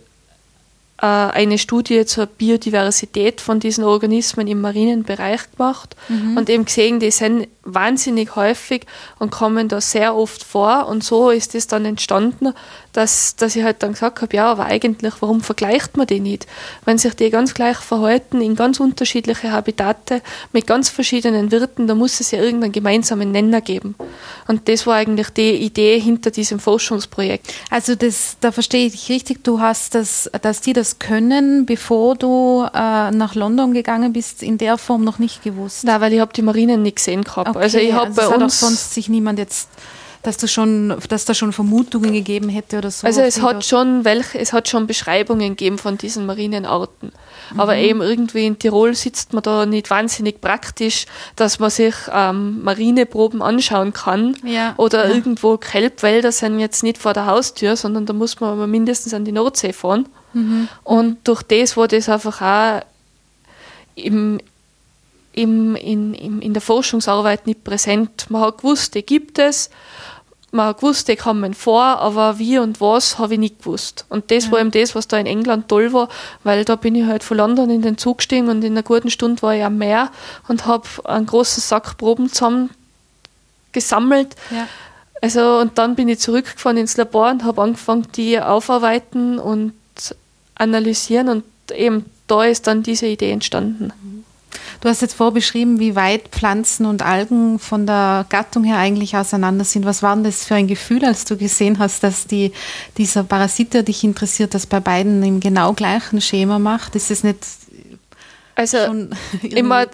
äh, 1.00 1.06
eine 1.06 1.56
Studie 1.56 2.04
zur 2.04 2.26
Biodiversität 2.26 3.40
von 3.40 3.58
diesen 3.58 3.84
Organismen 3.84 4.46
im 4.46 4.60
marinen 4.60 5.02
Bereich 5.02 5.50
gemacht 5.56 5.96
mhm. 6.08 6.36
und 6.36 6.50
eben 6.50 6.66
gesehen, 6.66 7.00
die 7.00 7.10
sind 7.10 7.48
wahnsinnig 7.74 8.36
häufig 8.36 8.86
und 9.18 9.30
kommen 9.30 9.68
da 9.68 9.80
sehr 9.80 10.14
oft 10.14 10.44
vor. 10.44 10.86
Und 10.88 11.02
so 11.02 11.30
ist 11.30 11.54
es 11.54 11.66
dann 11.66 11.84
entstanden, 11.84 12.54
dass, 12.92 13.36
dass 13.36 13.56
ich 13.56 13.64
halt 13.64 13.82
dann 13.82 13.92
gesagt 13.92 14.20
habe, 14.22 14.36
ja, 14.36 14.50
aber 14.50 14.66
eigentlich, 14.66 15.14
warum 15.20 15.40
vergleicht 15.40 15.96
man 15.96 16.06
die 16.06 16.20
nicht? 16.20 16.46
Wenn 16.84 16.98
sich 16.98 17.14
die 17.14 17.30
ganz 17.30 17.54
gleich 17.54 17.76
verhalten 17.78 18.40
in 18.40 18.56
ganz 18.56 18.80
unterschiedliche 18.80 19.52
Habitate 19.52 20.22
mit 20.52 20.66
ganz 20.66 20.88
verschiedenen 20.88 21.52
Wirten, 21.52 21.86
da 21.86 21.94
muss 21.94 22.20
es 22.20 22.30
ja 22.30 22.40
irgendeinen 22.40 22.72
gemeinsamen 22.72 23.30
Nenner 23.32 23.60
geben. 23.60 23.94
Und 24.46 24.68
das 24.68 24.86
war 24.86 24.96
eigentlich 24.96 25.30
die 25.30 25.54
Idee 25.54 25.98
hinter 26.00 26.30
diesem 26.30 26.58
Forschungsprojekt. 26.58 27.52
Also 27.70 27.94
das, 27.94 28.36
da 28.40 28.52
verstehe 28.52 28.86
ich 28.86 28.92
dich 28.92 29.08
richtig, 29.08 29.44
du 29.44 29.60
hast 29.60 29.94
das, 29.94 30.30
dass 30.42 30.60
die 30.60 30.72
das 30.72 30.98
können, 30.98 31.66
bevor 31.66 32.16
du 32.16 32.66
äh, 32.72 33.10
nach 33.10 33.34
London 33.34 33.72
gegangen 33.72 34.12
bist, 34.12 34.42
in 34.42 34.58
der 34.58 34.78
Form 34.78 35.04
noch 35.04 35.18
nicht 35.18 35.42
gewusst? 35.42 35.84
Nein, 35.84 36.00
weil 36.00 36.12
ich 36.12 36.20
habe 36.20 36.32
die 36.32 36.42
Marinen 36.42 36.82
nicht 36.82 36.96
gesehen 36.96 37.24
gehabt. 37.24 37.48
Okay, 37.48 37.59
also 37.60 37.78
ich 37.78 37.92
habe 37.92 38.08
also 38.08 38.30
bei 38.30 38.44
uns 38.44 38.60
sonst 38.60 38.94
sich 38.94 39.08
niemand 39.08 39.38
jetzt 39.38 39.68
dass 40.22 40.36
da 40.36 40.46
schon, 40.46 40.94
dass 41.08 41.24
da 41.24 41.32
schon 41.32 41.52
Vermutungen 41.52 42.12
gegeben 42.12 42.50
hätte 42.50 42.78
oder 42.78 42.90
so. 42.90 43.06
Also 43.06 43.22
es 43.22 43.40
hat 43.40 43.64
schon 43.64 44.04
welche, 44.04 44.38
es 44.38 44.52
hat 44.52 44.68
schon 44.68 44.86
Beschreibungen 44.86 45.50
gegeben 45.50 45.78
von 45.78 45.96
diesen 45.96 46.26
Marienarten. 46.26 47.12
Mhm. 47.52 47.60
Aber 47.60 47.76
eben 47.76 48.02
irgendwie 48.02 48.46
in 48.46 48.58
Tirol 48.58 48.94
sitzt 48.94 49.32
man 49.32 49.42
da 49.42 49.64
nicht 49.64 49.88
wahnsinnig 49.88 50.42
praktisch, 50.42 51.06
dass 51.36 51.58
man 51.58 51.70
sich 51.70 51.94
ähm, 52.12 52.62
Marineproben 52.62 53.40
anschauen 53.40 53.94
kann. 53.94 54.36
Ja. 54.44 54.74
Oder 54.76 55.08
ja. 55.08 55.14
irgendwo 55.14 55.56
Kelbwälder 55.56 56.32
sind 56.32 56.60
jetzt 56.60 56.82
nicht 56.82 56.98
vor 56.98 57.14
der 57.14 57.24
Haustür, 57.24 57.76
sondern 57.76 58.04
da 58.04 58.12
muss 58.12 58.38
man 58.40 58.70
mindestens 58.70 59.14
an 59.14 59.24
die 59.24 59.32
Nordsee 59.32 59.72
fahren. 59.72 60.06
Mhm. 60.34 60.68
Und 60.84 61.16
durch 61.24 61.42
das 61.42 61.78
war 61.78 61.88
das 61.88 62.10
einfach 62.10 62.42
auch 62.42 62.84
im, 63.94 64.38
im, 65.40 65.76
in, 65.76 66.14
im, 66.14 66.40
in 66.40 66.52
der 66.52 66.62
Forschungsarbeit 66.62 67.46
nicht 67.46 67.64
präsent. 67.64 68.26
Man 68.28 68.42
hat 68.42 68.58
gewusst, 68.58 68.94
die 68.94 69.02
gibt 69.02 69.38
es, 69.38 69.70
man 70.52 70.66
hat 70.66 70.78
gewusst, 70.78 71.08
die 71.08 71.16
kommen 71.16 71.54
vor, 71.54 71.82
aber 71.82 72.38
wie 72.38 72.58
und 72.58 72.80
was 72.80 73.18
habe 73.18 73.34
ich 73.34 73.40
nicht 73.40 73.58
gewusst. 73.60 74.04
Und 74.08 74.30
das 74.30 74.46
ja. 74.46 74.52
war 74.52 74.60
eben 74.60 74.70
das, 74.70 74.94
was 74.94 75.06
da 75.06 75.16
in 75.18 75.26
England 75.26 75.68
toll 75.68 75.92
war, 75.92 76.08
weil 76.42 76.64
da 76.64 76.76
bin 76.76 76.94
ich 76.94 77.06
halt 77.06 77.22
von 77.22 77.36
London 77.36 77.70
in 77.70 77.82
den 77.82 77.98
Zug 77.98 78.18
gestiegen 78.18 78.48
und 78.48 78.64
in 78.64 78.72
einer 78.72 78.82
guten 78.82 79.10
Stunde 79.10 79.40
war 79.42 79.54
ich 79.54 79.64
am 79.64 79.78
Meer 79.78 80.10
und 80.48 80.66
habe 80.66 80.88
einen 81.04 81.26
großen 81.26 81.62
Sack 81.62 81.96
Proben 81.98 82.28
zusammen 82.32 82.70
gesammelt. 83.72 84.34
Ja. 84.50 84.66
Also, 85.22 85.58
und 85.58 85.78
dann 85.78 85.94
bin 85.94 86.08
ich 86.08 86.18
zurückgefahren 86.18 86.78
ins 86.78 86.96
Labor 86.96 87.30
und 87.30 87.44
habe 87.44 87.62
angefangen, 87.62 88.08
die 88.16 88.40
aufarbeiten 88.40 89.38
und 89.38 89.74
analysieren 90.54 91.28
und 91.28 91.44
eben 91.72 92.06
da 92.26 92.44
ist 92.44 92.66
dann 92.66 92.82
diese 92.82 93.06
Idee 93.06 93.30
entstanden. 93.30 93.92
Du 94.80 94.88
hast 94.88 95.02
jetzt 95.02 95.14
vorbeschrieben, 95.14 95.78
wie 95.78 95.94
weit 95.94 96.28
Pflanzen 96.28 96.86
und 96.86 97.02
Algen 97.02 97.58
von 97.58 97.86
der 97.86 98.24
Gattung 98.30 98.64
her 98.64 98.78
eigentlich 98.78 99.14
auseinander 99.14 99.64
sind. 99.64 99.84
Was 99.84 100.02
war 100.02 100.14
denn 100.14 100.24
das 100.24 100.46
für 100.46 100.54
ein 100.54 100.68
Gefühl, 100.68 101.04
als 101.04 101.26
du 101.26 101.36
gesehen 101.36 101.78
hast, 101.78 102.02
dass 102.02 102.26
die, 102.26 102.52
dieser 102.96 103.24
Parasit, 103.24 103.74
der 103.74 103.82
dich 103.82 104.04
interessiert, 104.04 104.54
das 104.54 104.66
bei 104.66 104.80
beiden 104.80 105.22
im 105.22 105.38
genau 105.38 105.74
gleichen 105.74 106.22
Schema 106.22 106.58
macht? 106.58 106.96
Ist 106.96 107.10
es 107.10 107.22
nicht 107.22 107.44
also 108.54 108.76
immer, 109.42 109.86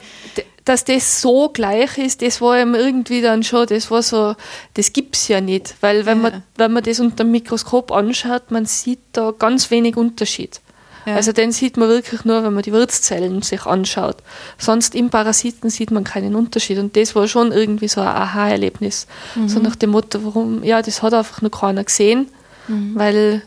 dass 0.64 0.85
das 0.85 1.20
so 1.20 1.49
gleich 1.51 1.99
ist, 1.99 2.22
das 2.22 2.40
war 2.40 2.61
ihm 2.61 2.75
irgendwie 2.75 3.22
dann 3.22 3.44
schon, 3.44 3.66
das 3.66 3.90
war 3.90 4.03
so, 4.03 4.35
das 4.75 4.92
gibt 4.92 5.16
es 5.16 5.29
ja 5.29 5.40
nicht. 5.40 5.75
Weil 5.81 6.07
wenn, 6.07 6.22
ja. 6.22 6.31
man, 6.31 6.42
wenn 6.57 6.72
man 6.72 6.83
das 6.83 6.99
unter 6.99 7.25
dem 7.25 7.31
Mikroskop 7.31 7.92
anschaut, 7.92 8.51
man 8.51 8.66
sieht 8.66 9.01
da 9.12 9.33
ganz 9.37 9.70
wenig 9.70 9.96
Unterschied. 9.96 10.61
Ja. 11.07 11.14
Also 11.14 11.33
den 11.33 11.53
sieht 11.53 11.77
man 11.77 11.88
wirklich 11.88 12.25
nur, 12.25 12.42
wenn 12.42 12.53
man 12.53 12.64
die 12.64 12.73
Wirtszellen 12.73 13.40
sich 13.42 13.64
anschaut. 13.64 14.16
Sonst 14.59 14.95
im 14.95 15.09
Parasiten 15.09 15.71
sieht 15.71 15.92
man 15.92 16.03
keinen 16.03 16.35
Unterschied. 16.35 16.79
Und 16.79 16.97
das 16.97 17.14
war 17.14 17.29
schon 17.29 17.53
irgendwie 17.53 17.87
so 17.87 18.01
ein 18.01 18.09
Aha-Erlebnis. 18.09 19.07
Mhm. 19.37 19.49
So 19.49 19.61
nach 19.61 19.77
dem 19.77 19.90
Motto, 19.90 20.25
warum, 20.25 20.64
ja, 20.64 20.83
das 20.83 21.03
hat 21.03 21.14
einfach 21.14 21.42
noch 21.42 21.53
keiner 21.53 21.85
gesehen, 21.85 22.29
mhm. 22.66 22.92
weil 22.95 23.42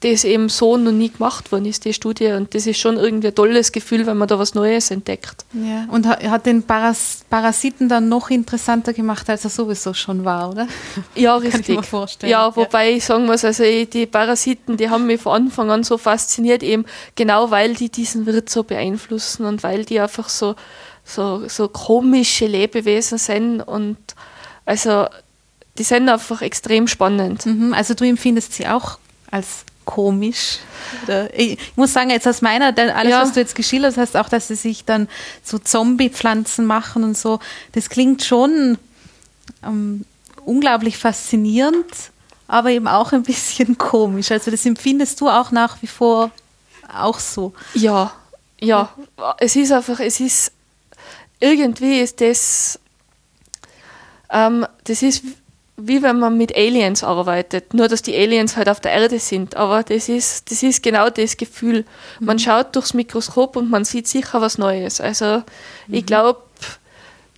das 0.00 0.24
eben 0.24 0.48
so 0.48 0.78
noch 0.78 0.92
nie 0.92 1.10
gemacht 1.10 1.52
worden 1.52 1.66
ist, 1.66 1.84
die 1.84 1.92
Studie. 1.92 2.28
Und 2.28 2.54
das 2.54 2.66
ist 2.66 2.78
schon 2.78 2.96
irgendwie 2.96 3.28
ein 3.28 3.34
tolles 3.34 3.70
Gefühl, 3.70 4.06
wenn 4.06 4.16
man 4.16 4.28
da 4.28 4.38
was 4.38 4.54
Neues 4.54 4.90
entdeckt. 4.90 5.44
Ja, 5.52 5.86
und 5.90 6.06
hat 6.06 6.46
den 6.46 6.62
Paras 6.62 7.20
Parasiten 7.28 7.88
dann 7.88 8.08
noch 8.08 8.30
interessanter 8.30 8.94
gemacht, 8.94 9.28
als 9.28 9.44
er 9.44 9.50
sowieso 9.50 9.92
schon 9.92 10.24
war, 10.24 10.50
oder? 10.50 10.66
Ja, 11.14 11.36
richtig. 11.36 11.52
Kann 11.66 11.74
ich 11.74 11.76
mir 11.76 11.82
vorstellen. 11.82 12.30
Ja, 12.30 12.54
wobei 12.56 12.90
ja. 12.90 12.96
ich 12.96 13.04
sagen 13.04 13.26
muss, 13.26 13.44
also 13.44 13.62
die 13.62 14.06
Parasiten, 14.06 14.78
die 14.78 14.88
haben 14.88 15.06
mich 15.06 15.20
von 15.20 15.34
Anfang 15.34 15.70
an 15.70 15.84
so 15.84 15.98
fasziniert, 15.98 16.62
eben 16.62 16.86
genau 17.14 17.50
weil 17.50 17.74
die 17.74 17.90
diesen 17.90 18.24
Wirt 18.24 18.48
so 18.48 18.64
beeinflussen 18.64 19.44
und 19.44 19.62
weil 19.62 19.84
die 19.84 20.00
einfach 20.00 20.30
so, 20.30 20.56
so, 21.04 21.46
so 21.46 21.68
komische 21.68 22.46
Lebewesen 22.46 23.18
sind 23.18 23.60
und 23.60 23.98
also 24.64 25.06
die 25.76 25.82
sind 25.82 26.08
einfach 26.08 26.40
extrem 26.40 26.86
spannend. 26.86 27.44
Mhm, 27.44 27.74
also 27.74 27.92
du 27.94 28.04
empfindest 28.04 28.54
sie 28.54 28.66
auch 28.66 28.98
als 29.30 29.64
komisch. 29.90 30.58
Ich 31.34 31.58
muss 31.74 31.92
sagen, 31.92 32.10
jetzt 32.10 32.28
aus 32.28 32.42
meiner, 32.42 32.66
alles, 32.78 33.10
ja. 33.10 33.22
was 33.22 33.32
du 33.32 33.40
jetzt 33.40 33.56
geschildert 33.56 33.96
hast, 33.96 34.16
auch, 34.16 34.28
dass 34.28 34.48
sie 34.48 34.54
sich 34.54 34.84
dann 34.84 35.08
so 35.42 35.58
Zombie-Pflanzen 35.58 36.64
machen 36.64 37.02
und 37.02 37.18
so, 37.18 37.40
das 37.72 37.90
klingt 37.90 38.22
schon 38.22 38.78
ähm, 39.64 40.04
unglaublich 40.44 40.96
faszinierend, 40.96 41.92
aber 42.46 42.70
eben 42.70 42.86
auch 42.86 43.12
ein 43.12 43.24
bisschen 43.24 43.78
komisch. 43.78 44.30
Also 44.30 44.52
das 44.52 44.64
empfindest 44.64 45.20
du 45.20 45.28
auch 45.28 45.50
nach 45.50 45.82
wie 45.82 45.88
vor 45.88 46.30
auch 46.92 47.18
so. 47.18 47.52
Ja, 47.74 48.12
ja. 48.60 48.90
Es 49.38 49.56
ist 49.56 49.72
einfach, 49.72 49.98
es 49.98 50.20
ist, 50.20 50.52
irgendwie 51.40 52.00
ist 52.00 52.20
das, 52.20 52.78
ähm, 54.30 54.66
das 54.84 55.02
ist 55.02 55.24
wie 55.86 56.02
wenn 56.02 56.18
man 56.18 56.36
mit 56.36 56.56
Aliens 56.56 57.04
arbeitet, 57.04 57.74
nur 57.74 57.88
dass 57.88 58.02
die 58.02 58.16
Aliens 58.16 58.56
halt 58.56 58.68
auf 58.68 58.80
der 58.80 58.92
Erde 58.92 59.18
sind. 59.18 59.56
Aber 59.56 59.82
das 59.82 60.08
ist, 60.08 60.50
das 60.50 60.62
ist 60.62 60.82
genau 60.82 61.10
das 61.10 61.36
Gefühl. 61.36 61.84
Man 62.18 62.36
mhm. 62.36 62.40
schaut 62.40 62.76
durchs 62.76 62.94
Mikroskop 62.94 63.56
und 63.56 63.70
man 63.70 63.84
sieht 63.84 64.08
sicher 64.08 64.40
was 64.40 64.58
Neues. 64.58 65.00
Also 65.00 65.42
mhm. 65.86 65.94
ich 65.94 66.06
glaube, 66.06 66.40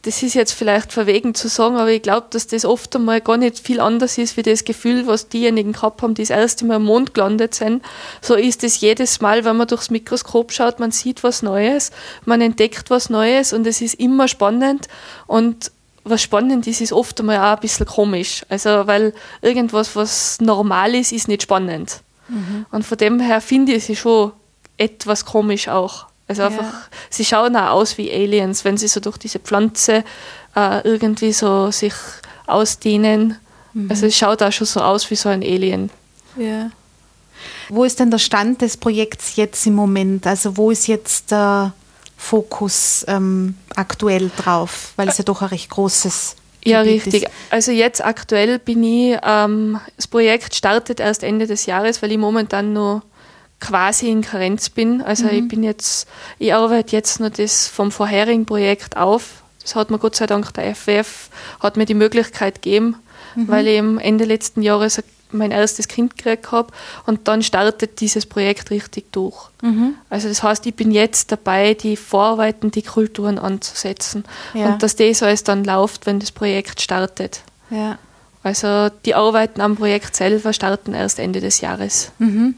das 0.03 0.22
ist 0.22 0.34
jetzt 0.34 0.53
vielleicht 0.53 0.93
verwegen 0.93 1.34
zu 1.34 1.49
sagen, 1.49 1.76
aber 1.76 1.90
ich 1.90 2.03
glaube, 2.03 2.26
dass 2.30 2.49
das 2.49 2.64
oft 2.64 2.95
einmal 2.97 3.20
gar 3.20 3.36
nicht 3.36 3.61
viel 3.61 3.78
anders 3.78 4.18
ist 4.18 4.36
wie 4.36 4.43
das 4.43 4.64
Gefühl, 4.64 5.07
was 5.07 5.28
diejenigen 5.28 5.72
gehabt 5.72 6.03
haben, 6.03 6.14
die 6.14 6.22
das 6.22 6.30
erste 6.30 6.64
Mal 6.64 6.76
am 6.76 6.84
Mond 6.84 7.14
gelandet 7.14 7.55
sind. 7.55 7.84
So 8.20 8.34
ist 8.34 8.64
es 8.64 8.80
jedes 8.80 9.20
Mal, 9.20 9.45
wenn 9.45 9.57
man 9.57 9.68
durchs 9.68 9.90
Mikroskop 9.90 10.53
schaut, 10.53 10.80
man 10.80 10.90
sieht 10.90 11.22
was 11.22 11.43
Neues, 11.43 11.93
man 12.24 12.40
entdeckt 12.40 12.90
was 12.90 13.11
Neues 13.11 13.53
und 13.53 13.64
es 13.64 13.80
ist 13.80 13.95
immer 13.95 14.26
spannend 14.26 14.88
und 15.28 15.70
was 16.05 16.22
spannend 16.22 16.66
ist, 16.66 16.80
ist 16.80 16.92
oft 16.92 17.18
einmal 17.20 17.38
auch 17.38 17.57
ein 17.57 17.61
bisschen 17.61 17.86
komisch. 17.86 18.44
Also, 18.48 18.86
weil 18.86 19.14
irgendwas, 19.40 19.94
was 19.94 20.40
normal 20.40 20.94
ist, 20.94 21.12
ist 21.12 21.28
nicht 21.28 21.42
spannend. 21.42 22.00
Mhm. 22.28 22.66
Und 22.70 22.84
von 22.84 22.98
dem 22.98 23.20
her 23.20 23.40
finde 23.40 23.72
ich 23.72 23.84
sie 23.84 23.96
schon 23.96 24.32
etwas 24.76 25.24
komisch 25.24 25.68
auch. 25.68 26.07
Also 26.28 26.44
einfach, 26.44 26.64
ja. 26.64 26.82
sie 27.11 27.24
schauen 27.24 27.57
auch 27.57 27.70
aus 27.70 27.98
wie 27.98 28.11
Aliens, 28.11 28.64
wenn 28.64 28.76
sie 28.76 28.88
so 28.88 29.00
durch 29.00 29.18
diese 29.18 29.38
Pflanze 29.38 30.05
äh, 30.57 30.80
irgendwie 30.88 31.32
so 31.32 31.70
sich 31.70 31.94
ausdehnen. 32.46 33.36
Mhm. 33.74 33.90
Also 33.90 34.07
es 34.07 34.16
schaut 34.16 34.42
auch 34.42 34.53
schon 34.53 34.66
so 34.66 34.80
aus 34.80 35.11
wie 35.11 35.16
so 35.16 35.28
ein 35.28 35.42
Alien. 35.42 35.90
Ja. 36.36 36.70
Wo 37.68 37.84
ist 37.84 38.00
denn 38.00 38.11
der 38.11 38.18
Stand 38.18 38.62
des 38.62 38.76
Projekts 38.76 39.36
jetzt 39.36 39.66
im 39.66 39.74
Moment? 39.74 40.26
Also 40.26 40.57
wo 40.57 40.70
ist 40.70 40.86
jetzt 40.86 41.30
der 41.32 41.72
Fokus 42.23 43.05
ähm, 43.09 43.57
aktuell 43.75 44.31
drauf? 44.37 44.93
Weil 44.97 45.09
es 45.09 45.18
ja 45.18 45.25
doch 45.25 45.43
ein 45.43 45.49
recht 45.49 45.68
großes 45.70 46.37
ja, 46.64 46.81
richtig. 46.83 47.27
Also 47.51 47.73
jetzt 47.73 48.05
aktuell 48.05 48.61
bin 48.61 48.85
ich, 48.85 49.18
ähm, 49.25 49.81
das 49.97 50.07
Projekt 50.07 50.55
startet 50.55 51.01
erst 51.01 51.25
Ende 51.25 51.49
des 51.49 51.66
Jahres, 51.66 52.03
weil 52.03 52.12
ich 52.12 52.18
momentan 52.18 52.73
nur 52.73 53.03
quasi 53.59 54.09
in 54.09 54.23
Karenz 54.23 54.70
bin. 54.70 55.03
Also 55.03 55.25
mhm. 55.25 55.31
ich 55.31 55.49
bin 55.49 55.64
jetzt, 55.64 56.07
ich 56.39 56.55
arbeite 56.55 56.95
jetzt 56.95 57.18
nur 57.18 57.31
das 57.31 57.66
vom 57.66 57.91
vorherigen 57.91 58.47
Projekt 58.47 58.97
auf. 58.97 59.43
Das 59.61 59.75
hat 59.75 59.91
mir 59.91 59.99
Gott 59.99 60.14
sei 60.14 60.27
Dank 60.27 60.55
der 60.55 60.75
FWF 60.77 61.31
hat 61.59 61.77
mir 61.77 61.85
die 61.85 61.95
Möglichkeit 61.95 62.62
gegeben, 62.62 62.95
mhm. 63.35 63.49
weil 63.49 63.66
ich 63.66 63.81
am 63.81 63.99
Ende 63.99 64.25
letzten 64.25 64.62
Jahres 64.62 65.03
mein 65.33 65.51
erstes 65.51 65.89
Kind 65.89 66.16
gekriegt 66.16 66.53
habe 66.53 66.72
und 67.07 67.28
dann 67.28 67.43
startet 67.43 68.01
dieses 68.01 68.26
Projekt 68.26 68.70
richtig 68.70 69.12
durch. 69.12 69.49
Mhm. 69.62 69.95
Also 70.11 70.28
das 70.28 70.43
heißt, 70.43 70.66
ich 70.66 70.74
bin 70.74 70.91
jetzt 70.91 71.33
dabei, 71.33 71.74
die 71.74 71.97
Vorarbeiten, 71.97 72.70
die 72.70 72.83
Kulturen 72.83 73.39
anzusetzen 73.39 74.24
ja. 74.55 74.66
und 74.66 74.83
dass 74.83 74.97
das 74.97 75.22
alles 75.22 75.45
dann 75.45 75.64
läuft, 75.64 76.07
wenn 76.07 76.20
das 76.20 76.33
Projekt 76.33 76.80
startet. 76.80 77.43
Ja. 77.70 77.99
Also 78.43 78.89
die 79.05 79.14
Arbeiten 79.14 79.61
am 79.61 79.76
Projekt 79.76 80.16
selber 80.16 80.53
starten 80.53 80.95
erst 80.95 81.18
Ende 81.18 81.41
des 81.41 81.61
Jahres. 81.61 82.11
Mhm 82.18 82.55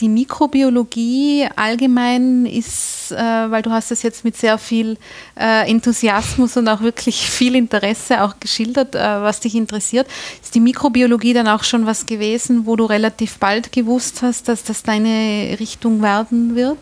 die 0.00 0.08
Mikrobiologie 0.08 1.48
allgemein 1.54 2.46
ist, 2.46 3.12
äh, 3.12 3.16
weil 3.16 3.62
du 3.62 3.70
hast 3.70 3.90
das 3.90 4.02
jetzt 4.02 4.24
mit 4.24 4.36
sehr 4.36 4.58
viel 4.58 4.96
äh, 5.38 5.70
Enthusiasmus 5.70 6.56
und 6.56 6.68
auch 6.68 6.80
wirklich 6.80 7.30
viel 7.30 7.54
Interesse 7.54 8.22
auch 8.22 8.40
geschildert, 8.40 8.94
äh, 8.94 8.98
was 8.98 9.40
dich 9.40 9.54
interessiert. 9.54 10.08
Ist 10.42 10.54
die 10.54 10.60
Mikrobiologie 10.60 11.32
dann 11.32 11.46
auch 11.46 11.62
schon 11.62 11.86
was 11.86 12.06
gewesen, 12.06 12.66
wo 12.66 12.74
du 12.74 12.86
relativ 12.86 13.38
bald 13.38 13.70
gewusst 13.70 14.22
hast, 14.22 14.48
dass 14.48 14.64
das 14.64 14.82
deine 14.82 15.56
Richtung 15.60 16.02
werden 16.02 16.56
wird? 16.56 16.78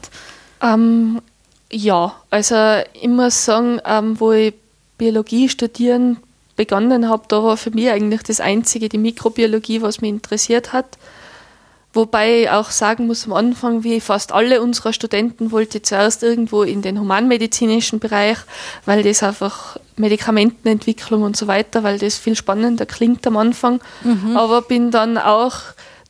Ähm, 0.62 1.20
ja, 1.70 2.14
also 2.30 2.56
ich 2.94 3.08
muss 3.08 3.44
sagen, 3.44 3.80
ähm, 3.84 4.18
wo 4.18 4.32
ich 4.32 4.54
Biologie 4.96 5.48
studieren 5.48 6.18
begonnen 6.56 7.08
habe, 7.08 7.24
da 7.28 7.42
war 7.42 7.56
für 7.56 7.70
mich 7.70 7.90
eigentlich 7.90 8.22
das 8.22 8.40
Einzige 8.40 8.88
die 8.88 8.98
Mikrobiologie, 8.98 9.82
was 9.82 10.00
mich 10.00 10.10
interessiert 10.10 10.72
hat. 10.72 10.98
Wobei 11.94 12.42
ich 12.42 12.50
auch 12.50 12.70
sagen 12.70 13.06
muss, 13.06 13.26
am 13.26 13.34
Anfang, 13.34 13.84
wie 13.84 14.00
fast 14.00 14.32
alle 14.32 14.62
unserer 14.62 14.94
Studenten, 14.94 15.50
wollte 15.50 15.78
ich 15.78 15.84
zuerst 15.84 16.22
irgendwo 16.22 16.62
in 16.62 16.80
den 16.80 16.98
humanmedizinischen 16.98 17.98
Bereich, 17.98 18.38
weil 18.86 19.02
das 19.02 19.22
einfach 19.22 19.76
Medikamentenentwicklung 19.96 21.22
und 21.22 21.36
so 21.36 21.48
weiter, 21.48 21.82
weil 21.82 21.98
das 21.98 22.16
viel 22.16 22.34
spannender 22.34 22.86
klingt 22.86 23.26
am 23.26 23.36
Anfang. 23.36 23.80
Mhm. 24.04 24.36
Aber 24.38 24.62
bin 24.62 24.90
dann 24.90 25.18
auch 25.18 25.56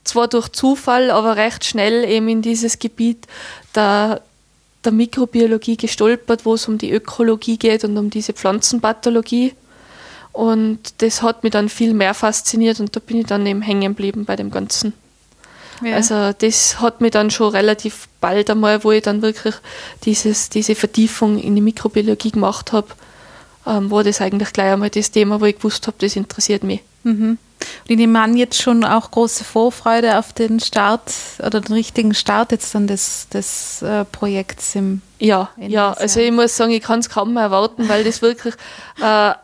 zwar 0.05 0.29
durch 0.29 0.49
Zufall, 0.51 1.11
aber 1.11 1.37
recht 1.37 1.65
schnell 1.65 2.05
eben 2.05 2.29
in 2.29 2.43
dieses 2.43 2.79
Gebiet 2.79 3.27
der, 3.75 4.21
der 4.85 4.93
Mikrobiologie 4.93 5.77
gestolpert, 5.77 6.45
wo 6.45 6.55
es 6.55 6.69
um 6.69 6.79
die 6.79 6.93
Ökologie 6.93 7.57
geht 7.57 7.83
und 7.83 7.99
um 7.99 8.09
diese 8.09 8.33
Pflanzenpathologie. 8.33 9.55
Und 10.31 10.79
das 10.99 11.23
hat 11.23 11.43
mich 11.43 11.53
dann 11.53 11.69
viel 11.69 11.93
mehr 11.93 12.15
fasziniert 12.15 12.79
und 12.79 12.95
da 12.95 13.01
bin 13.01 13.19
ich 13.19 13.27
dann 13.27 13.45
eben 13.47 13.63
hängen 13.63 13.95
geblieben 13.95 14.25
bei 14.25 14.37
dem 14.37 14.53
Ganzen. 14.53 14.95
Ja. 15.83 15.97
Also 15.97 16.33
das 16.33 16.81
hat 16.81 17.01
mich 17.01 17.11
dann 17.11 17.31
schon 17.31 17.51
relativ 17.51 18.09
bald 18.21 18.51
einmal, 18.51 18.85
wo 18.85 18.93
ich 18.93 19.03
dann 19.03 19.23
wirklich 19.23 19.55
dieses, 20.05 20.49
diese 20.49 20.75
Vertiefung 20.75 21.39
in 21.39 21.55
die 21.55 21.61
Mikrobiologie 21.61 22.31
gemacht 22.31 22.73
habe, 22.73 22.89
ähm, 23.67 23.91
war 23.91 24.05
das 24.05 24.21
eigentlich 24.21 24.53
gleich 24.53 24.73
einmal 24.73 24.91
das 24.91 25.11
Thema, 25.11 25.41
wo 25.41 25.45
ich 25.45 25.57
gewusst 25.57 25.87
habe, 25.87 25.97
das 26.01 26.17
interessiert 26.17 26.63
mich. 26.63 26.81
Mhm. 27.05 27.39
Und 27.85 27.91
ich 27.91 27.97
nehme 27.97 28.21
an, 28.21 28.37
jetzt 28.37 28.61
schon 28.61 28.85
auch 28.85 29.11
große 29.11 29.45
Vorfreude 29.45 30.19
auf 30.19 30.33
den 30.33 30.61
Start 30.61 31.13
oder 31.39 31.61
den 31.61 31.75
richtigen 31.75 32.15
Start 32.15 32.53
jetzt 32.53 32.75
dann 32.75 32.87
des, 32.87 33.29
des 33.29 33.83
äh, 33.83 34.05
Projekts 34.05 34.75
im 34.75 35.01
Ja, 35.19 35.51
Ende 35.57 35.73
ja, 35.73 35.93
also 35.93 36.21
ich 36.21 36.33
muss 36.33 36.57
sagen, 36.57 36.73
ich 36.73 36.83
kann 36.83 37.01
es 37.01 37.09
kaum 37.09 37.35
mehr 37.35 37.45
erwarten, 37.45 37.89
weil 37.89 38.03
das 38.05 38.21
wirklich 38.23 38.55
äh, 39.01 39.35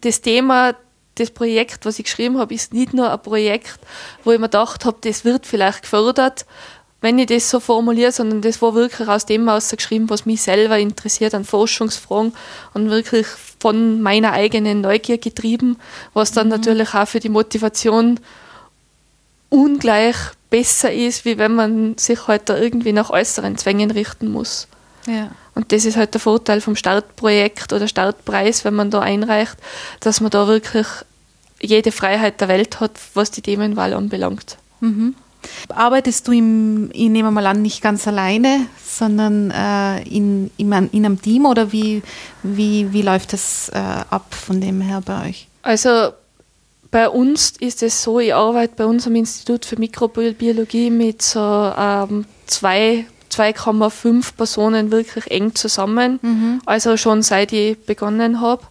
das 0.00 0.20
Thema 0.20 0.74
das 1.16 1.30
Projekt, 1.30 1.84
was 1.84 1.98
ich 1.98 2.04
geschrieben 2.04 2.38
habe, 2.38 2.54
ist 2.54 2.72
nicht 2.72 2.94
nur 2.94 3.10
ein 3.10 3.22
Projekt, 3.22 3.78
wo 4.24 4.32
ich 4.32 4.38
mir 4.38 4.46
gedacht 4.46 4.84
habe, 4.84 4.96
das 5.02 5.24
wird 5.24 5.46
vielleicht 5.46 5.82
gefördert, 5.82 6.46
wenn 7.02 7.18
ich 7.18 7.26
das 7.26 7.50
so 7.50 7.58
formuliere, 7.60 8.12
sondern 8.12 8.42
das 8.42 8.62
war 8.62 8.74
wirklich 8.74 9.08
aus 9.08 9.26
dem 9.26 9.46
geschrieben, 9.46 10.08
was 10.08 10.24
mich 10.24 10.40
selber 10.40 10.78
interessiert 10.78 11.34
an 11.34 11.44
Forschungsfragen 11.44 12.32
und 12.74 12.90
wirklich 12.90 13.26
von 13.58 14.00
meiner 14.00 14.32
eigenen 14.32 14.80
Neugier 14.80 15.18
getrieben, 15.18 15.76
was 16.14 16.30
dann 16.30 16.46
mhm. 16.46 16.52
natürlich 16.52 16.94
auch 16.94 17.08
für 17.08 17.20
die 17.20 17.28
Motivation 17.28 18.20
ungleich 19.50 20.16
besser 20.48 20.92
ist, 20.92 21.24
wie 21.24 21.38
wenn 21.38 21.54
man 21.54 21.98
sich 21.98 22.28
halt 22.28 22.48
da 22.48 22.56
irgendwie 22.56 22.92
nach 22.92 23.10
äußeren 23.10 23.58
Zwängen 23.58 23.90
richten 23.90 24.30
muss. 24.30 24.68
Ja. 25.06 25.30
Und 25.54 25.72
das 25.72 25.84
ist 25.84 25.96
halt 25.96 26.14
der 26.14 26.20
Vorteil 26.20 26.60
vom 26.60 26.76
Startprojekt 26.76 27.72
oder 27.72 27.88
Startpreis, 27.88 28.64
wenn 28.64 28.74
man 28.74 28.90
da 28.90 29.00
einreicht, 29.00 29.56
dass 30.00 30.20
man 30.20 30.30
da 30.30 30.46
wirklich 30.46 30.86
jede 31.60 31.92
Freiheit 31.92 32.40
der 32.40 32.48
Welt 32.48 32.80
hat, 32.80 32.92
was 33.14 33.30
die 33.30 33.42
Themenwahl 33.42 33.94
anbelangt. 33.94 34.58
Mhm. 34.80 35.14
Arbeitest 35.68 36.28
du 36.28 36.32
im, 36.32 36.90
ich 36.92 37.08
nehme 37.08 37.30
mal 37.30 37.46
an, 37.46 37.62
nicht 37.62 37.82
ganz 37.82 38.06
alleine, 38.06 38.66
sondern 38.84 39.50
äh, 39.50 40.02
in, 40.02 40.50
in, 40.56 40.72
in, 40.72 41.04
einem 41.04 41.20
Team 41.20 41.46
oder 41.46 41.72
wie, 41.72 42.02
wie, 42.42 42.92
wie 42.92 43.02
läuft 43.02 43.32
das 43.32 43.68
äh, 43.70 43.78
ab 43.78 44.34
von 44.34 44.60
dem 44.60 44.80
her 44.80 45.02
bei 45.04 45.28
euch? 45.28 45.48
Also 45.62 46.12
bei 46.90 47.08
uns 47.08 47.54
ist 47.58 47.82
es 47.82 48.02
so, 48.02 48.20
ich 48.20 48.34
arbeite 48.34 48.74
bei 48.76 48.84
unserem 48.84 49.16
Institut 49.16 49.64
für 49.64 49.78
Mikrobiologie 49.78 50.90
mit 50.90 51.22
so 51.22 51.40
ähm, 51.40 52.26
zwei 52.46 53.06
2,5 53.32 54.36
Personen 54.36 54.90
wirklich 54.90 55.30
eng 55.30 55.54
zusammen, 55.54 56.18
mhm. 56.22 56.62
also 56.66 56.96
schon 56.96 57.22
seit 57.22 57.52
ich 57.52 57.78
begonnen 57.84 58.40
habe. 58.40 58.62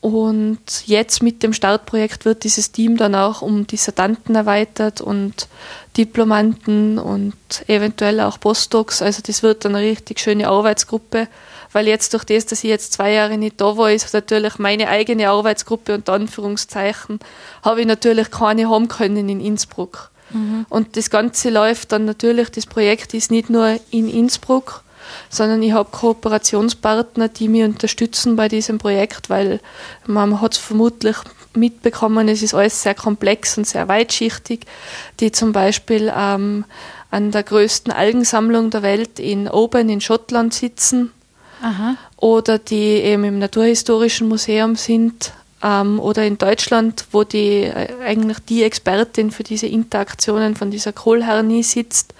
Und 0.00 0.86
jetzt 0.86 1.22
mit 1.22 1.42
dem 1.42 1.52
Startprojekt 1.52 2.24
wird 2.26 2.44
dieses 2.44 2.70
Team 2.70 2.96
dann 2.96 3.14
auch 3.14 3.42
um 3.42 3.66
Dissertanten 3.66 4.36
erweitert 4.36 5.00
und 5.00 5.48
Diplomanten 5.96 6.98
und 6.98 7.34
eventuell 7.66 8.20
auch 8.20 8.38
Postdocs. 8.38 9.02
Also 9.02 9.20
das 9.26 9.42
wird 9.42 9.64
dann 9.64 9.74
eine 9.74 9.84
richtig 9.84 10.20
schöne 10.20 10.46
Arbeitsgruppe, 10.48 11.26
weil 11.72 11.88
jetzt 11.88 12.12
durch 12.12 12.24
das, 12.24 12.46
dass 12.46 12.62
ich 12.62 12.70
jetzt 12.70 12.92
zwei 12.92 13.12
Jahre 13.12 13.36
nicht 13.36 13.60
da 13.60 13.76
war, 13.76 13.90
ist 13.90 14.14
natürlich 14.14 14.58
meine 14.58 14.88
eigene 14.88 15.28
Arbeitsgruppe 15.28 15.94
unter 15.94 16.12
Anführungszeichen, 16.12 17.18
habe 17.62 17.80
ich 17.80 17.86
natürlich 17.86 18.30
keine 18.30 18.68
haben 18.68 18.86
können 18.88 19.28
in 19.28 19.40
Innsbruck. 19.40 20.10
Mhm. 20.30 20.66
Und 20.68 20.96
das 20.96 21.10
Ganze 21.10 21.50
läuft 21.50 21.92
dann 21.92 22.04
natürlich, 22.04 22.50
das 22.50 22.66
Projekt 22.66 23.14
ist 23.14 23.30
nicht 23.30 23.50
nur 23.50 23.78
in 23.90 24.08
Innsbruck, 24.08 24.82
sondern 25.28 25.62
ich 25.62 25.72
habe 25.72 25.90
Kooperationspartner, 25.90 27.28
die 27.28 27.48
mich 27.48 27.64
unterstützen 27.64 28.36
bei 28.36 28.48
diesem 28.48 28.78
Projekt, 28.78 29.30
weil 29.30 29.60
man 30.06 30.40
hat 30.40 30.54
es 30.54 30.58
vermutlich 30.58 31.16
mitbekommen, 31.54 32.28
es 32.28 32.42
ist 32.42 32.54
alles 32.54 32.82
sehr 32.82 32.94
komplex 32.94 33.56
und 33.56 33.66
sehr 33.66 33.88
weitschichtig, 33.88 34.66
die 35.20 35.32
zum 35.32 35.52
Beispiel 35.52 36.12
ähm, 36.14 36.64
an 37.10 37.30
der 37.30 37.42
größten 37.42 37.92
Algensammlung 37.92 38.70
der 38.70 38.82
Welt 38.82 39.18
in 39.18 39.48
Oban 39.48 39.88
in 39.88 40.00
Schottland 40.00 40.52
sitzen 40.52 41.12
Aha. 41.62 41.96
oder 42.16 42.58
die 42.58 42.96
eben 42.96 43.24
im 43.24 43.38
Naturhistorischen 43.38 44.28
Museum 44.28 44.76
sind 44.76 45.32
ähm, 45.62 45.98
oder 46.00 46.24
in 46.24 46.38
Deutschland, 46.38 47.06
wo 47.12 47.24
die 47.24 47.64
äh, 47.64 47.88
eigentlich 48.04 48.38
die 48.40 48.62
Expertin 48.62 49.30
für 49.30 49.42
diese 49.42 49.66
Interaktionen 49.66 50.56
von 50.56 50.70
dieser 50.70 50.92
Kohlhernie 50.92 51.62
sitzt, 51.62 52.14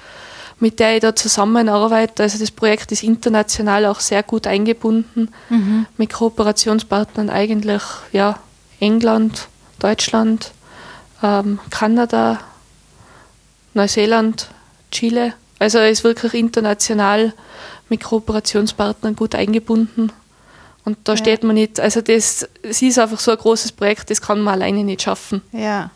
mit 0.58 0.80
der 0.80 0.94
ich 0.94 1.00
da 1.00 1.14
zusammenarbeite. 1.14 2.22
Also 2.22 2.38
das 2.38 2.50
Projekt 2.50 2.92
ist 2.92 3.02
international 3.02 3.86
auch 3.86 4.00
sehr 4.00 4.22
gut 4.22 4.46
eingebunden 4.46 5.30
mhm. 5.50 5.86
mit 5.96 6.12
Kooperationspartnern 6.12 7.28
eigentlich 7.28 7.82
ja 8.12 8.38
England, 8.80 9.48
Deutschland, 9.78 10.52
ähm, 11.22 11.58
Kanada, 11.70 12.40
Neuseeland, 13.74 14.48
Chile. 14.90 15.34
Also 15.58 15.78
ist 15.78 16.04
wirklich 16.04 16.34
international 16.34 17.32
mit 17.88 18.02
Kooperationspartnern 18.02 19.16
gut 19.16 19.34
eingebunden. 19.34 20.12
Und 20.86 20.98
da 21.02 21.12
ja. 21.12 21.16
steht 21.16 21.42
man 21.42 21.56
nicht, 21.56 21.80
also 21.80 22.00
das, 22.00 22.48
das 22.62 22.80
ist 22.80 22.96
einfach 22.96 23.18
so 23.18 23.32
ein 23.32 23.36
großes 23.36 23.72
Projekt, 23.72 24.08
das 24.08 24.22
kann 24.22 24.40
man 24.40 24.54
alleine 24.54 24.84
nicht 24.84 25.02
schaffen. 25.02 25.42
Ja. 25.50 25.90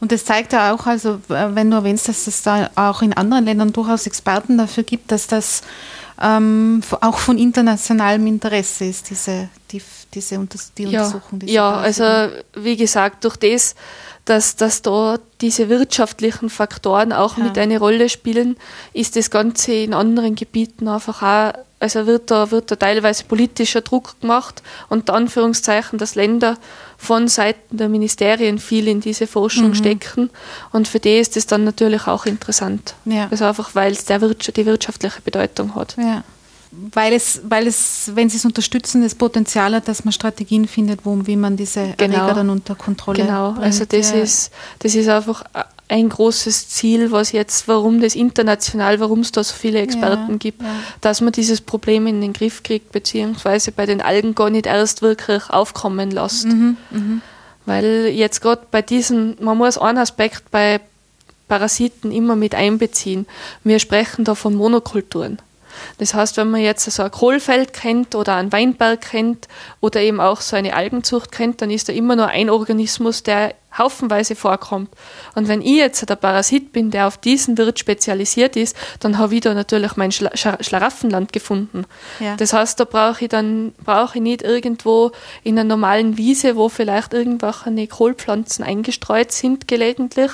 Und 0.00 0.12
das 0.12 0.26
zeigt 0.26 0.52
ja 0.52 0.74
auch, 0.74 0.86
also 0.86 1.18
wenn 1.28 1.70
du 1.70 1.78
erwähnst, 1.78 2.08
dass 2.08 2.26
es 2.26 2.42
da 2.42 2.68
auch 2.74 3.00
in 3.00 3.14
anderen 3.14 3.46
Ländern 3.46 3.72
durchaus 3.72 4.06
Experten 4.06 4.58
dafür 4.58 4.82
gibt, 4.82 5.10
dass 5.12 5.28
das 5.28 5.62
ähm, 6.20 6.82
auch 7.00 7.16
von 7.16 7.38
internationalem 7.38 8.26
Interesse 8.26 8.84
ist, 8.84 9.08
diese, 9.08 9.48
die, 9.70 9.80
diese 10.12 10.46
die 10.76 10.82
ja, 10.82 11.04
Untersuchung. 11.04 11.38
Diese 11.38 11.52
ja, 11.52 11.76
also 11.76 12.04
wie 12.54 12.76
gesagt, 12.76 13.24
durch 13.24 13.36
das, 13.38 13.76
dass, 14.26 14.56
dass 14.56 14.82
da 14.82 15.16
diese 15.40 15.70
wirtschaftlichen 15.70 16.50
Faktoren 16.50 17.14
auch 17.14 17.38
ja. 17.38 17.44
mit 17.44 17.56
eine 17.56 17.78
Rolle 17.78 18.10
spielen, 18.10 18.58
ist 18.92 19.16
das 19.16 19.30
Ganze 19.30 19.72
in 19.72 19.94
anderen 19.94 20.34
Gebieten 20.34 20.86
einfach 20.86 21.22
auch, 21.22 21.58
also 21.80 22.06
wird 22.06 22.30
da, 22.30 22.50
wird 22.50 22.70
da 22.70 22.76
teilweise 22.76 23.24
politischer 23.24 23.80
Druck 23.80 24.20
gemacht 24.20 24.62
und 24.88 25.10
Anführungszeichen, 25.10 25.98
dass 25.98 26.14
Länder 26.14 26.58
von 26.96 27.28
Seiten 27.28 27.76
der 27.76 27.88
Ministerien 27.88 28.58
viel 28.58 28.88
in 28.88 29.00
diese 29.00 29.26
Forschung 29.26 29.68
mhm. 29.68 29.74
stecken 29.74 30.30
und 30.72 30.88
für 30.88 30.98
die 30.98 31.18
ist 31.18 31.36
es 31.36 31.46
dann 31.46 31.64
natürlich 31.64 32.06
auch 32.06 32.26
interessant. 32.26 32.94
Ja. 33.04 33.28
Also 33.30 33.44
einfach, 33.44 33.74
weil 33.74 33.92
es 33.92 34.04
der 34.04 34.20
Wirtschaft, 34.20 34.56
die 34.56 34.66
wirtschaftliche 34.66 35.20
Bedeutung 35.20 35.74
hat. 35.74 35.96
Ja 35.96 36.24
weil 36.70 37.14
es, 37.14 37.40
weil 37.44 37.66
es, 37.66 38.10
wenn 38.14 38.28
sie 38.28 38.36
es 38.36 38.44
unterstützen, 38.44 39.02
das 39.02 39.14
Potenzial 39.14 39.74
hat, 39.74 39.88
dass 39.88 40.04
man 40.04 40.12
Strategien 40.12 40.68
findet, 40.68 41.04
wo, 41.04 41.18
wie 41.26 41.36
man 41.36 41.56
diese 41.56 41.94
genau. 41.96 42.18
Erreger 42.18 42.34
dann 42.34 42.50
unter 42.50 42.74
Kontrolle 42.74 43.24
Genau, 43.24 43.52
bringt. 43.52 43.64
also 43.64 43.84
das, 43.84 44.10
ja. 44.10 44.18
ist, 44.18 44.50
das 44.80 44.94
ist 44.94 45.08
einfach 45.08 45.44
ein 45.88 46.08
großes 46.08 46.68
Ziel, 46.68 47.10
was 47.10 47.32
jetzt, 47.32 47.66
warum 47.66 48.00
das 48.00 48.14
international, 48.14 49.00
warum 49.00 49.20
es 49.20 49.32
da 49.32 49.42
so 49.42 49.54
viele 49.54 49.80
Experten 49.80 50.32
ja, 50.32 50.36
gibt, 50.38 50.62
ja. 50.62 50.68
dass 51.00 51.20
man 51.20 51.32
dieses 51.32 51.60
Problem 51.60 52.06
in 52.06 52.20
den 52.20 52.32
Griff 52.32 52.62
kriegt, 52.62 52.92
beziehungsweise 52.92 53.72
bei 53.72 53.86
den 53.86 54.00
Algen 54.00 54.34
gar 54.34 54.50
nicht 54.50 54.66
erst 54.66 55.02
wirklich 55.02 55.48
aufkommen 55.48 56.10
lässt. 56.10 56.46
Mhm, 56.46 56.76
mh. 56.90 57.20
Weil 57.64 58.08
jetzt 58.14 58.40
gerade 58.40 58.62
bei 58.70 58.82
diesen, 58.82 59.36
man 59.40 59.58
muss 59.58 59.78
einen 59.78 59.98
Aspekt 59.98 60.50
bei 60.50 60.80
Parasiten 61.48 62.12
immer 62.12 62.36
mit 62.36 62.54
einbeziehen. 62.54 63.26
Wir 63.64 63.78
sprechen 63.78 64.24
da 64.24 64.34
von 64.34 64.54
Monokulturen. 64.54 65.38
Das 65.98 66.14
heißt, 66.14 66.36
wenn 66.36 66.50
man 66.50 66.60
jetzt 66.60 66.90
so 66.90 67.02
ein 67.02 67.10
Kohlfeld 67.10 67.72
kennt 67.72 68.14
oder 68.14 68.36
einen 68.36 68.52
Weinberg 68.52 69.00
kennt 69.00 69.48
oder 69.80 70.00
eben 70.00 70.20
auch 70.20 70.40
so 70.40 70.56
eine 70.56 70.74
Algenzucht 70.74 71.32
kennt, 71.32 71.62
dann 71.62 71.70
ist 71.70 71.88
da 71.88 71.92
immer 71.92 72.16
nur 72.16 72.26
ein 72.26 72.50
Organismus, 72.50 73.22
der 73.22 73.54
haufenweise 73.78 74.36
vorkommt. 74.36 74.90
Und 75.34 75.48
wenn 75.48 75.62
ich 75.62 75.76
jetzt 75.76 76.08
der 76.08 76.16
Parasit 76.16 76.72
bin, 76.72 76.90
der 76.90 77.06
auf 77.06 77.18
diesen 77.18 77.56
Wirt 77.58 77.78
spezialisiert 77.78 78.56
ist, 78.56 78.76
dann 79.00 79.18
habe 79.18 79.34
ich 79.34 79.40
da 79.40 79.54
natürlich 79.54 79.96
mein 79.96 80.12
Schla 80.12 80.30
Schlaraffenland 80.34 81.32
gefunden. 81.32 81.84
Ja. 82.20 82.36
Das 82.36 82.52
heißt, 82.52 82.78
da 82.80 82.84
brauche 82.84 83.24
ich 83.24 83.28
dann 83.28 83.72
brauche 83.84 84.18
ich 84.18 84.22
nicht 84.22 84.42
irgendwo 84.42 85.12
in 85.42 85.58
einer 85.58 85.68
normalen 85.68 86.16
Wiese, 86.16 86.56
wo 86.56 86.68
vielleicht 86.68 87.14
irgendwelche 87.14 87.86
Kohlpflanzen 87.86 88.64
eingestreut 88.64 89.32
sind 89.32 89.68
gelegentlich, 89.68 90.32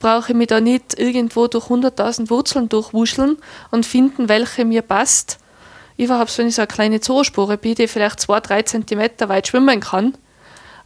brauche 0.00 0.32
ich 0.32 0.36
mich 0.36 0.48
da 0.48 0.60
nicht 0.60 0.98
irgendwo 0.98 1.46
durch 1.46 1.66
100.000 1.66 2.30
Wurzeln 2.30 2.68
durchwuscheln 2.68 3.36
und 3.70 3.86
finden, 3.86 4.28
welche 4.28 4.64
mir 4.64 4.82
passt. 4.82 5.38
Überhaupt, 5.96 6.36
wenn 6.38 6.46
ich 6.46 6.54
so 6.54 6.62
eine 6.62 6.68
kleine 6.68 7.00
Zoospore 7.00 7.58
bin, 7.58 7.74
die 7.74 7.88
vielleicht 7.88 8.20
zwei, 8.20 8.40
drei 8.40 8.62
Zentimeter 8.62 9.28
weit 9.28 9.48
schwimmen 9.48 9.80
kann, 9.80 10.14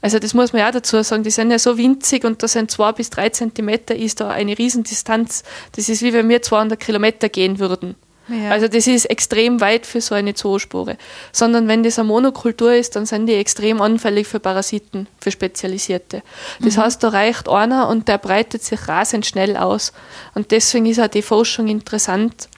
also 0.02 0.18
das 0.18 0.34
muss 0.34 0.52
man 0.52 0.60
ja 0.60 0.68
auch 0.68 0.72
dazu 0.72 1.00
sagen, 1.02 1.22
die 1.22 1.30
sind 1.30 1.52
ja 1.52 1.60
so 1.60 1.78
winzig 1.78 2.24
und 2.24 2.42
da 2.42 2.48
sind 2.48 2.72
zwei 2.72 2.90
bis 2.90 3.08
drei 3.08 3.28
Zentimeter 3.30 3.94
ist 3.94 4.20
da 4.20 4.30
eine 4.30 4.58
Riesendistanz. 4.58 5.44
Das 5.76 5.88
ist 5.88 6.02
wie 6.02 6.12
wenn 6.12 6.28
wir 6.28 6.42
200 6.42 6.78
Kilometer 6.78 7.28
gehen 7.28 7.60
würden. 7.60 7.94
Ja. 8.28 8.50
Also 8.50 8.66
das 8.66 8.86
ist 8.88 9.06
extrem 9.06 9.60
weit 9.60 9.86
für 9.86 10.00
so 10.00 10.16
eine 10.16 10.34
Zoospore. 10.34 10.96
Sondern 11.30 11.68
wenn 11.68 11.84
das 11.84 12.00
eine 12.00 12.08
Monokultur 12.08 12.74
ist, 12.74 12.96
dann 12.96 13.06
sind 13.06 13.26
die 13.26 13.34
extrem 13.34 13.80
anfällig 13.80 14.26
für 14.26 14.40
Parasiten, 14.40 15.06
für 15.20 15.30
Spezialisierte. 15.30 16.22
Das 16.60 16.76
mhm. 16.76 16.82
heißt, 16.82 17.02
da 17.02 17.08
reicht 17.10 17.48
einer 17.48 17.88
und 17.88 18.08
der 18.08 18.18
breitet 18.18 18.64
sich 18.64 18.88
rasend 18.88 19.24
schnell 19.24 19.56
aus. 19.56 19.92
Und 20.34 20.50
deswegen 20.50 20.86
ist 20.86 21.00
auch 21.00 21.08
die 21.08 21.22
Forschung 21.22 21.68
interessant, 21.68 22.48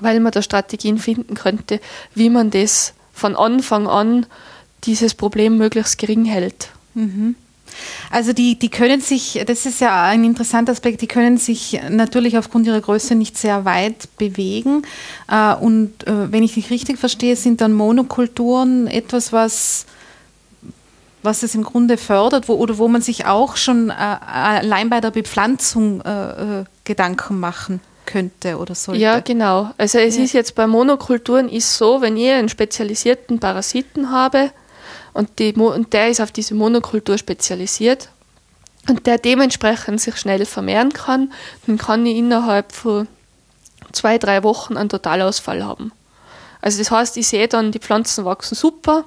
weil 0.00 0.20
man 0.20 0.30
da 0.30 0.40
Strategien 0.40 0.98
finden 0.98 1.34
könnte, 1.34 1.80
wie 2.14 2.30
man 2.30 2.50
das 2.50 2.94
von 3.12 3.34
Anfang 3.34 3.88
an 3.88 4.26
dieses 4.84 5.14
Problem 5.14 5.56
möglichst 5.56 5.98
gering 5.98 6.24
hält. 6.24 6.68
Mhm. 6.96 7.36
Also 8.10 8.32
die, 8.32 8.58
die 8.58 8.68
können 8.68 9.00
sich, 9.00 9.42
das 9.46 9.66
ist 9.66 9.80
ja 9.80 10.04
ein 10.04 10.24
interessanter 10.24 10.72
Aspekt, 10.72 11.02
die 11.02 11.06
können 11.06 11.38
sich 11.38 11.80
natürlich 11.90 12.38
aufgrund 12.38 12.66
ihrer 12.66 12.80
Größe 12.80 13.14
nicht 13.14 13.36
sehr 13.36 13.64
weit 13.64 14.08
bewegen. 14.16 14.82
Äh, 15.30 15.54
und 15.54 16.06
äh, 16.06 16.32
wenn 16.32 16.42
ich 16.42 16.54
dich 16.54 16.70
richtig 16.70 16.98
verstehe, 16.98 17.36
sind 17.36 17.60
dann 17.60 17.72
Monokulturen 17.72 18.86
etwas, 18.86 19.32
was, 19.32 19.86
was 21.22 21.42
es 21.42 21.54
im 21.54 21.64
Grunde 21.64 21.98
fördert, 21.98 22.48
wo, 22.48 22.54
oder 22.54 22.78
wo 22.78 22.88
man 22.88 23.02
sich 23.02 23.26
auch 23.26 23.56
schon 23.56 23.90
äh, 23.90 23.92
allein 23.92 24.88
bei 24.88 25.00
der 25.00 25.10
Bepflanzung 25.10 26.02
Gedanken 26.84 27.40
machen 27.40 27.80
könnte 28.06 28.58
oder 28.58 28.74
sollte. 28.76 29.00
Ja, 29.00 29.18
genau. 29.18 29.70
Also 29.76 29.98
es 29.98 30.16
ja. 30.16 30.22
ist 30.22 30.32
jetzt 30.32 30.54
bei 30.54 30.68
Monokulturen 30.68 31.48
ist 31.48 31.76
so, 31.76 32.00
wenn 32.00 32.16
ich 32.16 32.30
einen 32.30 32.48
spezialisierten 32.48 33.40
Parasiten 33.40 34.12
habe, 34.12 34.52
und, 35.16 35.38
die, 35.38 35.54
und 35.54 35.92
der 35.94 36.10
ist 36.10 36.20
auf 36.20 36.30
diese 36.30 36.54
Monokultur 36.54 37.16
spezialisiert 37.16 38.10
und 38.88 39.06
der 39.06 39.16
dementsprechend 39.16 40.00
sich 40.00 40.16
schnell 40.16 40.44
vermehren 40.44 40.92
kann, 40.92 41.32
dann 41.66 41.78
kann 41.78 42.04
ich 42.04 42.18
innerhalb 42.18 42.72
von 42.72 43.08
zwei, 43.92 44.18
drei 44.18 44.42
Wochen 44.42 44.76
einen 44.76 44.90
Totalausfall 44.90 45.64
haben. 45.64 45.90
Also 46.60 46.78
das 46.78 46.90
heißt, 46.90 47.16
ich 47.16 47.28
sehe 47.28 47.48
dann, 47.48 47.72
die 47.72 47.78
Pflanzen 47.78 48.26
wachsen 48.26 48.54
super, 48.54 49.04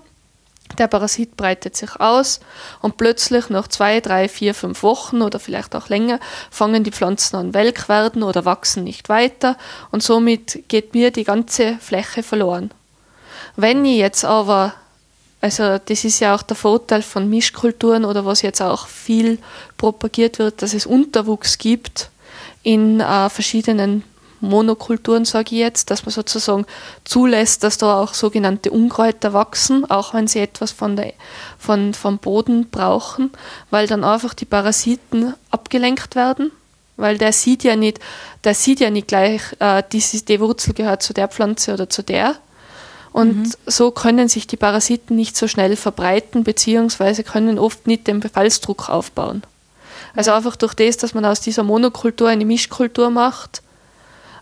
der 0.78 0.88
Parasit 0.88 1.38
breitet 1.38 1.76
sich 1.76 2.00
aus 2.00 2.40
und 2.82 2.98
plötzlich 2.98 3.50
nach 3.50 3.68
zwei, 3.68 4.00
drei, 4.02 4.28
vier, 4.30 4.56
fünf 4.56 4.82
Wochen 4.82 5.22
oder 5.22 5.40
vielleicht 5.40 5.76
auch 5.76 5.90
länger 5.90 6.20
fangen 6.50 6.84
die 6.84 6.92
Pflanzen 6.92 7.36
an 7.36 7.54
welk 7.54 7.88
werden 7.88 8.24
oder 8.24 8.46
wachsen 8.46 8.84
nicht 8.84 9.10
weiter 9.10 9.58
und 9.92 10.02
somit 10.02 10.64
geht 10.70 10.94
mir 10.94 11.12
die 11.12 11.24
ganze 11.24 11.78
Fläche 11.80 12.24
verloren. 12.24 12.72
Wenn 13.56 13.86
ich 13.86 13.98
jetzt 13.98 14.26
aber 14.26 14.74
also 15.42 15.78
das 15.78 16.04
ist 16.04 16.20
ja 16.20 16.36
auch 16.36 16.42
der 16.42 16.58
Vorteil 16.58 17.02
von 17.02 17.30
Mischkulturen 17.30 18.04
oder 18.06 18.26
was 18.26 18.42
jetzt 18.42 18.62
auch 18.62 18.88
viel 18.88 19.40
propagiert 19.78 20.40
wird, 20.40 20.62
dass 20.62 20.74
es 20.74 20.86
Unterwuchs 20.86 21.58
gibt 21.58 22.10
in 22.64 23.00
äh, 23.00 23.30
verschiedenen 23.30 24.04
Monokulturen, 24.42 25.26
sage 25.26 25.56
ich 25.56 25.60
jetzt, 25.60 25.92
dass 25.92 26.06
man 26.06 26.14
sozusagen 26.14 26.66
zulässt, 27.04 27.64
dass 27.64 27.78
da 27.78 28.02
auch 28.02 28.14
sogenannte 28.14 28.72
Unkräuter 28.72 29.34
wachsen, 29.34 29.90
auch 29.90 30.14
wenn 30.14 30.28
sie 30.28 30.40
etwas 30.40 30.72
von 30.72 30.96
der, 30.96 31.14
von, 31.58 31.94
vom 31.94 32.20
Boden 32.20 32.70
brauchen, 32.70 33.32
weil 33.70 33.88
dann 33.88 34.04
einfach 34.04 34.34
die 34.34 34.46
Parasiten 34.46 35.34
abgelenkt 35.52 36.16
werden, 36.16 36.52
weil 36.96 37.18
der 37.18 37.34
sieht 37.34 37.64
ja 37.64 37.76
nicht, 37.76 38.00
der 38.44 38.54
sieht 38.54 38.80
ja 38.80 38.90
nicht 38.90 39.08
gleich, 39.08 39.42
äh, 39.60 39.84
die, 39.92 40.00
die 40.00 40.40
Wurzel 40.40 40.74
gehört 40.74 41.04
zu 41.04 41.14
der 41.14 41.28
Pflanze 41.28 41.74
oder 41.74 41.90
zu 41.90 42.04
der, 42.04 42.36
und 43.12 43.38
mhm. 43.38 43.52
so 43.66 43.92
können 43.92 44.28
sich 44.28 44.48
die 44.48 44.58
Parasiten 44.58 45.16
nicht 45.16 45.36
so 45.36 45.48
schnell 45.48 45.76
verbreiten, 45.76 46.44
beziehungsweise 46.44 47.24
können 47.24 47.58
oft 47.58 47.88
nicht 47.88 48.08
den 48.08 48.20
Befallsdruck 48.20 48.90
aufbauen. 48.90 49.44
Also 50.16 50.32
einfach 50.32 50.56
durch 50.56 50.74
das, 50.74 50.98
dass 50.98 51.14
man 51.14 51.26
aus 51.26 51.42
dieser 51.42 51.64
Monokultur 51.64 52.30
eine 52.30 52.46
Mischkultur 52.46 53.10
macht, 53.10 53.62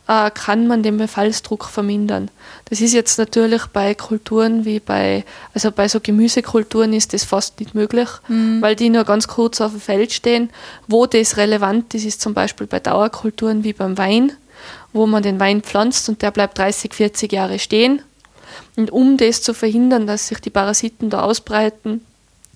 äh, 0.08 0.32
kann 0.32 0.68
man 0.68 0.84
den 0.84 0.98
Befallsdruck 0.98 1.66
vermindern. 1.66 2.30
Das 2.70 2.82
ist 2.82 2.94
jetzt 2.94 3.18
natürlich 3.18 3.66
bei 3.68 3.94
Kulturen 3.94 4.66
wie 4.66 4.80
bei, 4.80 5.26
also 5.54 5.72
bei 5.72 5.88
so 5.88 6.00
Gemüsekulturen 6.00 6.94
ist 6.94 7.14
das 7.14 7.24
fast 7.24 7.60
nicht 7.60 7.76
möglich, 7.76 8.10
mhm. 8.28 8.62
weil 8.62 8.76
die 8.76 8.90
nur 8.90 9.04
ganz 9.04 9.28
kurz 9.28 9.60
auf 9.62 9.72
dem 9.72 9.82
Feld 9.82 10.14
stehen. 10.14 10.50
Wo 10.88 11.06
das 11.06 11.38
relevant 11.38 11.94
ist, 11.94 12.06
ist 12.06 12.22
zum 12.22 12.34
Beispiel 12.34 12.68
bei 12.68 12.80
Dauerkulturen 12.80 13.64
wie 13.64 13.74
beim 13.74 13.98
Wein, 13.98 14.34
wo 14.94 15.06
man 15.06 15.24
den 15.24 15.40
Wein 15.40 15.62
pflanzt 15.62 16.08
und 16.10 16.22
der 16.22 16.32
bleibt 16.32 16.58
30, 16.58 16.94
40 16.94 17.32
Jahre 17.32 17.60
stehen 17.60 18.02
und 18.78 18.92
um 18.92 19.18
das 19.18 19.42
zu 19.42 19.54
verhindern, 19.54 20.08
dass 20.08 20.28
sich 20.28 20.40
die 20.40 20.52
Parasiten 20.52 21.10
da 21.10 21.22
ausbreiten, 21.22 22.02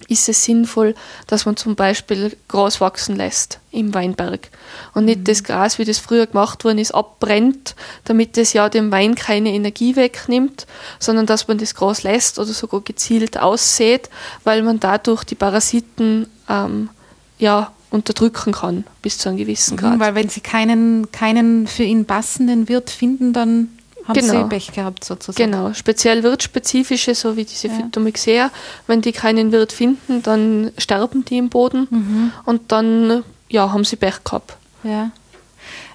ist 0.08 0.30
es 0.30 0.44
sinnvoll, 0.46 0.96
dass 1.28 1.46
man 1.46 1.58
zum 1.58 1.76
Beispiel 1.76 2.36
Gras 2.48 2.82
wachsen 2.82 3.16
lässt 3.16 3.60
im 3.72 3.94
Weinberg 3.94 4.50
und 4.94 5.06
nicht 5.06 5.20
mhm. 5.20 5.24
das 5.26 5.44
Gras, 5.44 5.80
wie 5.80 5.86
das 5.86 6.00
früher 6.00 6.28
gemacht 6.28 6.64
worden 6.64 6.80
ist, 6.80 6.94
abbrennt, 6.94 7.76
damit 8.06 8.38
es 8.38 8.54
ja 8.54 8.70
dem 8.70 8.92
Wein 8.92 9.16
keine 9.16 9.52
Energie 9.52 9.96
wegnimmt, 9.96 10.68
sondern 11.00 11.26
dass 11.26 11.48
man 11.48 11.58
das 11.58 11.76
Gras 11.76 12.04
lässt 12.04 12.40
oder 12.40 12.52
sogar 12.52 12.82
gezielt 12.82 13.40
aussät, 13.40 14.10
weil 14.44 14.64
man 14.64 14.80
dadurch 14.80 15.24
die 15.24 15.36
Parasiten 15.36 16.28
ähm, 16.50 16.90
ja, 17.38 17.72
unterdrücken 17.90 18.54
kann 18.54 18.86
bis 19.02 19.18
zu 19.18 19.30
einem 19.30 19.38
gewissen 19.38 19.76
mhm, 19.76 19.80
Grad. 19.80 20.00
Weil 20.00 20.16
wenn 20.16 20.30
sie 20.30 20.42
keinen, 20.42 21.12
keinen 21.12 21.68
für 21.68 21.84
ihn 21.84 22.06
passenden 22.06 22.70
Wirt 22.70 22.90
finden, 22.90 23.34
dann 23.34 23.70
haben 24.12 24.28
genau. 24.28 24.44
Sie 24.44 24.50
Pech 24.50 24.72
gehabt 24.72 25.04
sozusagen. 25.04 25.52
Genau, 25.52 25.74
speziell 25.74 26.24
wirtsspezifische, 26.24 27.16
so 27.16 27.36
wie 27.36 27.46
diese 27.46 27.68
ja. 27.68 27.74
Phytomyxea. 27.74 28.52
Wenn 28.88 29.02
die 29.02 29.12
keinen 29.12 29.52
Wirt 29.52 29.72
finden, 29.72 30.22
dann 30.24 30.72
sterben 30.78 31.26
die 31.26 31.38
im 31.38 31.50
Boden 31.50 31.88
mhm. 31.90 32.32
und 32.46 32.72
dann 32.72 33.24
ja, 33.50 33.72
haben 33.72 33.84
sie 33.84 33.96
Pech 33.96 34.24
gehabt. 34.24 34.56
Ja. 34.84 35.12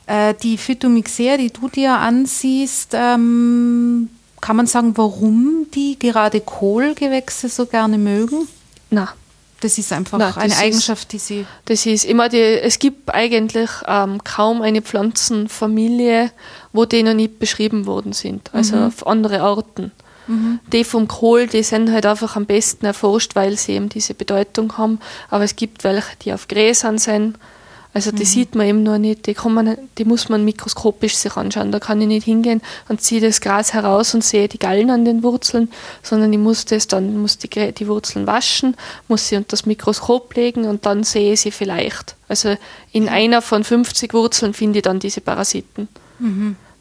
Äh, 0.07 0.35
die 0.35 0.57
Phytomyxea, 0.57 1.37
die 1.37 1.51
du 1.51 1.69
dir 1.69 1.95
ansiehst, 1.95 2.93
ähm, 2.95 4.11
kann 4.41 4.57
man 4.57 4.67
sagen, 4.67 4.97
warum 4.97 5.67
die 5.75 5.99
gerade 5.99 6.41
Kohlgewächse 6.41 7.49
so 7.49 7.67
gerne 7.67 7.99
mögen? 7.99 8.47
Na, 8.91 9.09
Das 9.61 9.79
ist 9.79 9.91
einfach 9.93 10.19
Nein, 10.19 10.35
eine 10.37 10.49
das 10.49 10.59
ist- 10.59 10.63
Eigenschaft, 10.65 11.13
die 11.13 11.19
sie. 11.19 11.47
Das 11.65 11.87
ist 11.87 12.05
immer 12.05 12.29
die, 12.29 12.39
es 12.41 12.79
gibt 12.79 13.13
eigentlich 13.15 13.71
ähm, 13.89 14.23
kaum 14.23 14.61
eine 14.63 14.83
Pflanzenfamilie, 14.83 16.31
wo 16.73 16.85
die 16.85 17.03
noch 17.03 17.15
nicht 17.15 17.39
beschrieben 17.39 17.87
worden 17.87 18.13
sind, 18.13 18.51
also 18.53 18.77
auf 18.77 19.07
andere 19.07 19.41
Arten. 19.41 19.93
Die 20.73 20.83
vom 20.83 21.07
Kohl, 21.07 21.47
die 21.47 21.63
sind 21.63 21.93
halt 21.93 22.05
einfach 22.05 22.35
am 22.35 22.47
besten 22.47 22.85
erforscht, 22.85 23.37
weil 23.37 23.57
sie 23.57 23.75
eben 23.75 23.89
diese 23.89 24.13
Bedeutung 24.13 24.77
haben. 24.77 24.99
Aber 25.31 25.45
es 25.45 25.55
gibt 25.55 25.85
welche, 25.85 26.17
die 26.23 26.33
auf 26.33 26.49
Gräsern 26.49 26.99
sind. 26.99 27.39
Also 27.97 28.13
die 28.13 28.27
sieht 28.27 28.55
man 28.55 28.67
eben 28.67 28.83
nur 28.83 28.99
nicht, 28.99 29.27
die, 29.27 29.33
kann 29.33 29.55
man, 29.55 29.79
die 29.97 30.05
muss 30.05 30.29
man 30.29 30.45
mikroskopisch 30.45 31.17
sich 31.17 31.35
anschauen. 31.35 31.73
Da 31.73 31.81
kann 31.81 31.99
ich 31.99 32.07
nicht 32.07 32.25
hingehen 32.25 32.61
und 32.91 33.01
ziehe 33.01 33.23
das 33.23 33.41
Gras 33.41 33.73
heraus 33.73 34.13
und 34.13 34.23
sehe 34.23 34.49
die 34.49 34.59
Gallen 34.59 34.91
an 34.91 35.07
den 35.07 35.23
Wurzeln, 35.23 35.71
sondern 36.03 36.31
ich 36.31 36.39
muss 36.39 36.67
das 36.67 36.89
dann 36.89 37.17
muss 37.17 37.39
die, 37.39 37.49
die 37.49 37.89
Wurzeln 37.89 38.27
waschen, 38.27 38.77
muss 39.09 39.29
sie 39.29 39.37
unter 39.37 39.49
das 39.49 39.65
Mikroskop 39.65 40.35
legen 40.35 40.67
und 40.67 40.85
dann 40.85 41.05
sehe 41.05 41.33
ich 41.33 41.41
sie 41.41 41.51
vielleicht. 41.51 42.17
Also 42.29 42.59
in 42.93 43.09
einer 43.09 43.41
von 43.41 43.65
50 43.65 44.13
Wurzeln 44.13 44.53
finde 44.53 44.81
ich 44.81 44.83
dann 44.83 45.01
diese 45.01 45.23
Parasiten. 45.23 45.89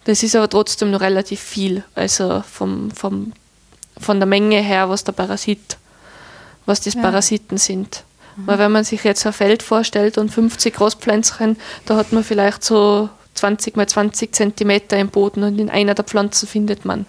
Das 0.03 0.21
ist 0.21 0.35
aber 0.35 0.49
trotzdem 0.49 0.91
noch 0.91 0.99
relativ 0.99 1.39
viel, 1.39 1.85
also 1.95 2.43
vom, 2.45 2.91
vom, 2.91 3.31
von 3.97 4.19
der 4.19 4.27
Menge 4.27 4.59
her, 4.59 4.89
was 4.89 5.05
der 5.05 5.13
Parasit, 5.13 5.77
was 6.65 6.81
das 6.81 6.95
Ja. 6.95 7.03
Parasiten 7.03 7.57
sind. 7.57 8.03
Weil 8.37 8.59
wenn 8.59 8.71
man 8.71 8.83
sich 8.83 9.03
jetzt 9.03 9.25
ein 9.25 9.33
Feld 9.33 9.63
vorstellt 9.63 10.17
und 10.17 10.29
50 10.29 10.73
Großpflänzchen, 10.75 11.57
da 11.85 11.95
hat 11.95 12.11
man 12.11 12.23
vielleicht 12.23 12.63
so 12.63 13.09
20 13.35 13.75
mal 13.77 13.87
20 13.87 14.33
Zentimeter 14.33 14.97
im 14.97 15.09
Boden 15.09 15.43
und 15.43 15.59
in 15.59 15.69
einer 15.69 15.93
der 15.93 16.05
Pflanzen 16.05 16.47
findet 16.47 16.85
man. 16.85 17.05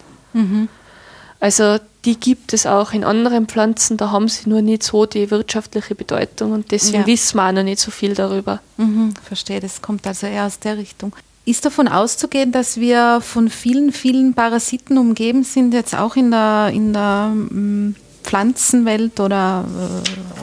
Also 1.41 1.79
die 2.05 2.18
gibt 2.18 2.53
es 2.53 2.66
auch 2.66 2.93
in 2.93 3.03
anderen 3.05 3.47
Pflanzen, 3.47 3.97
da 3.97 4.11
haben 4.11 4.29
sie 4.29 4.49
nur 4.49 4.62
nicht 4.62 4.83
so 4.85 5.07
die 5.07 5.31
wirtschaftliche 5.31 5.95
Bedeutung 5.95 6.53
und 6.53 6.70
deswegen 6.70 7.01
Ja. 7.01 7.07
wissen 7.07 7.37
wir 7.37 7.49
auch 7.49 7.53
noch 7.53 7.62
nicht 7.64 7.81
so 7.81 7.91
viel 7.91 8.14
darüber. 8.14 8.61
Mhm, 8.77 9.14
verstehe, 9.24 9.61
das 9.61 9.83
kommt 9.83 10.07
also 10.07 10.27
eher 10.27 10.47
aus 10.47 10.59
der 10.61 10.77
Richtung. 10.79 11.14
Ist 11.45 11.64
davon 11.64 11.89
auszugehen, 11.89 12.53
dass 12.53 12.79
wir 12.79 13.20
von 13.20 13.49
vielen, 13.51 13.93
vielen 13.93 14.35
Parasiten 14.35 14.99
umgeben 14.99 15.45
sind, 15.45 15.74
jetzt 15.74 15.95
auch 15.95 16.16
in 16.16 16.31
der, 16.31 16.70
in 16.72 16.93
der 16.93 17.29
mm, 17.29 17.95
Pflanzenwelt 18.27 19.18
oder, 19.20 19.64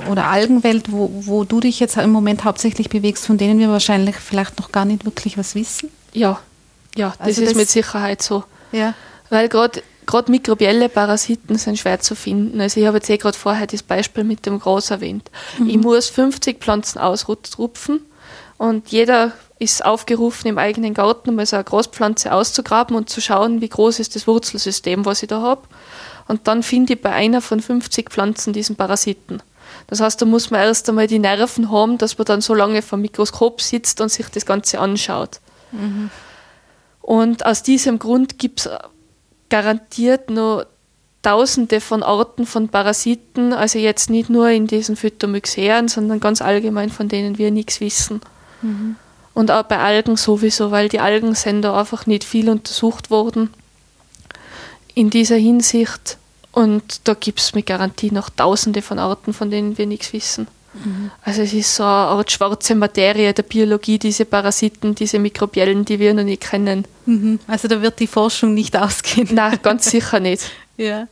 äh, 0.08 0.10
oder 0.12 0.28
Algenwelt, 0.28 0.92
wo, 0.92 1.10
wo 1.26 1.44
du 1.44 1.60
dich 1.60 1.80
jetzt 1.80 1.98
im 1.98 2.12
Moment 2.12 2.44
hauptsächlich 2.44 2.90
bewegst, 2.90 3.26
von 3.28 3.38
denen 3.38 3.60
wir 3.60 3.70
wahrscheinlich 3.70 4.16
vielleicht 4.16 4.58
noch 4.60 4.72
gar 4.72 4.86
nicht 4.86 5.06
wirklich 5.06 5.38
was 5.38 5.54
wissen? 5.54 5.90
Ja, 6.14 6.40
ja, 6.96 7.10
das 7.20 7.28
Also 7.28 7.42
ist 7.42 7.50
das- 7.52 7.58
mit 7.58 7.70
Sicherheit 7.70 8.22
so. 8.22 8.44
Ja. 8.72 8.94
Weil 9.30 9.50
gerade 9.50 9.84
gerade 10.06 10.30
mikrobielle 10.32 10.90
Parasiten 10.90 11.58
sind 11.58 11.80
schwer 11.80 12.00
zu 12.02 12.14
finden. 12.16 12.60
Also 12.60 12.80
ich 12.80 12.86
habe 12.88 12.98
jetzt 12.98 13.10
eh 13.10 13.18
gerade 13.18 13.38
vorher 13.38 13.68
das 13.68 13.84
Beispiel 13.84 14.26
mit 14.26 14.46
dem 14.46 14.60
Gras 14.60 14.92
erwähnt. 14.92 15.32
Ich 15.66 15.78
muss 15.78 16.10
50 16.10 16.60
Pflanzen 16.60 17.00
ausrupfen 17.00 18.02
und 18.58 18.90
jeder 18.90 19.32
ist 19.60 19.86
aufgerufen, 19.86 20.48
im 20.50 20.58
eigenen 20.58 20.94
Garten 20.94 21.36
mal 21.36 21.46
so 21.46 21.56
eine 21.56 21.64
Großpflanze 21.64 22.34
auszugraben 22.34 22.98
und 22.98 23.10
zu 23.10 23.22
schauen, 23.22 23.62
wie 23.62 23.70
groß 23.70 24.00
ist 24.00 24.16
das 24.16 24.28
Wurzelsystem, 24.28 25.06
was 25.06 25.24
ich 25.24 25.30
da 25.30 25.42
habe. 25.42 25.62
Und 26.28 26.48
dann 26.48 26.64
finde 26.64 26.94
ich 26.94 27.02
bei 27.02 27.12
einer 27.12 27.42
von 27.42 27.60
50 27.60 28.10
Pflanzen 28.10 28.54
diesen 28.54 28.76
Parasiten. 28.76 29.42
Das 29.88 30.00
heißt, 30.00 30.22
da 30.22 30.26
muss 30.26 30.52
man 30.52 30.62
erst 30.62 30.88
einmal 30.90 31.08
die 31.08 31.20
Nerven 31.20 31.72
haben, 31.72 31.98
dass 31.98 32.18
man 32.18 32.26
dann 32.26 32.42
so 32.42 32.54
lange 32.54 32.82
vor 32.82 32.98
dem 32.98 33.02
Mikroskop 33.04 33.62
sitzt 33.62 34.02
und 34.02 34.10
sich 34.10 34.28
das 34.28 34.46
Ganze 34.46 34.80
anschaut. 34.80 35.40
Und 37.02 37.46
aus 37.46 37.64
diesem 37.64 38.00
Grund 38.00 38.40
gibt 38.40 38.62
es 38.62 38.70
garantiert 39.50 40.30
noch 40.30 40.66
tausende 41.22 41.80
von 41.80 42.04
Arten 42.04 42.46
von 42.46 42.70
Parasiten, 42.70 43.54
also 43.54 43.80
jetzt 43.80 44.10
nicht 44.10 44.30
nur 44.30 44.50
in 44.50 44.68
diesen 44.68 44.96
Phytomyxeren, 44.96 45.88
sondern 45.88 46.20
ganz 46.20 46.42
allgemein, 46.42 46.90
von 46.90 47.08
denen 47.08 47.38
wir 47.38 47.52
nichts 47.52 47.80
wissen. 47.80 48.22
Und 49.34 49.52
auch 49.52 49.64
bei 49.64 49.80
Algen 49.80 50.16
sowieso, 50.16 50.72
weil 50.72 50.90
die 50.90 51.00
Algen 51.00 51.36
sind 51.36 51.62
da 51.64 51.80
einfach 51.80 52.06
nicht 52.06 52.24
viel 52.24 52.50
untersucht 52.50 53.10
worden 53.10 53.50
in 54.94 55.10
dieser 55.10 55.38
Hinsicht. 55.38 56.18
Und 56.52 57.08
da 57.08 57.16
gibt 57.16 57.40
es 57.40 57.56
mit 57.56 57.66
Garantie 57.66 58.12
noch 58.12 58.30
tausende 58.30 58.82
von 58.82 59.00
Arten, 59.00 59.34
von 59.34 59.50
denen 59.50 59.78
wir 59.78 59.88
nichts 59.88 60.14
wissen. 60.14 60.48
Also 61.24 61.44
es 61.44 61.54
ist 61.54 61.76
so 61.76 61.84
eine 61.84 61.92
Art 61.92 62.32
schwarze 62.32 62.74
Materie 62.74 63.32
der 63.34 63.44
Biologie, 63.44 64.00
diese 64.00 64.26
Parasiten, 64.26 64.96
diese 64.96 65.20
Mikrobiellen, 65.20 65.86
die 65.86 66.00
wir 66.00 66.14
noch 66.14 66.24
nicht 66.24 66.42
kennen. 66.42 66.86
Mhm. 67.06 67.40
Also 67.48 67.68
da 67.68 67.82
wird 67.82 68.00
die 68.00 68.08
Forschung 68.08 68.54
nicht 68.54 68.76
ausgehen. 68.78 69.30
Nein, 69.32 69.60
ganz 69.62 69.90
sicher 69.90 70.20
nicht. 70.20 70.44
Ja. 70.76 71.08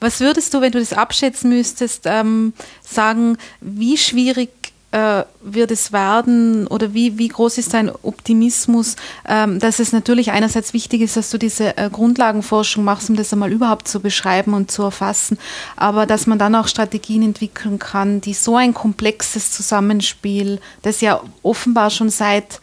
Was 0.00 0.18
würdest 0.18 0.52
du, 0.52 0.60
wenn 0.60 0.72
du 0.72 0.80
das 0.80 0.92
abschätzen 0.92 1.50
müsstest, 1.50 2.02
ähm, 2.06 2.54
sagen, 2.82 3.38
wie 3.60 3.96
schwierig 3.96 4.50
äh, 4.96 5.24
wird 5.42 5.70
es 5.72 5.92
werden 5.92 6.66
oder 6.68 6.94
wie, 6.94 7.18
wie 7.18 7.28
groß 7.28 7.58
ist 7.58 7.74
dein 7.74 7.90
Optimismus, 7.90 8.96
ähm, 9.28 9.58
dass 9.58 9.78
es 9.78 9.92
natürlich 9.92 10.30
einerseits 10.30 10.72
wichtig 10.72 11.02
ist, 11.02 11.18
dass 11.18 11.28
du 11.28 11.36
diese 11.36 11.76
äh, 11.76 11.90
Grundlagenforschung 11.90 12.82
machst, 12.82 13.10
um 13.10 13.16
das 13.16 13.30
einmal 13.30 13.52
überhaupt 13.52 13.88
zu 13.88 14.00
beschreiben 14.00 14.54
und 14.54 14.70
zu 14.70 14.84
erfassen, 14.84 15.38
aber 15.76 16.06
dass 16.06 16.26
man 16.26 16.38
dann 16.38 16.54
auch 16.54 16.66
Strategien 16.66 17.22
entwickeln 17.22 17.78
kann, 17.78 18.22
die 18.22 18.32
so 18.32 18.56
ein 18.56 18.72
komplexes 18.72 19.52
Zusammenspiel, 19.52 20.60
das 20.80 21.02
ja 21.02 21.20
offenbar 21.42 21.90
schon 21.90 22.08
seit 22.08 22.60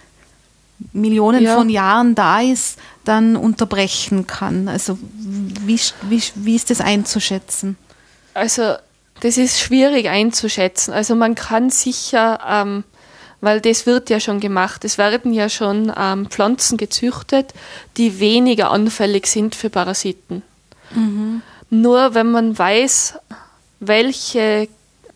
Millionen 0.92 1.44
Ja. 1.44 1.56
von 1.56 1.70
Jahren 1.70 2.16
da 2.16 2.42
ist, 2.42 2.80
dann 3.06 3.36
unterbrechen 3.36 4.26
kann. 4.26 4.68
Also 4.68 4.98
wie, 5.20 5.80
wie, 6.10 6.24
wie 6.34 6.56
ist 6.56 6.72
das 6.72 6.82
einzuschätzen? 6.82 7.78
Also 8.34 8.74
das 9.22 9.38
ist 9.38 9.60
schwierig 9.60 10.10
einzuschätzen. 10.10 10.94
Also 10.94 11.16
man 11.16 11.36
kann 11.36 11.70
sicher, 11.70 12.40
ähm, 12.48 12.84
weil 13.42 13.62
das 13.62 13.86
wird 13.86 14.10
ja 14.10 14.20
schon 14.20 14.40
gemacht, 14.40 14.86
es 14.86 14.98
werden 14.98 15.34
ja 15.34 15.50
schon 15.50 15.92
ähm, 15.98 16.28
Pflanzen 16.30 16.78
gezüchtet, 16.78 17.54
die 17.98 18.20
weniger 18.20 18.72
anfällig 18.72 19.28
sind 19.28 19.56
für 19.56 19.70
Parasiten. 19.70 20.44
Nur 21.70 22.14
wenn 22.14 22.32
man 22.32 22.58
weiß, 22.58 23.16
welche 23.80 24.68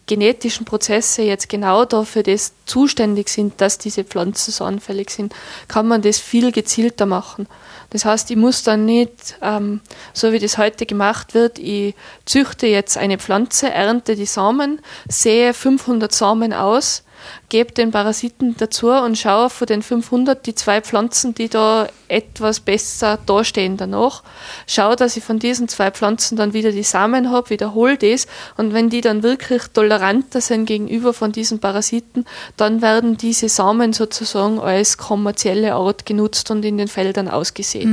genetischen 0.08 0.66
Prozesse 0.66 1.22
jetzt 1.22 1.49
genau 1.49 1.86
dafür 1.86 2.24
das 2.24 2.53
zuständig 2.66 3.30
sind, 3.30 3.62
dass 3.62 3.78
diese 3.78 4.03
Pflanzen 4.03 4.51
so 4.51 4.64
anfällig 4.64 5.12
sind, 5.12 5.34
kann 5.68 5.88
man 5.88 6.01
das 6.01 6.18
viel 6.18 6.51
gezielter 6.51 7.05
machen. 7.05 7.47
Das 7.89 8.05
heißt, 8.05 8.32
ich 8.32 8.38
muss 8.38 8.64
dann 8.64 8.86
nicht, 8.86 9.38
ähm, 9.41 9.82
so 10.14 10.32
wie 10.32 10.39
das 10.39 10.58
heute 10.58 10.86
gemacht 10.86 11.34
wird, 11.34 11.60
ich 11.60 11.93
züchte 12.26 12.68
jetzt 12.68 12.97
eine 12.97 13.18
Pflanze, 13.18 13.70
ernte 13.70 14.16
die 14.16 14.26
Samen, 14.26 14.82
sehe 15.08 15.53
500 15.53 16.12
Samen 16.12 16.53
aus, 16.53 17.03
gebe 17.49 17.72
den 17.72 17.91
Parasiten 17.91 18.55
dazu 18.57 18.89
und 18.89 19.18
schaue 19.18 19.49
von 19.49 19.68
den 19.68 19.82
500 19.82 20.45
die 20.45 20.55
zwei 20.55 20.82
Pflanzen, 20.82 21.34
die 21.34 21.49
da 21.49 21.88
etwas 22.07 22.59
besser 22.59 23.20
dastehen 23.26 23.78
danach. 23.78 24.24
Schaue, 24.65 24.95
dass 24.95 25.18
ich 25.18 25.24
von 25.24 25.39
diesen 25.39 25.68
zwei 25.68 25.91
Pflanzen 25.91 26.38
dann 26.38 26.53
wieder 26.53 26.72
die 26.72 26.84
Samen 26.84 27.32
habe, 27.32 27.49
wiederhole 27.49 27.97
das 27.97 28.28
und 28.57 28.74
wenn 28.74 28.89
die 28.89 29.01
dann 29.01 29.24
wirklich 29.24 29.63
toleranter 29.74 30.41
sind 30.41 30.65
gegenüber 30.65 31.13
von 31.13 31.32
diesen 31.32 31.59
Parasiten, 31.59 32.26
dann 32.55 32.82
werden 32.82 33.18
diese 33.18 33.49
Samen 33.49 33.93
sozusagen 33.93 34.59
als 34.59 34.97
kommerzielle 34.97 35.76
Art 35.76 36.05
genutzt 36.05 36.51
und 36.51 36.63
in 36.63 36.78
den 36.78 36.88
Feldern 36.88 37.28
ausgesät. 37.28 37.88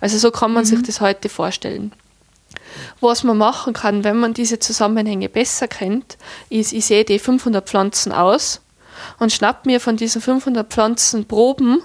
Also 0.00 0.18
so 0.18 0.30
kann 0.30 0.52
man 0.52 0.64
sich 0.64 0.82
das 0.82 1.00
heute 1.00 1.28
vorstellen. 1.28 1.92
Was 3.00 3.24
man 3.24 3.38
machen 3.38 3.72
kann, 3.72 4.04
wenn 4.04 4.18
man 4.18 4.34
diese 4.34 4.58
Zusammenhänge 4.58 5.28
besser 5.28 5.68
kennt, 5.68 6.16
ist, 6.48 6.72
ich 6.72 6.86
sehe 6.86 7.04
die 7.04 7.18
500 7.18 7.68
Pflanzen 7.68 8.12
aus 8.12 8.60
und 9.18 9.32
schnapp 9.32 9.66
mir 9.66 9.80
von 9.80 9.96
diesen 9.96 10.20
500 10.20 10.70
Pflanzen 10.70 11.26
Proben, 11.26 11.82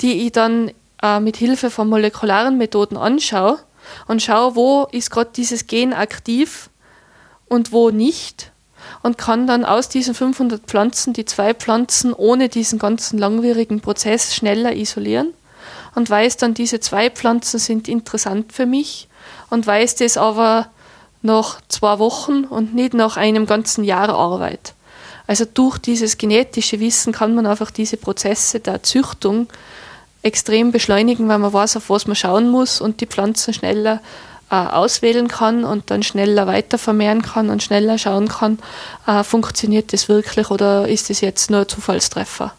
die 0.00 0.26
ich 0.26 0.32
dann 0.32 0.70
äh, 1.02 1.20
mit 1.20 1.36
Hilfe 1.36 1.70
von 1.70 1.88
molekularen 1.88 2.58
Methoden 2.58 2.96
anschaue 2.96 3.58
und 4.06 4.22
schaue, 4.22 4.56
wo 4.56 4.88
ist 4.90 5.10
gerade 5.10 5.30
dieses 5.34 5.66
Gen 5.66 5.92
aktiv 5.92 6.70
und 7.46 7.72
wo 7.72 7.90
nicht 7.90 8.50
und 9.02 9.18
kann 9.18 9.46
dann 9.46 9.64
aus 9.64 9.88
diesen 9.88 10.14
500 10.14 10.62
Pflanzen 10.62 11.12
die 11.12 11.24
zwei 11.24 11.54
Pflanzen 11.54 12.12
ohne 12.12 12.48
diesen 12.48 12.78
ganzen 12.78 13.18
langwierigen 13.18 13.80
Prozess 13.80 14.34
schneller 14.34 14.74
isolieren 14.74 15.34
und 15.94 16.08
weiß 16.08 16.38
dann, 16.38 16.54
diese 16.54 16.80
zwei 16.80 17.10
Pflanzen 17.10 17.58
sind 17.58 17.88
interessant 17.88 18.52
für 18.52 18.66
mich 18.66 19.08
und 19.50 19.66
weiß 19.66 19.96
das 19.96 20.16
aber 20.16 20.68
nach 21.22 21.60
zwei 21.68 21.98
Wochen 21.98 22.44
und 22.44 22.74
nicht 22.74 22.94
nach 22.94 23.16
einem 23.16 23.46
ganzen 23.46 23.84
Jahr 23.84 24.10
Arbeit. 24.10 24.74
Also 25.26 25.46
durch 25.46 25.78
dieses 25.78 26.18
genetische 26.18 26.80
Wissen 26.80 27.12
kann 27.12 27.34
man 27.34 27.46
einfach 27.46 27.70
diese 27.70 27.96
Prozesse 27.96 28.60
der 28.60 28.82
Züchtung 28.82 29.48
extrem 30.22 30.70
beschleunigen, 30.70 31.28
weil 31.28 31.38
man 31.38 31.52
weiß, 31.52 31.76
auf 31.78 31.90
was 31.90 32.06
man 32.06 32.16
schauen 32.16 32.50
muss 32.50 32.80
und 32.80 33.00
die 33.00 33.06
Pflanzen 33.06 33.54
schneller 33.54 34.00
äh, 34.50 34.56
auswählen 34.56 35.28
kann 35.28 35.64
und 35.64 35.90
dann 35.90 36.02
schneller 36.02 36.46
weiter 36.46 36.78
vermehren 36.78 37.22
kann 37.22 37.48
und 37.50 37.62
schneller 37.62 37.98
schauen 37.98 38.28
kann, 38.28 38.58
äh, 39.06 39.22
funktioniert 39.24 39.92
das 39.92 40.08
wirklich 40.08 40.50
oder 40.50 40.88
ist 40.88 41.08
das 41.08 41.20
jetzt 41.22 41.50
nur 41.50 41.60
ein 41.60 41.68
Zufallstreffer. 41.68 42.52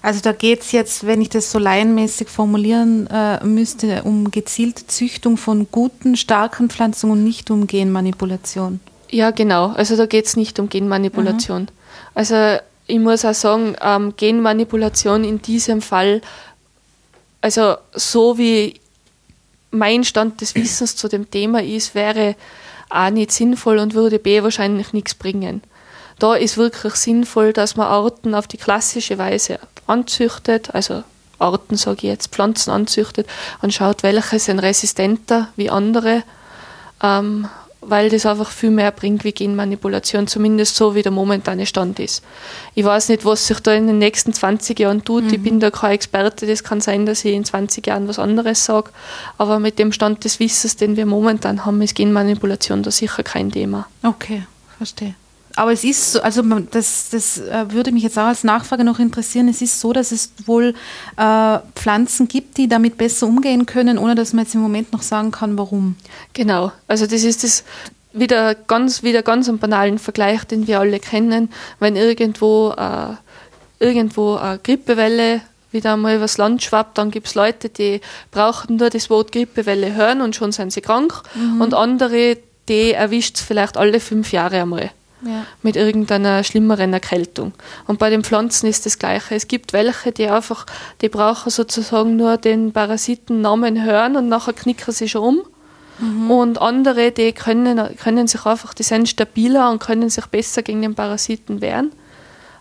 Also 0.00 0.20
da 0.20 0.32
geht 0.32 0.62
es 0.62 0.72
jetzt, 0.72 1.06
wenn 1.06 1.20
ich 1.20 1.28
das 1.28 1.50
so 1.50 1.58
laienmäßig 1.58 2.28
formulieren 2.28 3.08
äh, 3.08 3.44
müsste, 3.44 4.04
um 4.04 4.30
gezielte 4.30 4.86
Züchtung 4.86 5.36
von 5.36 5.66
guten, 5.72 6.16
starken 6.16 6.70
Pflanzen 6.70 7.10
und 7.10 7.24
nicht 7.24 7.50
um 7.50 7.66
Genmanipulation. 7.66 8.80
Ja, 9.10 9.30
genau. 9.32 9.68
Also 9.68 9.96
da 9.96 10.06
geht 10.06 10.26
es 10.26 10.36
nicht 10.36 10.58
um 10.60 10.68
Genmanipulation. 10.68 11.62
Mhm. 11.62 11.68
Also 12.14 12.58
ich 12.86 12.98
muss 12.98 13.24
auch 13.24 13.34
sagen, 13.34 13.76
ähm, 13.80 14.14
Genmanipulation 14.16 15.24
in 15.24 15.42
diesem 15.42 15.82
Fall, 15.82 16.20
also 17.40 17.76
so 17.92 18.38
wie 18.38 18.80
mein 19.70 20.04
Stand 20.04 20.40
des 20.40 20.54
Wissens 20.54 20.96
zu 20.96 21.08
dem 21.08 21.30
Thema 21.30 21.62
ist, 21.62 21.94
wäre 21.94 22.36
A 22.88 23.10
nicht 23.10 23.32
sinnvoll 23.32 23.78
und 23.78 23.94
würde 23.94 24.18
B 24.18 24.42
wahrscheinlich 24.42 24.92
nichts 24.92 25.14
bringen. 25.14 25.62
Da 26.18 26.34
ist 26.34 26.56
wirklich 26.56 26.94
sinnvoll, 26.94 27.52
dass 27.52 27.76
man 27.76 27.86
Arten 27.86 28.34
auf 28.34 28.46
die 28.46 28.56
klassische 28.56 29.18
Weise 29.18 29.58
anzüchtet, 29.88 30.74
also 30.74 31.02
Arten, 31.38 31.76
sage 31.76 31.98
ich 31.98 32.02
jetzt, 32.04 32.32
Pflanzen 32.32 32.70
anzüchtet 32.70 33.26
und 33.62 33.72
schaut, 33.72 34.02
welche 34.02 34.38
sind 34.38 34.58
resistenter 34.58 35.48
wie 35.56 35.70
andere, 35.70 36.22
ähm, 37.02 37.48
weil 37.80 38.10
das 38.10 38.26
einfach 38.26 38.50
viel 38.50 38.70
mehr 38.70 38.90
bringt 38.90 39.22
wie 39.22 39.32
Genmanipulation, 39.32 40.26
zumindest 40.26 40.74
so 40.74 40.96
wie 40.96 41.02
der 41.02 41.12
momentane 41.12 41.64
Stand 41.64 42.00
ist. 42.00 42.24
Ich 42.74 42.84
weiß 42.84 43.08
nicht, 43.08 43.24
was 43.24 43.46
sich 43.46 43.60
da 43.60 43.72
in 43.72 43.86
den 43.86 43.98
nächsten 43.98 44.32
20 44.32 44.80
Jahren 44.80 45.04
tut. 45.04 45.24
Mhm. 45.24 45.34
Ich 45.34 45.42
bin 45.42 45.60
da 45.60 45.70
kein 45.70 45.92
Experte. 45.92 46.46
Das 46.46 46.64
kann 46.64 46.80
sein, 46.80 47.06
dass 47.06 47.24
ich 47.24 47.34
in 47.34 47.44
20 47.44 47.86
Jahren 47.86 48.08
was 48.08 48.18
anderes 48.18 48.64
sage. 48.64 48.90
Aber 49.38 49.60
mit 49.60 49.78
dem 49.78 49.92
Stand 49.92 50.24
des 50.24 50.40
Wissens, 50.40 50.74
den 50.74 50.96
wir 50.96 51.06
momentan 51.06 51.64
haben, 51.64 51.80
ist 51.80 51.94
Genmanipulation 51.94 52.82
da 52.82 52.90
sicher 52.90 53.22
kein 53.22 53.52
Thema. 53.52 53.86
Okay, 54.02 54.44
verstehe 54.76 55.14
aber 55.58 55.72
es 55.72 55.82
ist 55.82 56.12
so, 56.12 56.22
also 56.22 56.42
das, 56.42 57.10
das 57.10 57.38
äh, 57.38 57.72
würde 57.72 57.90
mich 57.90 58.04
jetzt 58.04 58.16
auch 58.16 58.26
als 58.26 58.44
Nachfrage 58.44 58.84
noch 58.84 59.00
interessieren. 59.00 59.48
Es 59.48 59.60
ist 59.60 59.80
so, 59.80 59.92
dass 59.92 60.12
es 60.12 60.32
wohl 60.46 60.74
äh, 61.16 61.58
Pflanzen 61.74 62.28
gibt, 62.28 62.58
die 62.58 62.68
damit 62.68 62.96
besser 62.96 63.26
umgehen 63.26 63.66
können, 63.66 63.98
ohne 63.98 64.14
dass 64.14 64.32
man 64.32 64.44
jetzt 64.44 64.54
im 64.54 64.60
Moment 64.60 64.92
noch 64.92 65.02
sagen 65.02 65.32
kann, 65.32 65.58
warum. 65.58 65.96
Genau, 66.32 66.70
also 66.86 67.06
das 67.06 67.24
ist 67.24 67.42
das 67.42 67.64
wieder 68.12 68.54
ganz, 68.54 69.02
wieder 69.02 69.22
ganz 69.22 69.48
einen 69.48 69.58
banalen 69.58 69.98
Vergleich, 69.98 70.44
den 70.44 70.68
wir 70.68 70.78
alle 70.78 71.00
kennen, 71.00 71.50
wenn 71.80 71.96
irgendwo, 71.96 72.72
äh, 72.76 73.14
irgendwo 73.80 74.36
eine 74.36 74.60
Grippewelle 74.60 75.40
wieder 75.72 75.94
einmal 75.94 76.16
übers 76.16 76.38
Land 76.38 76.62
schwappt, 76.62 76.98
dann 76.98 77.10
gibt 77.10 77.26
es 77.26 77.34
Leute, 77.34 77.68
die 77.68 78.00
brauchen 78.30 78.76
nur 78.76 78.90
das 78.90 79.10
Wort 79.10 79.32
Grippewelle 79.32 79.94
hören 79.94 80.20
und 80.20 80.36
schon 80.36 80.52
sind 80.52 80.72
sie 80.72 80.82
krank 80.82 81.20
mhm. 81.34 81.60
und 81.60 81.74
andere, 81.74 82.38
die 82.68 82.92
erwischt 82.92 83.38
es 83.38 83.42
vielleicht 83.42 83.76
alle 83.76 83.98
fünf 83.98 84.32
Jahre 84.32 84.62
einmal 84.62 84.92
ja. 85.22 85.44
mit 85.62 85.76
irgendeiner 85.76 86.44
schlimmeren 86.44 86.92
Erkältung. 86.92 87.52
Und 87.86 87.98
bei 87.98 88.10
den 88.10 88.24
Pflanzen 88.24 88.66
ist 88.66 88.86
das 88.86 88.98
Gleiche. 88.98 89.34
Es 89.34 89.48
gibt 89.48 89.72
welche, 89.72 90.12
die 90.12 90.28
einfach, 90.28 90.66
die 91.00 91.08
brauchen 91.08 91.50
sozusagen 91.50 92.16
nur 92.16 92.36
den 92.36 92.72
Parasitennamen 92.72 93.84
hören 93.84 94.16
und 94.16 94.28
nachher 94.28 94.52
knicken 94.52 94.92
sie 94.92 95.08
schon 95.08 95.22
um. 95.22 95.42
Mhm. 95.98 96.30
Und 96.30 96.60
andere, 96.60 97.10
die 97.10 97.32
können, 97.32 97.96
können 97.96 98.28
sich 98.28 98.44
einfach, 98.46 98.74
die 98.74 98.84
sind 98.84 99.08
stabiler 99.08 99.70
und 99.70 99.80
können 99.80 100.10
sich 100.10 100.26
besser 100.26 100.62
gegen 100.62 100.82
den 100.82 100.94
Parasiten 100.94 101.60
wehren. 101.60 101.92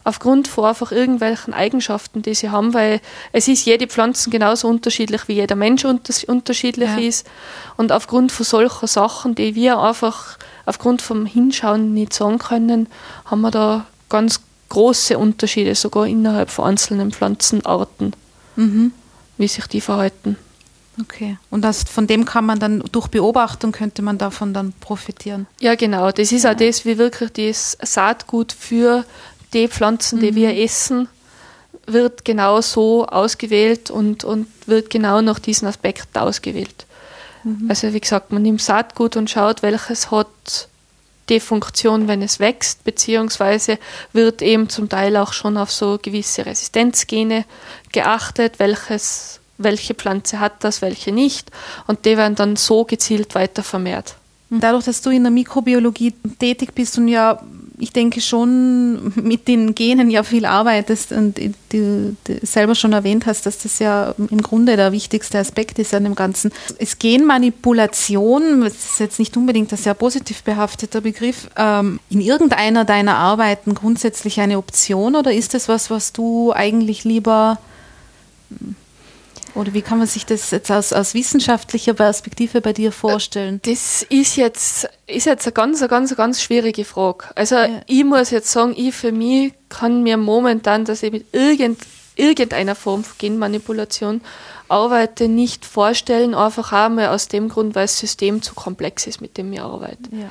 Aufgrund 0.07 0.47
von 0.47 0.63
einfach 0.63 0.93
irgendwelchen 0.93 1.53
Eigenschaften, 1.53 2.21
die 2.21 2.33
sie 2.33 2.49
haben, 2.49 2.73
weil 2.73 3.01
es 3.33 3.49
ist 3.49 3.65
jede 3.65 3.87
Pflanze 3.87 4.29
genauso 4.29 4.69
unterschiedlich, 4.69 5.27
wie 5.27 5.33
jeder 5.33 5.57
Mensch 5.57 5.83
unterschiedlich 5.83 6.89
ja. 6.89 6.97
ist. 6.97 7.27
Und 7.75 7.91
aufgrund 7.91 8.31
von 8.31 8.45
solchen 8.45 8.87
Sachen, 8.87 9.35
die 9.35 9.53
wir 9.53 9.79
einfach 9.79 10.37
aufgrund 10.65 11.01
vom 11.01 11.25
Hinschauen 11.25 11.93
nicht 11.93 12.13
sagen 12.13 12.39
können, 12.39 12.87
haben 13.25 13.41
wir 13.41 13.51
da 13.51 13.85
ganz 14.07 14.39
große 14.69 15.17
Unterschiede, 15.17 15.75
sogar 15.75 16.07
innerhalb 16.07 16.51
von 16.51 16.69
einzelnen 16.69 17.11
Pflanzenarten, 17.11 18.13
mhm. 18.55 18.93
wie 19.37 19.49
sich 19.49 19.67
die 19.67 19.81
verhalten. 19.81 20.37
Okay. 21.01 21.37
Und 21.49 21.63
das, 21.63 21.83
von 21.83 22.07
dem 22.07 22.23
kann 22.23 22.45
man 22.45 22.59
dann 22.59 22.81
durch 22.93 23.09
Beobachtung 23.09 23.73
könnte 23.73 24.01
man 24.01 24.17
davon 24.17 24.53
dann 24.53 24.71
profitieren. 24.79 25.47
Ja, 25.59 25.75
genau. 25.75 26.11
Das 26.11 26.31
ist 26.31 26.45
ja. 26.45 26.53
auch 26.53 26.55
das, 26.55 26.85
wie 26.85 26.97
wirklich 26.97 27.31
das 27.33 27.77
Saatgut 27.83 28.53
für 28.53 29.03
die 29.53 29.67
Pflanzen, 29.67 30.19
die 30.19 30.31
mhm. 30.31 30.35
wir 30.35 30.57
essen, 30.57 31.07
wird 31.85 32.25
genau 32.25 32.61
so 32.61 33.05
ausgewählt 33.05 33.89
und, 33.89 34.23
und 34.23 34.47
wird 34.65 34.89
genau 34.89 35.21
nach 35.21 35.39
diesen 35.39 35.67
Aspekten 35.67 36.19
ausgewählt. 36.19 36.85
Mhm. 37.43 37.65
Also 37.69 37.93
wie 37.93 38.01
gesagt, 38.01 38.31
man 38.31 38.41
nimmt 38.41 38.61
Saatgut 38.61 39.15
und 39.15 39.29
schaut, 39.29 39.63
welches 39.63 40.11
hat 40.11 40.67
die 41.29 41.39
Funktion, 41.39 42.07
wenn 42.07 42.21
es 42.21 42.39
wächst, 42.39 42.83
beziehungsweise 42.83 43.79
wird 44.13 44.41
eben 44.41 44.69
zum 44.69 44.89
Teil 44.89 45.17
auch 45.17 45.33
schon 45.33 45.57
auf 45.57 45.71
so 45.71 45.99
gewisse 46.01 46.45
Resistenzgene 46.45 47.45
geachtet, 47.91 48.59
welches, 48.59 49.39
welche 49.57 49.93
Pflanze 49.93 50.39
hat 50.39 50.63
das, 50.63 50.81
welche 50.81 51.11
nicht. 51.11 51.51
Und 51.85 52.05
die 52.05 52.17
werden 52.17 52.35
dann 52.35 52.55
so 52.55 52.85
gezielt 52.85 53.35
weiter 53.35 53.63
vermehrt. 53.63 54.15
Dadurch, 54.49 54.85
dass 54.85 55.01
du 55.01 55.09
in 55.09 55.23
der 55.23 55.31
Mikrobiologie 55.31 56.13
tätig 56.39 56.73
bist 56.73 56.97
und 56.97 57.09
ja 57.09 57.41
ich 57.79 57.93
denke 57.93 58.21
schon 58.21 59.13
mit 59.15 59.47
den 59.47 59.75
Genen 59.75 60.09
ja 60.09 60.23
viel 60.23 60.45
arbeitest 60.45 61.11
und 61.11 61.39
du, 61.69 62.15
selber 62.41 62.73
schon 62.73 62.93
erwähnt 62.93 63.27
hast, 63.27 63.45
dass 63.45 63.59
das 63.59 63.77
ja 63.77 64.15
im 64.17 64.41
Grunde 64.41 64.75
der 64.75 64.91
wichtigste 64.91 65.37
Aspekt 65.37 65.77
ist 65.77 65.93
an 65.93 66.03
dem 66.03 66.15
Ganzen. 66.15 66.51
Ist 66.79 66.99
Genmanipulation, 66.99 68.61
das 68.61 68.73
ist 68.73 68.99
jetzt 68.99 69.19
nicht 69.19 69.37
unbedingt 69.37 69.71
ein 69.71 69.77
sehr 69.77 69.93
positiv 69.93 70.41
behafteter 70.41 71.01
Begriff, 71.01 71.49
ähm, 71.55 71.99
in 72.09 72.21
irgendeiner 72.21 72.83
deiner 72.83 73.15
Arbeiten 73.17 73.75
grundsätzlich 73.75 74.39
eine 74.39 74.57
Option 74.57 75.15
oder 75.15 75.31
ist 75.31 75.53
das 75.53 75.67
was, 75.69 75.91
was 75.91 76.13
du 76.13 76.53
eigentlich 76.53 77.03
lieber 77.03 77.59
oder 79.57 79.73
wie 79.73 79.81
kann 79.81 79.97
man 79.97 80.05
sich 80.05 80.25
das 80.25 80.51
jetzt 80.51 80.71
aus, 80.71 80.93
aus 80.93 81.15
wissenschaftlicher 81.15 81.95
Perspektive 81.95 82.61
bei 82.61 82.73
dir 82.73 82.91
vorstellen? 82.91 83.59
Das 83.65 84.03
ist 84.03 84.35
jetzt, 84.35 84.87
ist 85.07 85.25
jetzt 85.25 85.47
eine 85.47 85.53
ganz, 85.53 85.81
eine 85.81 85.89
ganz, 85.89 86.11
eine 86.11 86.17
ganz 86.17 86.41
schwierige 86.43 86.85
Frage. 86.85 87.25
Also 87.35 87.55
ja. 87.55 87.81
ich 87.87 88.03
muss 88.03 88.29
jetzt 88.29 88.51
sagen, 88.51 88.75
ich 88.77 88.93
für 88.93 89.11
mich 89.11 89.53
kann 89.67 90.03
mir 90.03 90.17
momentan, 90.17 90.85
dass 90.85 91.01
ich 91.01 91.11
mit 91.11 91.25
irgend, 91.33 91.79
irgendeiner 92.15 92.75
Form 92.75 93.03
von 93.03 93.17
Genmanipulation 93.17 94.21
arbeite, 94.67 95.27
nicht 95.27 95.65
vorstellen, 95.65 96.35
einfach 96.35 96.71
einmal 96.71 97.07
aus 97.07 97.27
dem 97.27 97.49
Grund, 97.49 97.73
weil 97.73 97.85
das 97.85 97.97
System 97.97 98.43
zu 98.43 98.53
komplex 98.53 99.07
ist, 99.07 99.21
mit 99.21 99.37
dem 99.37 99.51
ich 99.53 99.61
arbeite. 99.61 100.09
Ja. 100.11 100.29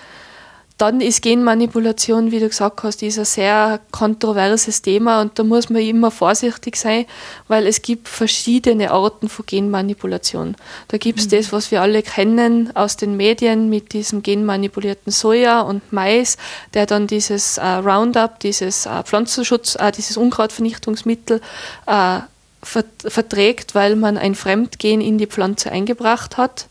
Dann 0.79 1.01
ist 1.01 1.23
Genmanipulation, 1.23 2.31
wie 2.31 2.39
du 2.39 2.49
gesagt 2.49 2.83
hast, 2.83 3.03
ist 3.03 3.19
ein 3.19 3.25
sehr 3.25 3.81
kontroverses 3.93 4.83
Thema 4.83 5.23
und 5.23 5.39
da 5.39 5.43
muss 5.43 5.71
man 5.71 5.81
immer 5.81 6.11
vorsichtig 6.11 6.77
sein, 6.77 7.07
weil 7.49 7.67
es 7.67 7.81
gibt 7.81 8.09
verschiedene 8.09 8.91
Arten 8.91 9.31
von 9.31 9.47
Genmanipulation. 9.47 10.55
Da 10.89 10.99
gibt 10.99 11.21
es 11.21 11.27
mhm. 11.27 11.31
das, 11.31 11.53
was 11.53 11.71
wir 11.71 11.81
alle 11.81 12.03
kennen 12.03 12.77
aus 12.77 12.99
den 12.99 13.17
Medien 13.17 13.71
mit 13.71 13.95
diesem 13.95 14.23
genmanipulierten 14.23 15.13
Soja 15.13 15.63
und 15.63 15.95
Mais, 15.95 16.37
der 16.75 16.85
dann 16.85 17.07
dieses 17.07 17.57
äh, 17.57 17.67
Roundup, 17.67 18.39
dieses 18.41 18.85
äh, 18.85 19.03
Pflanzenschutz, 19.03 19.77
äh, 19.77 19.91
dieses 19.93 20.19
Unkrautvernichtungsmittel 20.19 21.41
äh, 21.87 22.19
verträgt, 22.63 23.75
weil 23.75 23.97
man 23.97 24.19
ein 24.19 24.35
Fremdgen 24.35 25.01
in 25.01 25.17
die 25.17 25.27
Pflanze 25.27 25.73
eingebracht 25.73 26.37
hat 26.37 26.67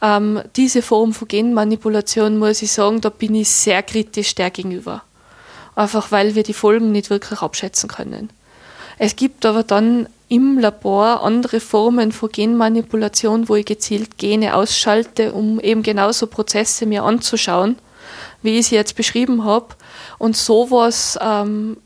ähm, 0.00 0.40
diese 0.56 0.82
Form 0.82 1.12
von 1.12 1.28
Genmanipulation, 1.28 2.38
muss 2.38 2.62
ich 2.62 2.72
sagen, 2.72 3.00
da 3.00 3.08
bin 3.08 3.34
ich 3.34 3.48
sehr 3.48 3.82
kritisch 3.82 4.34
der 4.34 4.50
gegenüber. 4.50 5.02
Einfach 5.74 6.10
weil 6.10 6.34
wir 6.34 6.42
die 6.42 6.54
Folgen 6.54 6.92
nicht 6.92 7.10
wirklich 7.10 7.40
abschätzen 7.40 7.88
können. 7.88 8.30
Es 8.98 9.16
gibt 9.16 9.46
aber 9.46 9.62
dann 9.62 10.08
im 10.28 10.58
Labor 10.58 11.22
andere 11.22 11.60
Formen 11.60 12.12
von 12.12 12.30
Genmanipulation, 12.30 13.48
wo 13.48 13.54
ich 13.54 13.64
gezielt 13.64 14.18
Gene 14.18 14.54
ausschalte, 14.54 15.32
um 15.32 15.58
eben 15.60 15.82
genauso 15.82 16.26
Prozesse 16.26 16.84
mir 16.84 17.04
anzuschauen, 17.04 17.76
wie 18.42 18.58
ich 18.58 18.66
sie 18.66 18.74
jetzt 18.74 18.96
beschrieben 18.96 19.44
habe. 19.44 19.68
Und 20.18 20.36
sowas, 20.36 21.18
ähm, 21.20 21.78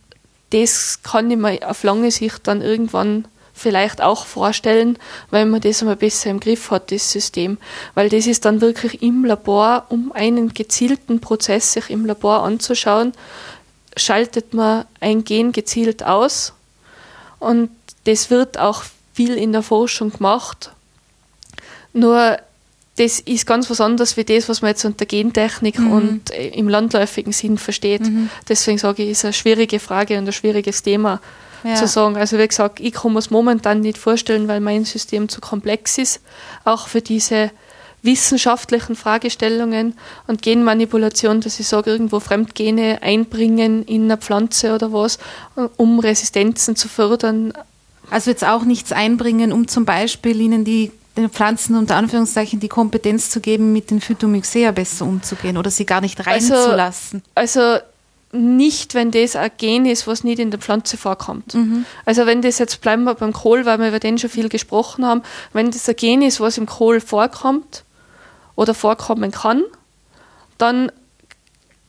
das 0.51 1.03
kann 1.03 1.31
ich 1.31 1.37
mir 1.37 1.71
auf 1.71 1.83
lange 1.83 2.11
Sicht 2.11 2.41
dann 2.47 2.63
irgendwann 2.63 3.27
vielleicht 3.63 4.03
auch 4.03 4.27
vorstellen, 4.27 4.99
weil 5.31 5.47
man 5.47 5.61
das 5.61 5.81
einmal 5.81 5.97
besser 5.97 6.31
im 6.31 6.41
Griff 6.41 6.71
hat, 6.71 6.91
das 6.91 7.11
System. 7.11 7.59
Weil 7.95 8.09
das 8.09 8.27
ist 8.27 8.45
dann 8.45 8.61
wirklich 8.61 9.03
im 9.03 9.25
Labor, 9.25 9.87
um 9.89 10.13
einen 10.13 10.53
gezielten 10.53 11.21
Prozess 11.21 11.73
sich 11.73 11.89
im 11.89 12.05
Labor 12.05 12.43
anzuschauen, 12.43 13.13
schaltet 13.97 14.53
man 14.53 14.85
ein 15.01 15.25
Gen 15.25 15.53
gezielt 15.53 16.03
aus 16.03 16.53
und 17.39 17.71
das 18.05 18.31
wird 18.31 18.59
auch 18.59 18.85
viel 19.13 19.35
in 19.35 19.53
der 19.53 19.63
Forschung 19.63 20.11
gemacht. 20.13 20.73
Nur 21.93 22.39
das 22.97 23.21
ist 23.21 23.47
ganz 23.47 23.71
was 23.71 23.81
anderes 23.81 24.17
wie 24.17 24.25
das, 24.25 24.49
was 24.49 24.63
man 24.63 24.71
jetzt 24.71 24.85
unter 24.85 25.07
Gentechnik 25.07 25.79
mhm. 25.79 25.93
und 25.93 26.31
im 26.31 26.69
landläufigen 26.69 27.33
Sinn 27.33 27.59
versteht. 27.59 28.03
Mhm. 28.03 28.29
Deswegen 28.49 28.79
sage 28.79 29.03
ich, 29.03 29.11
ist 29.11 29.25
eine 29.25 29.33
schwierige 29.33 29.79
Frage 29.79 30.19
und 30.19 30.27
ein 30.27 30.33
schwieriges 30.33 30.83
Thema 30.83 31.21
ja. 31.65 31.75
zu 31.75 31.87
sagen. 31.87 32.17
Also 32.17 32.39
wie 32.39 32.47
gesagt, 32.47 32.81
ich 32.81 32.93
kann 32.93 33.13
mir 33.13 33.19
es 33.19 33.31
momentan 33.31 33.81
nicht 33.81 33.99
vorstellen, 33.99 34.49
weil 34.49 34.61
mein 34.61 34.85
System 34.85 35.29
zu 35.29 35.41
komplex 35.41 35.99
ist, 35.99 36.21
auch 36.65 36.89
für 36.89 37.01
diese 37.01 37.51
wissenschaftlichen 38.03 38.97
Fragestellungen 38.97 39.95
und 40.27 40.43
Genmanipulation, 40.43 41.41
dass 41.41 41.61
ich 41.61 41.69
sage, 41.69 41.91
irgendwo 41.91 42.19
Fremdgene 42.19 43.01
einbringen 43.01 43.85
in 43.85 44.05
eine 44.05 44.17
Pflanze 44.17 44.75
oder 44.75 44.93
was, 44.93 45.19
um 45.77 46.01
Resistenzen 46.01 46.75
zu 46.75 46.89
fördern. 46.89 47.53
Also 48.11 48.31
jetzt 48.31 48.45
auch 48.45 48.65
nichts 48.65 48.93
einbringen, 48.93 49.53
um 49.53 49.69
zum 49.69 49.85
Beispiel 49.85 50.41
ihnen 50.41 50.65
die 50.65 50.91
den 51.17 51.29
Pflanzen 51.29 51.77
unter 51.77 51.97
Anführungszeichen 51.97 52.59
die 52.59 52.69
Kompetenz 52.69 53.29
zu 53.31 53.41
geben, 53.41 53.73
mit 53.73 53.91
den 53.91 54.01
Phytomyxea 54.01 54.71
besser 54.71 55.05
umzugehen 55.05 55.59
oder 55.59 55.71
sie 55.71 55.85
gar 55.85 56.01
nicht 56.01 56.19
Also- 56.27 56.55
reinzulassen. 56.55 57.23
Also, 57.35 57.61
also 57.61 57.83
nicht, 58.33 58.95
wenn 58.95 59.11
das 59.11 59.37
ein 59.37 59.51
Gen 59.59 59.85
ist, 59.85 60.07
was 60.07 60.25
nicht 60.25 60.39
in 60.39 60.51
der 60.51 60.59
Pflanze 60.59 60.97
vorkommt. 60.97 61.55
Also 62.07 62.25
wenn 62.27 62.41
das 62.43 62.59
jetzt, 62.59 62.81
bleiben 62.81 63.05
wir 63.05 63.15
beim 63.15 63.33
Kohl, 63.33 63.67
weil 63.67 63.79
wir 63.79 63.89
über 63.89 64.01
den 64.01 64.19
schon 64.19 64.31
viel 64.31 64.49
gesprochen 64.49 65.05
haben, 65.07 65.23
wenn 65.53 65.71
das 65.71 65.89
ein 65.89 65.97
Gen 65.97 66.23
ist, 66.23 66.41
was 66.41 66.57
im 66.59 66.67
Kohl 66.67 67.01
vorkommt 67.01 67.85
oder 68.57 68.73
vorkommen 68.75 69.31
kann, 69.31 69.63
dann 70.57 70.91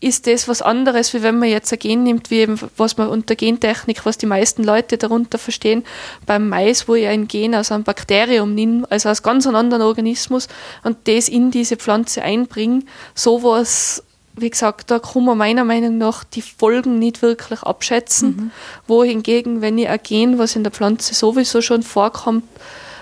ist 0.03 0.27
das 0.27 0.49
was 0.49 0.61
anderes, 0.61 1.13
wie 1.13 1.23
wenn 1.23 1.39
man 1.39 1.47
jetzt 1.47 1.71
ein 1.71 1.79
Gen 1.79 2.03
nimmt, 2.03 2.29
wie 2.29 2.39
eben, 2.39 2.59
was 2.75 2.97
man 2.97 3.07
unter 3.07 3.35
Gentechnik, 3.35 4.05
was 4.05 4.17
die 4.17 4.25
meisten 4.25 4.63
Leute 4.65 4.97
darunter 4.97 5.37
verstehen, 5.37 5.85
beim 6.25 6.49
Mais, 6.49 6.89
wo 6.89 6.95
ich 6.95 7.07
ein 7.07 7.29
Gen 7.29 7.55
aus 7.55 7.71
einem 7.71 7.85
Bakterium 7.85 8.53
nehme, 8.53 8.85
also 8.91 9.07
aus 9.07 9.23
ganz 9.23 9.47
einem 9.47 9.55
anderen 9.55 9.81
Organismus 9.81 10.49
und 10.83 10.97
das 11.07 11.29
in 11.29 11.51
diese 11.51 11.77
Pflanze 11.77 12.21
einbringe, 12.21 12.81
sowas, 13.15 14.03
wie 14.36 14.49
gesagt, 14.49 14.89
da 14.89 14.99
kann 14.99 15.25
man 15.25 15.38
meiner 15.38 15.63
Meinung 15.63 15.97
nach 15.97 16.23
die 16.23 16.41
Folgen 16.41 16.99
nicht 16.99 17.21
wirklich 17.21 17.61
abschätzen, 17.63 18.51
wohingegen, 18.88 19.61
wenn 19.61 19.77
ich 19.77 19.88
ein 19.88 19.99
Gen, 20.01 20.39
was 20.39 20.55
in 20.55 20.63
der 20.63 20.71
Pflanze 20.71 21.13
sowieso 21.13 21.61
schon 21.61 21.84
vorkommt, 21.84 22.43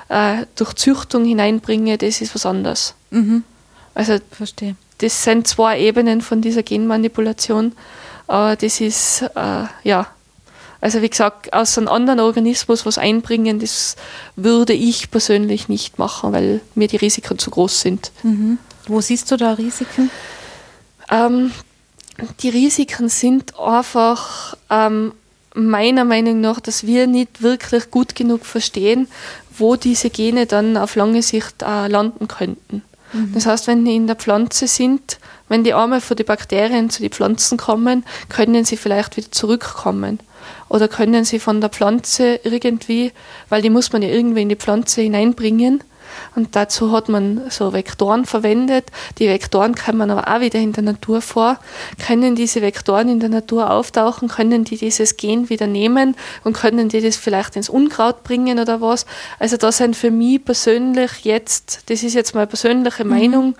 äh, 0.09 0.45
durch 0.55 0.73
Züchtung 0.73 1.23
hineinbringe, 1.23 1.97
das 1.97 2.21
ist 2.21 2.35
was 2.35 2.45
anderes. 2.45 2.95
Mhm. 3.11 3.43
Also 3.93 4.17
Verstehe. 4.31 4.75
das 4.97 5.23
sind 5.23 5.47
zwei 5.47 5.79
Ebenen 5.79 6.21
von 6.21 6.41
dieser 6.41 6.63
Genmanipulation. 6.63 7.73
Aber 8.27 8.55
das 8.55 8.81
ist, 8.81 9.23
äh, 9.35 9.65
ja, 9.83 10.07
also 10.81 11.01
wie 11.01 11.09
gesagt, 11.09 11.53
aus 11.53 11.77
einem 11.77 11.87
anderen 11.87 12.19
Organismus 12.19 12.85
was 12.85 12.97
einbringen, 12.97 13.59
das 13.59 13.95
würde 14.35 14.73
ich 14.73 15.11
persönlich 15.11 15.69
nicht 15.69 15.99
machen, 15.99 16.33
weil 16.33 16.59
mir 16.75 16.87
die 16.87 16.97
Risiken 16.97 17.37
zu 17.37 17.51
groß 17.51 17.81
sind. 17.81 18.11
Mhm. 18.23 18.57
Wo 18.87 18.99
siehst 18.99 19.29
du 19.31 19.37
da 19.37 19.53
Risiken? 19.53 20.09
Ähm, 21.11 21.51
die 22.41 22.49
Risiken 22.49 23.09
sind 23.09 23.59
einfach 23.59 24.55
ähm, 24.69 25.13
meiner 25.53 26.05
Meinung 26.05 26.41
nach, 26.41 26.59
dass 26.59 26.85
wir 26.85 27.07
nicht 27.07 27.41
wirklich 27.41 27.91
gut 27.91 28.15
genug 28.15 28.45
verstehen, 28.45 29.07
wo 29.57 29.75
diese 29.75 30.09
Gene 30.09 30.45
dann 30.45 30.77
auf 30.77 30.95
lange 30.95 31.21
Sicht 31.21 31.61
äh, 31.61 31.87
landen 31.87 32.27
könnten. 32.27 32.83
Das 33.33 33.45
heißt, 33.45 33.67
wenn 33.67 33.83
die 33.83 33.95
in 33.95 34.07
der 34.07 34.15
Pflanze 34.15 34.67
sind, 34.67 35.19
wenn 35.49 35.65
die 35.65 35.73
einmal 35.73 35.99
von 35.99 36.15
den 36.15 36.25
Bakterien 36.25 36.89
zu 36.89 37.01
den 37.01 37.11
Pflanzen 37.11 37.57
kommen, 37.57 38.05
können 38.29 38.63
sie 38.63 38.77
vielleicht 38.77 39.17
wieder 39.17 39.31
zurückkommen. 39.31 40.19
Oder 40.69 40.87
können 40.87 41.25
sie 41.25 41.39
von 41.39 41.59
der 41.59 41.69
Pflanze 41.69 42.39
irgendwie, 42.43 43.11
weil 43.49 43.61
die 43.61 43.69
muss 43.69 43.91
man 43.91 44.01
ja 44.01 44.07
irgendwie 44.07 44.43
in 44.43 44.49
die 44.49 44.55
Pflanze 44.55 45.01
hineinbringen. 45.01 45.83
Und 46.35 46.55
dazu 46.55 46.91
hat 46.91 47.09
man 47.09 47.49
so 47.49 47.73
Vektoren 47.73 48.25
verwendet. 48.25 48.85
Die 49.19 49.27
Vektoren 49.27 49.75
kommen 49.75 50.09
aber 50.09 50.27
auch 50.33 50.41
wieder 50.41 50.59
in 50.59 50.73
der 50.73 50.83
Natur 50.83 51.21
vor. 51.21 51.57
Können 52.05 52.35
diese 52.35 52.61
Vektoren 52.61 53.09
in 53.09 53.19
der 53.19 53.29
Natur 53.29 53.69
auftauchen? 53.69 54.27
Können 54.27 54.63
die 54.63 54.77
dieses 54.77 55.17
Gen 55.17 55.49
wieder 55.49 55.67
nehmen 55.67 56.15
und 56.43 56.53
können 56.55 56.89
die 56.89 57.01
das 57.01 57.17
vielleicht 57.17 57.55
ins 57.55 57.69
Unkraut 57.69 58.23
bringen 58.23 58.59
oder 58.59 58.81
was? 58.81 59.05
Also 59.39 59.57
da 59.57 59.71
sind 59.71 59.95
für 59.95 60.11
mich 60.11 60.43
persönlich 60.43 61.23
jetzt, 61.23 61.83
das 61.87 62.03
ist 62.03 62.13
jetzt 62.13 62.35
meine 62.35 62.47
persönliche 62.47 63.05
Meinung, 63.05 63.55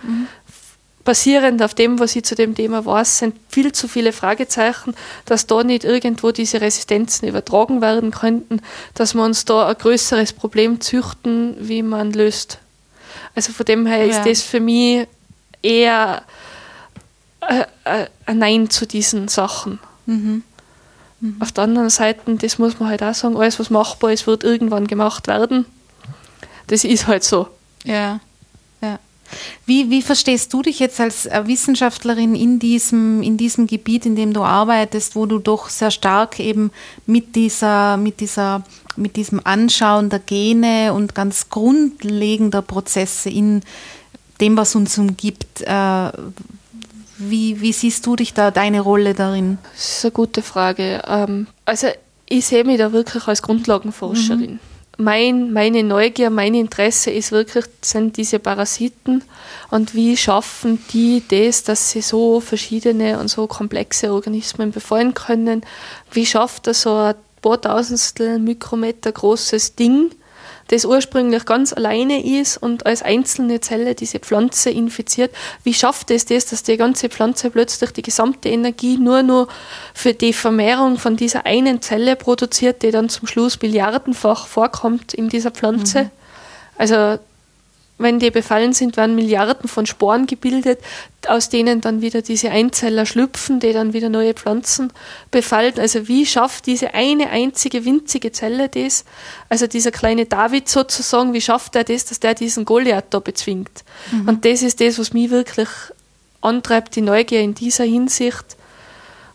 basierend 1.04 1.62
auf 1.64 1.74
dem, 1.74 2.00
was 2.00 2.16
ich 2.16 2.24
zu 2.24 2.36
dem 2.36 2.56
Thema 2.56 2.86
weiß, 2.86 3.20
sind 3.20 3.36
viel 3.50 3.72
zu 3.72 3.88
viele 3.88 4.14
Fragezeichen, 4.14 4.96
dass 5.26 5.48
da 5.48 5.64
nicht 5.64 5.84
irgendwo 5.84 6.32
diese 6.32 6.62
Resistenzen 6.62 7.28
übertragen 7.28 7.82
werden 7.82 8.12
könnten, 8.12 8.62
dass 8.94 9.14
wir 9.14 9.24
uns 9.24 9.46
da 9.46 9.68
ein 9.68 9.78
größeres 9.78 10.34
Problem 10.34 10.80
züchten, 10.82 11.56
wie 11.60 11.82
man 11.84 12.12
löst. 12.12 12.60
Also 13.36 13.52
von 13.52 13.66
dem 13.66 13.86
her 13.86 14.06
Ja. 14.06 14.18
ist 14.18 14.26
das 14.28 14.42
für 14.42 14.60
mich 14.60 15.08
eher 15.62 16.24
ein 18.26 18.38
Nein 18.38 18.70
zu 18.70 18.86
diesen 18.86 19.28
Sachen. 19.28 19.80
Mhm. 20.06 20.44
Auf 21.40 21.52
der 21.52 21.66
anderen 21.66 21.90
Seite, 21.90 22.36
das 22.36 22.58
muss 22.58 22.80
man 22.80 22.90
halt 22.90 23.04
auch 23.04 23.14
sagen, 23.14 23.38
alles 23.38 23.60
was 23.60 23.70
machbar 23.70 24.12
ist, 24.12 24.26
wird 24.28 24.44
irgendwann 24.44 24.88
gemacht 24.88 25.28
werden. 25.28 25.66
Das 26.68 26.84
ist 26.84 27.08
halt 27.08 27.24
so. 27.24 27.48
Ja. 27.84 28.20
Wie, 29.66 29.90
wie 29.90 30.02
verstehst 30.02 30.54
du 30.54 30.62
dich 30.62 30.80
jetzt 30.80 31.00
als 31.00 31.26
äh, 31.26 31.44
Wissenschaftlerin 31.46 32.36
in 32.36 32.60
diesem, 32.60 33.22
in 33.22 33.38
diesem 33.38 33.68
Gebiet, 33.68 34.06
in 34.06 34.16
dem 34.16 34.34
du 34.34 34.42
arbeitest, 34.44 35.16
wo 35.16 35.26
du 35.26 35.40
doch 35.40 35.70
sehr 35.70 35.92
stark 35.92 36.40
eben 36.40 36.72
mit 37.06 37.36
dieser, 37.36 37.98
mit 37.98 38.20
dieser, 38.20 38.64
mit 38.96 39.16
diesem 39.16 39.42
Anschauen 39.44 40.10
der 40.10 40.20
Gene 40.20 40.94
und 40.94 41.16
ganz 41.16 41.50
grundlegender 41.50 42.62
Prozesse 42.62 43.30
in 43.30 43.62
dem, 44.40 44.58
was 44.58 44.76
uns 44.76 44.98
umgibt, 44.98 45.62
äh, 45.62 46.12
wie, 47.18 47.62
wie 47.62 47.74
siehst 47.74 48.06
du 48.06 48.16
dich 48.16 48.34
da, 48.34 48.52
deine 48.52 48.82
Rolle 48.82 49.14
darin? 49.14 49.60
Das 49.74 49.98
ist 49.98 50.06
eine 50.06 50.12
gute 50.12 50.42
Frage. 50.42 51.02
Ähm, 51.08 51.48
also 51.66 51.88
ich 52.28 52.46
sehe 52.46 52.64
mich 52.64 52.78
da 52.78 52.92
wirklich 52.92 53.28
als 53.28 53.42
Grundlagenforscherin. 53.42 54.60
Mein, 54.98 55.54
meine 55.54 55.84
Neugier, 55.84 56.30
mein 56.30 56.54
Interesse 56.54 57.12
ist 57.12 57.32
wirklich, 57.32 57.66
sind 57.82 58.18
diese 58.18 58.40
Parasiten 58.40 59.24
und 59.70 59.96
wie 59.96 60.18
schaffen 60.18 60.84
die 60.94 61.24
das, 61.28 61.64
dass 61.64 61.92
sie 61.92 62.02
so 62.02 62.40
verschiedene 62.40 63.20
und 63.20 63.30
so 63.30 63.48
komplexe 63.48 64.14
Organismen 64.14 64.72
befallen 64.72 65.14
können? 65.14 65.66
Wie 66.12 66.26
schafft 66.26 66.68
er 66.68 66.74
so 66.74 66.94
ein 66.94 67.16
paar 67.42 67.60
Tausendstel 67.60 68.38
Mikrometer 68.38 69.12
großes 69.12 69.76
Ding, 69.76 70.12
das 70.72 70.86
ursprünglich 70.86 71.46
ganz 71.46 71.74
alleine 71.74 72.26
ist 72.26 72.58
und 72.58 72.86
als 72.86 73.04
einzelne 73.04 73.60
Zelle 73.60 73.94
diese 73.94 74.20
Pflanze 74.20 74.70
infiziert. 74.70 75.32
Wie 75.64 75.74
schafft 75.74 76.10
es 76.12 76.26
das, 76.26 76.46
dass 76.46 76.64
die 76.64 76.78
ganze 76.78 77.10
Pflanze 77.10 77.50
plötzlich 77.50 77.92
die 77.92 78.02
gesamte 78.02 78.48
Energie 78.50 78.98
nur 78.98 79.22
nur 79.22 79.50
für 79.94 80.14
die 80.14 80.32
Vermehrung 80.32 80.98
von 80.98 81.18
dieser 81.18 81.46
einen 81.46 81.82
Zelle 81.82 82.16
produziert, 82.16 82.84
die 82.84 82.92
dann 82.92 83.10
zum 83.10 83.28
Schluss 83.28 83.62
milliardenfach 83.62 84.48
vorkommt 84.48 85.14
in 85.14 85.28
dieser 85.28 85.52
Pflanze? 85.52 86.10
Also 86.78 87.20
wenn 88.02 88.20
die 88.20 88.32
befallen 88.32 88.74
sind, 88.74 88.98
werden 88.98 89.16
Milliarden 89.16 89.70
von 89.70 89.86
Sporen 89.86 90.28
gebildet, 90.28 90.80
aus 91.28 91.50
denen 91.50 91.82
dann 91.82 92.02
wieder 92.02 92.22
diese 92.22 92.52
Einzeller 92.52 93.06
schlüpfen, 93.06 93.60
die 93.60 93.74
dann 93.74 93.94
wieder 93.94 94.10
neue 94.10 94.34
Pflanzen 94.34 94.92
befallen. 95.30 95.74
Also 95.78 96.08
wie 96.08 96.26
schafft 96.26 96.66
diese 96.66 96.94
eine 96.94 97.30
einzige 97.30 97.86
winzige 97.86 98.32
Zelle 98.32 98.70
das, 98.70 99.06
also 99.50 99.68
dieser 99.68 99.92
kleine 99.92 100.26
David 100.26 100.68
sozusagen, 100.68 101.34
wie 101.34 101.42
schafft 101.42 101.76
er 101.76 101.84
das, 101.84 102.06
dass 102.06 102.20
der 102.20 102.34
diesen 102.34 102.66
Goliath 102.66 103.06
da 103.12 103.20
bezwingt? 103.20 103.84
Und 104.26 104.46
das 104.46 104.62
ist 104.62 104.82
das, 104.82 104.98
was 105.00 105.14
mich 105.14 105.30
wirklich 105.30 105.70
antreibt, 106.42 106.96
die 106.96 107.02
Neugier 107.02 107.42
in 107.42 107.54
dieser 107.54 107.84
Hinsicht. 107.84 108.58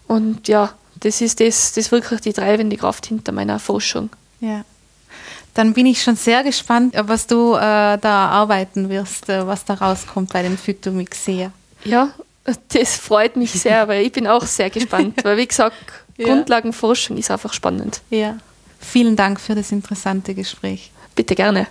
Und 0.09 0.49
ja, 0.49 0.73
das 1.01 1.21
ist 1.21 1.41
das, 1.41 1.73
das 1.73 1.87
ist 1.87 1.93
wirklich 1.93 2.21
die 2.21 2.33
treibende 2.33 2.77
Kraft 2.77 3.07
hinter 3.07 3.33
meiner 3.33 3.59
Forschung. 3.59 4.11
Ja. 4.41 4.65
Dann 5.57 5.73
bin 5.73 5.87
ich 5.87 6.03
schon 6.03 6.17
sehr 6.17 6.45
gespannt, 6.45 6.95
was 6.99 7.27
du 7.27 7.55
äh, 7.55 7.59
da 7.59 8.29
arbeiten 8.29 8.91
wirst, 8.91 9.31
äh, 9.31 9.47
was 9.47 9.65
da 9.65 9.73
rauskommt 9.73 10.31
bei 10.31 10.43
dem 10.43 10.59
Phytomyxea. 10.59 11.51
Ja, 11.83 12.11
das 12.45 12.97
freut 12.97 13.37
mich 13.37 13.53
sehr, 13.53 13.89
weil 13.89 14.05
ich 14.05 14.13
bin 14.13 14.27
auch 14.27 14.45
sehr 14.45 14.69
gespannt, 14.69 15.15
weil 15.25 15.39
wie 15.39 15.47
gesagt, 15.47 15.77
Ja. 16.19 16.27
Grundlagenforschung 16.27 17.17
ist 17.17 17.31
einfach 17.31 17.55
spannend. 17.55 18.03
Ja. 18.11 18.37
Vielen 18.79 19.17
Dank 19.17 19.41
für 19.41 19.55
das 19.55 19.73
interessante 19.73 20.35
Gespräch. 20.35 20.91
Bitte 21.15 21.35
gerne. 21.35 21.67